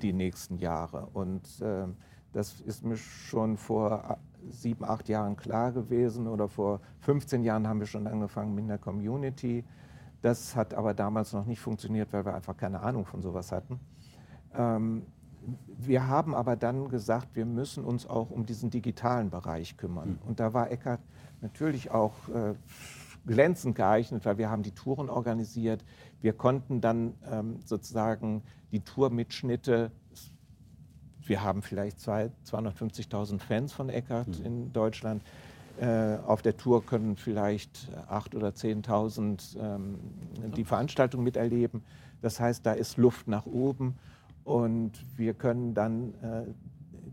die 0.03 0.13
nächsten 0.13 0.59
Jahre. 0.59 1.09
Und 1.13 1.61
äh, 1.61 1.87
das 2.33 2.61
ist 2.61 2.85
mir 2.85 2.97
schon 2.97 3.57
vor 3.57 4.19
sieben, 4.51 4.85
acht 4.85 5.09
Jahren 5.09 5.37
klar 5.37 5.73
gewesen 5.73 6.27
oder 6.27 6.49
vor 6.49 6.81
15 7.01 7.45
Jahren 7.45 7.67
haben 7.69 7.81
wir 7.81 7.87
schon 7.87 8.07
angefangen 8.07 8.55
mit 8.55 8.65
einer 8.65 8.79
Community. 8.79 9.65
Das 10.23 10.57
hat 10.57 10.75
aber 10.75 10.95
damals 10.95 11.33
noch 11.33 11.47
nicht 11.47 11.61
funktioniert, 11.61 12.13
weil 12.13 12.25
wir 12.25 12.35
einfach 12.35 12.57
keine 12.57 12.81
Ahnung 12.81 13.07
von 13.07 13.23
sowas 13.23 13.53
hatten. 13.53 13.79
Ähm, 14.55 15.03
wir 15.67 16.07
haben 16.07 16.35
aber 16.35 16.57
dann 16.57 16.89
gesagt, 16.89 17.35
wir 17.35 17.47
müssen 17.47 17.85
uns 17.85 18.07
auch 18.07 18.31
um 18.31 18.47
diesen 18.47 18.71
digitalen 18.71 19.31
Bereich 19.31 19.77
kümmern. 19.77 20.19
Mhm. 20.23 20.29
Und 20.29 20.41
da 20.41 20.53
war 20.53 20.71
Eckart 20.71 21.01
natürlich 21.41 21.91
auch 21.91 22.15
äh, 22.29 22.55
glänzend 23.27 23.75
geeignet, 23.75 24.25
weil 24.25 24.39
wir 24.39 24.51
haben 24.51 24.63
die 24.63 24.73
Touren 24.73 25.09
organisiert. 25.09 25.85
Wir 26.21 26.33
konnten 26.33 26.81
dann 26.81 27.15
ähm, 27.31 27.61
sozusagen 27.65 28.43
die 28.73 28.81
Tourmitschnitte, 28.81 29.91
wir 31.27 31.43
haben 31.43 31.63
vielleicht 31.63 31.99
250.000 31.99 33.39
Fans 33.39 33.73
von 33.73 33.89
Eckart 33.89 34.41
mhm. 34.41 34.47
in 34.47 34.73
Deutschland. 34.73 35.23
Äh, 35.81 36.19
auf 36.27 36.43
der 36.43 36.57
Tour 36.57 36.85
können 36.85 37.17
vielleicht 37.17 37.91
8.000 38.09 38.37
oder 38.37 38.49
10.000 38.49 39.59
ähm, 39.59 39.99
die 40.57 40.65
Veranstaltung 40.65 41.25
miterleben. 41.25 41.83
Das 42.21 42.39
heißt, 42.39 42.65
da 42.65 42.73
ist 42.73 42.97
Luft 42.97 43.27
nach 43.27 43.47
oben. 43.47 43.97
Und 44.45 44.93
wir 45.17 45.35
können 45.35 45.75
dann 45.75 46.15
äh, 46.23 46.45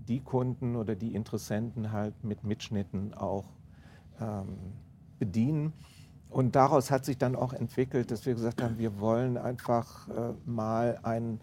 die 0.07 0.19
Kunden 0.19 0.75
oder 0.75 0.95
die 0.95 1.15
Interessenten 1.15 1.91
halt 1.91 2.23
mit 2.23 2.43
Mitschnitten 2.43 3.13
auch 3.13 3.45
ähm, 4.19 4.57
bedienen. 5.19 5.73
Und 6.29 6.55
daraus 6.55 6.91
hat 6.91 7.05
sich 7.05 7.17
dann 7.17 7.35
auch 7.35 7.53
entwickelt, 7.53 8.11
dass 8.11 8.25
wir 8.25 8.33
gesagt 8.33 8.61
haben, 8.61 8.77
wir 8.77 8.99
wollen 8.99 9.37
einfach 9.37 10.07
äh, 10.09 10.33
mal 10.45 10.99
ein, 11.03 11.39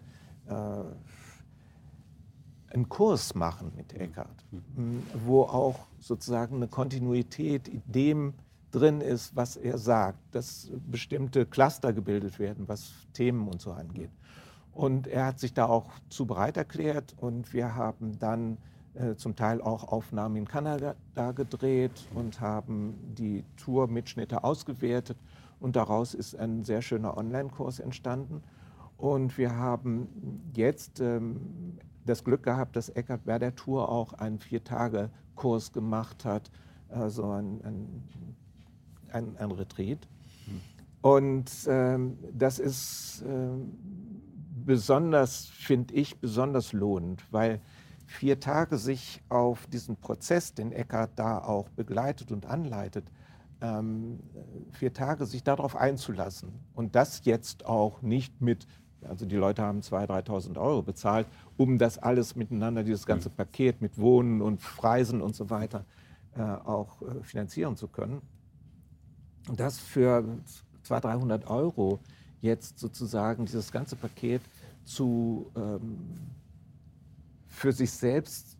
äh, 0.47 0.53
einen 2.73 2.89
Kurs 2.89 3.35
machen 3.35 3.71
mit 3.75 3.93
Eckhart, 3.93 4.45
wo 5.25 5.43
auch 5.43 5.79
sozusagen 5.99 6.57
eine 6.57 6.67
Kontinuität 6.67 7.67
in 7.67 7.81
dem 7.85 8.33
drin 8.71 9.01
ist, 9.01 9.35
was 9.35 9.57
er 9.57 9.77
sagt, 9.77 10.19
dass 10.35 10.71
bestimmte 10.87 11.45
Cluster 11.45 11.93
gebildet 11.93 12.37
werden, 12.37 12.67
was 12.67 12.91
Themen 13.13 13.47
und 13.47 13.61
so 13.61 13.71
angeht. 13.71 14.11
Und 14.73 15.07
er 15.07 15.25
hat 15.25 15.39
sich 15.39 15.53
da 15.53 15.65
auch 15.65 15.91
zu 16.09 16.25
bereit 16.25 16.57
erklärt 16.57 17.15
und 17.17 17.53
wir 17.53 17.75
haben 17.75 18.17
dann 18.19 18.57
äh, 18.93 19.15
zum 19.15 19.35
Teil 19.35 19.61
auch 19.61 19.83
Aufnahmen 19.91 20.35
in 20.35 20.47
Kanada 20.47 20.95
gedreht 21.35 22.07
und 22.13 22.39
haben 22.39 22.95
die 23.17 23.43
Tour-Mitschnitte 23.57 24.43
ausgewertet 24.43 25.17
und 25.59 25.75
daraus 25.75 26.13
ist 26.13 26.35
ein 26.35 26.63
sehr 26.63 26.81
schöner 26.81 27.17
Online-Kurs 27.17 27.79
entstanden. 27.79 28.41
Und 28.97 29.37
wir 29.37 29.55
haben 29.55 30.07
jetzt 30.53 30.99
ähm, 30.99 31.77
das 32.05 32.23
Glück 32.23 32.43
gehabt, 32.43 32.75
dass 32.75 32.89
Eckart 32.89 33.25
bei 33.25 33.39
der 33.39 33.55
Tour 33.55 33.89
auch 33.89 34.13
einen 34.13 34.39
Vier-Tage-Kurs 34.39 35.71
gemacht 35.71 36.25
hat, 36.25 36.51
also 36.89 37.29
ein, 37.31 37.61
ein, 37.63 38.03
ein, 39.11 39.37
ein 39.37 39.51
Retreat. 39.51 40.07
Und 41.01 41.49
ähm, 41.67 42.17
das 42.33 42.59
ist 42.59 43.23
ähm, 43.25 43.71
besonders, 44.69 45.47
finde 45.47 45.95
ich, 45.95 46.19
besonders 46.19 46.73
lohnend, 46.73 47.23
weil 47.31 47.59
vier 48.05 48.39
Tage 48.39 48.77
sich 48.77 49.19
auf 49.27 49.65
diesen 49.65 49.95
Prozess, 49.95 50.53
den 50.53 50.71
Eckart 50.71 51.09
da 51.15 51.39
auch 51.39 51.69
begleitet 51.69 52.31
und 52.31 52.45
anleitet, 52.45 53.05
ähm, 53.61 54.19
vier 54.73 54.93
Tage 54.93 55.25
sich 55.25 55.43
darauf 55.43 55.75
einzulassen 55.75 56.51
und 56.75 56.93
das 56.93 57.25
jetzt 57.25 57.65
auch 57.65 58.03
nicht 58.03 58.41
mit, 58.41 58.67
also 59.01 59.25
die 59.25 59.37
Leute 59.37 59.63
haben 59.63 59.79
2.000, 59.79 60.27
3.000 60.27 60.61
Euro 60.61 60.83
bezahlt, 60.83 61.25
um 61.57 61.79
das 61.79 61.97
alles 61.97 62.35
miteinander, 62.35 62.83
dieses 62.83 63.07
ganze 63.07 63.29
mhm. 63.29 63.37
Paket 63.37 63.81
mit 63.81 63.97
Wohnen 63.97 64.39
und 64.39 64.61
Freisen 64.61 65.19
und 65.19 65.35
so 65.35 65.49
weiter 65.49 65.83
äh, 66.35 66.43
auch 66.43 67.01
äh, 67.01 67.23
finanzieren 67.23 67.75
zu 67.75 67.87
können. 67.87 68.21
Und 69.47 69.59
das 69.59 69.79
für 69.79 70.23
200, 70.83 71.05
300 71.05 71.49
Euro 71.49 71.97
jetzt 72.41 72.79
sozusagen 72.79 73.45
dieses 73.45 73.71
ganze 73.71 73.95
Paket 73.95 74.41
zu, 74.89 75.51
ähm, 75.55 75.99
für 77.47 77.71
sich 77.71 77.91
selbst 77.91 78.57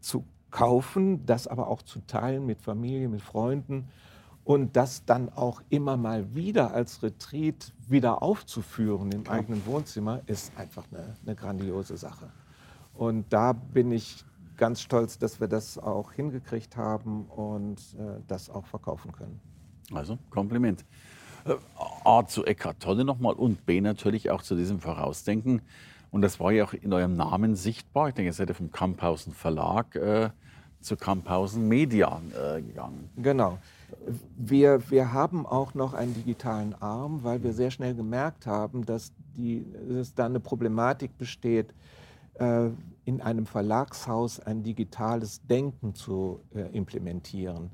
zu 0.00 0.24
kaufen, 0.50 1.26
das 1.26 1.46
aber 1.46 1.68
auch 1.68 1.82
zu 1.82 2.00
teilen 2.06 2.46
mit 2.46 2.62
Familie, 2.62 3.08
mit 3.08 3.20
Freunden 3.20 3.88
und 4.44 4.76
das 4.76 5.04
dann 5.04 5.28
auch 5.28 5.60
immer 5.68 5.96
mal 5.96 6.34
wieder 6.34 6.72
als 6.72 7.02
Retreat 7.02 7.72
wieder 7.86 8.22
aufzuführen 8.22 9.12
im 9.12 9.28
eigenen 9.28 9.66
Wohnzimmer, 9.66 10.22
ist 10.26 10.56
einfach 10.56 10.84
eine, 10.90 11.16
eine 11.22 11.34
grandiose 11.34 11.96
Sache. 11.96 12.30
Und 12.94 13.30
da 13.30 13.52
bin 13.52 13.92
ich 13.92 14.24
ganz 14.56 14.80
stolz, 14.80 15.18
dass 15.18 15.38
wir 15.38 15.48
das 15.48 15.76
auch 15.76 16.12
hingekriegt 16.12 16.76
haben 16.78 17.26
und 17.26 17.78
äh, 17.98 18.22
das 18.26 18.48
auch 18.48 18.66
verkaufen 18.66 19.12
können. 19.12 19.38
Also 19.92 20.18
Kompliment. 20.30 20.84
Äh, 21.46 21.54
A 22.04 22.26
zu 22.26 22.44
Eckhart 22.44 22.80
Tolle 22.80 23.04
nochmal 23.04 23.34
und 23.34 23.66
B 23.66 23.80
natürlich 23.80 24.30
auch 24.30 24.42
zu 24.42 24.54
diesem 24.54 24.80
Vorausdenken. 24.80 25.62
Und 26.10 26.22
das 26.22 26.38
war 26.38 26.52
ja 26.52 26.64
auch 26.64 26.72
in 26.72 26.92
eurem 26.92 27.16
Namen 27.16 27.56
sichtbar. 27.56 28.08
Ich 28.08 28.14
denke, 28.14 28.28
ihr 28.28 28.32
seid 28.32 28.48
ja 28.48 28.54
vom 28.54 28.70
Kamphausen 28.70 29.32
Verlag 29.32 29.96
äh, 29.96 30.30
zu 30.80 30.96
Kamphausen 30.96 31.66
Media 31.66 32.20
äh, 32.32 32.62
gegangen. 32.62 33.10
Genau. 33.16 33.58
Wir, 34.36 34.88
wir 34.90 35.12
haben 35.12 35.46
auch 35.46 35.74
noch 35.74 35.94
einen 35.94 36.14
digitalen 36.14 36.74
Arm, 36.80 37.24
weil 37.24 37.42
wir 37.42 37.52
sehr 37.52 37.70
schnell 37.70 37.94
gemerkt 37.94 38.46
haben, 38.46 38.86
dass, 38.86 39.12
die, 39.36 39.66
dass 39.88 40.14
da 40.14 40.26
eine 40.26 40.40
Problematik 40.40 41.18
besteht, 41.18 41.74
äh, 42.34 42.68
in 43.04 43.20
einem 43.20 43.46
Verlagshaus 43.46 44.40
ein 44.40 44.62
digitales 44.62 45.44
Denken 45.46 45.94
zu 45.94 46.40
äh, 46.54 46.60
implementieren. 46.76 47.70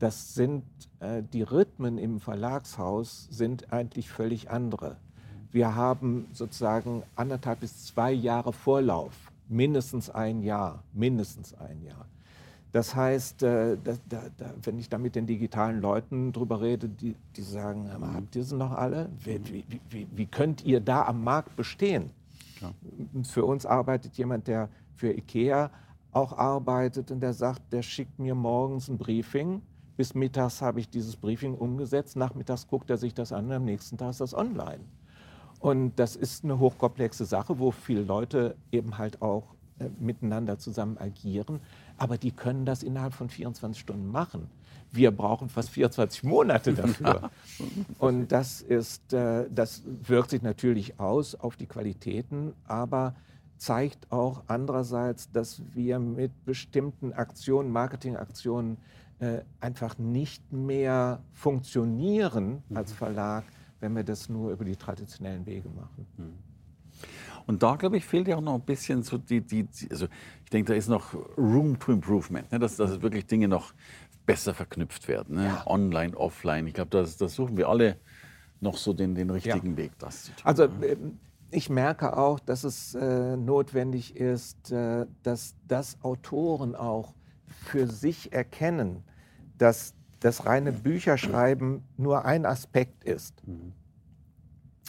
Das 0.00 0.34
sind 0.34 0.64
äh, 0.98 1.22
die 1.22 1.42
Rhythmen 1.42 1.98
im 1.98 2.18
Verlagshaus 2.20 3.28
sind 3.30 3.72
eigentlich 3.72 4.10
völlig 4.10 4.50
andere. 4.50 4.96
Wir 5.52 5.74
haben 5.76 6.26
sozusagen 6.32 7.02
anderthalb 7.16 7.60
bis 7.60 7.86
zwei 7.86 8.10
Jahre 8.10 8.52
Vorlauf, 8.52 9.12
mindestens 9.48 10.08
ein 10.10 10.42
Jahr, 10.42 10.82
mindestens 10.92 11.54
ein 11.54 11.82
Jahr. 11.84 12.06
Das 12.72 12.94
heißt, 12.94 13.42
äh, 13.42 13.76
da, 13.82 13.94
da, 14.08 14.22
wenn 14.62 14.78
ich 14.78 14.88
da 14.88 14.96
mit 14.96 15.16
den 15.16 15.26
digitalen 15.26 15.80
Leuten 15.80 16.32
drüber 16.32 16.60
rede, 16.60 16.88
die, 16.88 17.16
die 17.36 17.42
sagen, 17.42 17.84
mhm. 17.84 18.14
habt 18.14 18.36
ihr 18.36 18.44
sie 18.44 18.56
noch 18.56 18.72
alle? 18.72 19.10
Wie, 19.24 19.40
wie, 19.44 19.64
wie, 19.90 20.06
wie, 20.12 20.26
könnt 20.26 20.64
ihr 20.64 20.80
da 20.80 21.04
am 21.04 21.24
Markt 21.24 21.56
bestehen? 21.56 22.10
Ja. 22.60 22.72
Für 23.24 23.44
uns 23.44 23.66
arbeitet 23.66 24.16
jemand, 24.16 24.46
der 24.46 24.68
für 24.94 25.12
IKEA 25.12 25.70
auch 26.12 26.32
arbeitet 26.36 27.10
und 27.10 27.20
der 27.20 27.34
sagt, 27.34 27.60
der 27.72 27.82
schickt 27.82 28.18
mir 28.18 28.34
morgens 28.34 28.88
ein 28.88 28.98
Briefing. 28.98 29.62
Bis 30.00 30.14
mittags 30.14 30.62
habe 30.62 30.80
ich 30.80 30.88
dieses 30.88 31.14
Briefing 31.14 31.52
umgesetzt. 31.52 32.16
Nachmittags 32.16 32.66
guckt 32.66 32.88
er 32.88 32.96
sich 32.96 33.12
das 33.12 33.34
an, 33.34 33.52
am 33.52 33.66
nächsten 33.66 33.98
Tag 33.98 34.08
ist 34.12 34.22
das 34.22 34.32
online. 34.32 34.80
Und 35.58 35.94
das 35.96 36.16
ist 36.16 36.42
eine 36.42 36.58
hochkomplexe 36.58 37.26
Sache, 37.26 37.58
wo 37.58 37.70
viele 37.70 38.00
Leute 38.00 38.56
eben 38.72 38.96
halt 38.96 39.20
auch 39.20 39.44
äh, 39.78 39.90
miteinander 39.98 40.58
zusammen 40.58 40.96
agieren. 40.96 41.60
Aber 41.98 42.16
die 42.16 42.30
können 42.30 42.64
das 42.64 42.82
innerhalb 42.82 43.12
von 43.12 43.28
24 43.28 43.78
Stunden 43.78 44.10
machen. 44.10 44.48
Wir 44.90 45.10
brauchen 45.10 45.50
fast 45.50 45.68
24 45.68 46.22
Monate 46.22 46.72
dafür. 46.72 47.30
Und 47.98 48.32
das, 48.32 48.62
ist, 48.62 49.12
äh, 49.12 49.50
das 49.50 49.82
wirkt 49.84 50.30
sich 50.30 50.40
natürlich 50.40 50.98
aus 50.98 51.34
auf 51.34 51.56
die 51.56 51.66
Qualitäten, 51.66 52.54
aber 52.66 53.14
zeigt 53.58 54.10
auch 54.10 54.44
andererseits, 54.46 55.30
dass 55.30 55.60
wir 55.74 55.98
mit 55.98 56.46
bestimmten 56.46 57.12
Aktionen, 57.12 57.70
Marketingaktionen, 57.70 58.78
äh, 59.20 59.42
einfach 59.60 59.98
nicht 59.98 60.52
mehr 60.52 61.22
funktionieren 61.32 62.62
als 62.74 62.92
Verlag, 62.92 63.44
wenn 63.80 63.94
wir 63.94 64.04
das 64.04 64.28
nur 64.28 64.52
über 64.52 64.64
die 64.64 64.76
traditionellen 64.76 65.46
Wege 65.46 65.68
machen. 65.68 66.06
Hm. 66.16 66.32
Und 67.46 67.62
da, 67.62 67.76
glaube 67.76 67.96
ich, 67.96 68.04
fehlt 68.04 68.28
ja 68.28 68.36
auch 68.36 68.42
noch 68.42 68.54
ein 68.54 68.60
bisschen 68.60 69.02
so 69.02 69.18
die, 69.18 69.40
die 69.40 69.66
also 69.90 70.06
ich 70.44 70.50
denke, 70.50 70.72
da 70.72 70.78
ist 70.78 70.88
noch 70.88 71.14
Room 71.36 71.78
to 71.78 71.92
Improvement, 71.92 72.50
ne? 72.52 72.58
dass, 72.58 72.76
dass 72.76 73.02
wirklich 73.02 73.26
Dinge 73.26 73.48
noch 73.48 73.72
besser 74.26 74.54
verknüpft 74.54 75.08
werden, 75.08 75.36
ne? 75.36 75.46
ja. 75.46 75.66
online, 75.66 76.16
offline. 76.16 76.66
Ich 76.66 76.74
glaube, 76.74 76.90
da 76.90 77.00
das 77.02 77.34
suchen 77.34 77.56
wir 77.56 77.68
alle 77.68 77.96
noch 78.60 78.76
so 78.76 78.92
den, 78.92 79.14
den 79.14 79.30
richtigen 79.30 79.72
ja. 79.72 79.76
Weg, 79.76 79.92
das 79.98 80.24
zu 80.24 80.32
tun. 80.32 80.46
Also 80.46 80.64
äh, 80.64 80.96
ich 81.50 81.70
merke 81.70 82.16
auch, 82.16 82.38
dass 82.38 82.64
es 82.64 82.94
äh, 82.94 83.36
notwendig 83.36 84.16
ist, 84.16 84.70
äh, 84.70 85.06
dass 85.22 85.56
das 85.66 85.98
Autoren 86.02 86.74
auch 86.74 87.14
für 87.46 87.86
sich 87.86 88.32
erkennen, 88.32 89.02
dass 89.60 89.94
das 90.20 90.46
reine 90.46 90.72
Bücherschreiben 90.72 91.82
nur 91.98 92.24
ein 92.24 92.46
Aspekt 92.46 93.04
ist. 93.04 93.46
Mhm. 93.46 93.72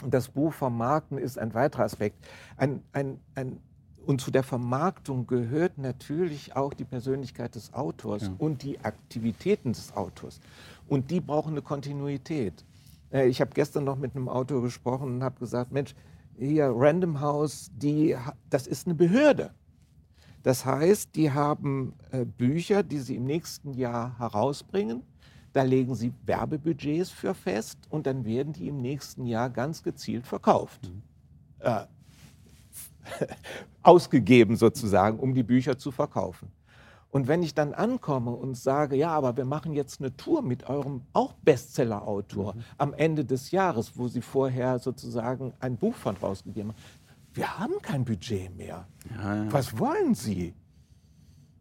Das 0.08 0.28
Buch 0.28 0.52
vermarkten 0.52 1.18
ist 1.18 1.38
ein 1.38 1.54
weiterer 1.54 1.84
Aspekt. 1.84 2.26
Ein, 2.56 2.82
ein, 2.92 3.20
ein, 3.34 3.60
und 4.04 4.20
zu 4.20 4.30
der 4.30 4.42
Vermarktung 4.42 5.26
gehört 5.26 5.78
natürlich 5.78 6.56
auch 6.56 6.72
die 6.72 6.84
Persönlichkeit 6.84 7.54
des 7.54 7.72
Autors 7.74 8.22
ja. 8.22 8.34
und 8.38 8.62
die 8.62 8.80
Aktivitäten 8.80 9.72
des 9.72 9.94
Autors. 9.94 10.40
Und 10.88 11.10
die 11.10 11.20
brauchen 11.20 11.52
eine 11.52 11.62
Kontinuität. 11.62 12.64
Äh, 13.12 13.28
ich 13.28 13.40
habe 13.40 13.52
gestern 13.54 13.84
noch 13.84 13.96
mit 13.96 14.16
einem 14.16 14.28
Autor 14.28 14.62
gesprochen 14.62 15.16
und 15.16 15.22
habe 15.22 15.38
gesagt, 15.38 15.70
Mensch, 15.70 15.94
hier 16.38 16.72
Random 16.74 17.20
House, 17.20 17.70
die, 17.74 18.16
das 18.48 18.66
ist 18.66 18.86
eine 18.86 18.94
Behörde. 18.94 19.50
Das 20.42 20.64
heißt, 20.64 21.14
die 21.14 21.30
haben 21.30 21.94
äh, 22.10 22.24
Bücher, 22.24 22.82
die 22.82 22.98
sie 22.98 23.16
im 23.16 23.24
nächsten 23.24 23.74
Jahr 23.74 24.18
herausbringen 24.18 25.02
da 25.52 25.62
legen 25.62 25.94
Sie 25.94 26.12
Werbebudgets 26.24 27.10
für 27.10 27.34
fest 27.34 27.78
und 27.90 28.06
dann 28.06 28.24
werden 28.24 28.52
die 28.52 28.68
im 28.68 28.78
nächsten 28.78 29.26
Jahr 29.26 29.50
ganz 29.50 29.82
gezielt 29.82 30.26
verkauft. 30.26 30.80
Mhm. 30.90 31.02
Äh, 31.58 31.86
ausgegeben 33.82 34.56
sozusagen, 34.56 35.18
um 35.18 35.34
die 35.34 35.42
Bücher 35.42 35.76
zu 35.76 35.90
verkaufen. 35.90 36.50
Und 37.10 37.28
wenn 37.28 37.42
ich 37.42 37.52
dann 37.52 37.74
ankomme 37.74 38.30
und 38.30 38.56
sage, 38.56 38.96
ja, 38.96 39.10
aber 39.10 39.36
wir 39.36 39.44
machen 39.44 39.74
jetzt 39.74 40.00
eine 40.00 40.16
Tour 40.16 40.40
mit 40.40 40.70
eurem 40.70 41.02
auch 41.12 41.34
Bestseller-Autor 41.34 42.54
mhm. 42.54 42.64
am 42.78 42.94
Ende 42.94 43.24
des 43.26 43.50
Jahres, 43.50 43.98
wo 43.98 44.08
Sie 44.08 44.22
vorher 44.22 44.78
sozusagen 44.78 45.52
ein 45.60 45.76
Buch 45.76 45.94
von 45.94 46.16
rausgegeben 46.16 46.70
haben, 46.70 46.78
wir 47.34 47.58
haben 47.58 47.80
kein 47.82 48.04
Budget 48.04 48.56
mehr. 48.56 48.86
Ja, 49.10 49.44
ja. 49.44 49.52
Was 49.52 49.78
wollen 49.78 50.14
Sie? 50.14 50.54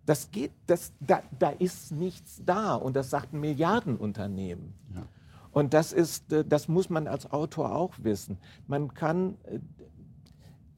Das 0.06 0.32
geht, 0.32 0.52
das, 0.68 0.94
da, 1.00 1.22
da 1.38 1.50
ist 1.52 1.92
nichts 1.92 2.42
da 2.46 2.76
und 2.76 2.96
das 2.96 3.10
sagt 3.10 3.34
ein 3.34 3.40
Milliardenunternehmen. 3.40 4.74
Ja. 4.96 5.04
Und 5.52 5.74
das, 5.74 5.94
ist, 5.94 6.32
äh, 6.34 6.44
das 6.44 6.68
muss 6.68 6.90
man 6.90 7.08
als 7.08 7.32
Autor 7.32 7.76
auch 7.76 7.94
wissen. 8.00 8.38
Man 8.68 8.94
kann, 8.94 9.38
äh, 9.44 9.60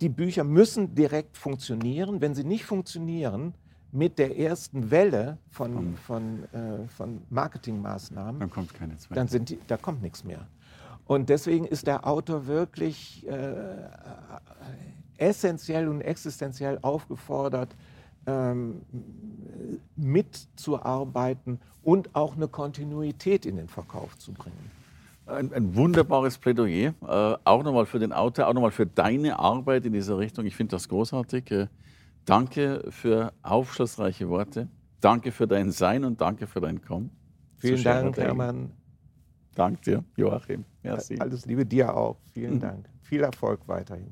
die 0.01 0.09
Bücher 0.09 0.43
müssen 0.43 0.93
direkt 0.95 1.37
funktionieren. 1.37 2.21
Wenn 2.21 2.35
sie 2.35 2.43
nicht 2.43 2.65
funktionieren, 2.65 3.53
mit 3.93 4.17
der 4.17 4.37
ersten 4.39 4.89
Welle 4.89 5.37
von, 5.49 5.95
von, 5.95 6.43
äh, 6.51 6.87
von 6.87 7.21
Marketingmaßnahmen, 7.29 8.39
dann 8.39 8.49
kommt 8.49 8.73
keine 8.73 8.97
zweite. 8.97 9.13
Dann 9.13 9.27
sind 9.27 9.49
die, 9.49 9.59
da 9.67 9.77
kommt 9.77 10.01
nichts 10.01 10.23
mehr. 10.23 10.47
Und 11.05 11.29
deswegen 11.29 11.65
ist 11.65 11.87
der 11.87 12.07
Autor 12.07 12.47
wirklich 12.47 13.27
äh, 13.27 13.33
essentiell 15.17 15.87
und 15.87 16.01
existenziell 16.01 16.79
aufgefordert, 16.81 17.75
ähm, 18.25 18.81
mitzuarbeiten 19.95 21.59
und 21.81 22.15
auch 22.15 22.35
eine 22.35 22.47
Kontinuität 22.47 23.45
in 23.45 23.57
den 23.57 23.67
Verkauf 23.67 24.17
zu 24.17 24.31
bringen. 24.31 24.71
Ein, 25.25 25.53
ein 25.53 25.75
wunderbares 25.75 26.37
Plädoyer, 26.37 26.93
äh, 27.01 27.37
auch 27.43 27.63
nochmal 27.63 27.85
für 27.85 27.99
den 27.99 28.11
Autor, 28.11 28.47
auch 28.47 28.53
nochmal 28.53 28.71
für 28.71 28.85
deine 28.85 29.39
Arbeit 29.39 29.85
in 29.85 29.93
dieser 29.93 30.17
Richtung. 30.17 30.45
Ich 30.45 30.55
finde 30.55 30.71
das 30.71 30.89
großartig. 30.89 31.51
Äh, 31.51 31.67
danke 32.25 32.85
für 32.89 33.31
aufschlussreiche 33.41 34.27
Worte. 34.29 34.67
Danke 34.99 35.31
für 35.31 35.47
dein 35.47 35.71
Sein 35.71 36.05
und 36.05 36.19
danke 36.19 36.47
für 36.47 36.61
dein 36.61 36.81
Kommen. 36.81 37.09
Vielen 37.57 37.83
Dank, 37.83 38.17
Hermann. 38.17 38.71
Danke 39.55 39.81
dir, 39.81 40.03
Joachim. 40.17 40.65
Merci. 40.83 41.17
Alles 41.19 41.45
Liebe 41.45 41.65
dir 41.65 41.95
auch. 41.95 42.17
Vielen 42.33 42.55
mhm. 42.55 42.61
Dank. 42.61 42.89
Viel 43.01 43.21
Erfolg 43.21 43.61
weiterhin. 43.67 44.07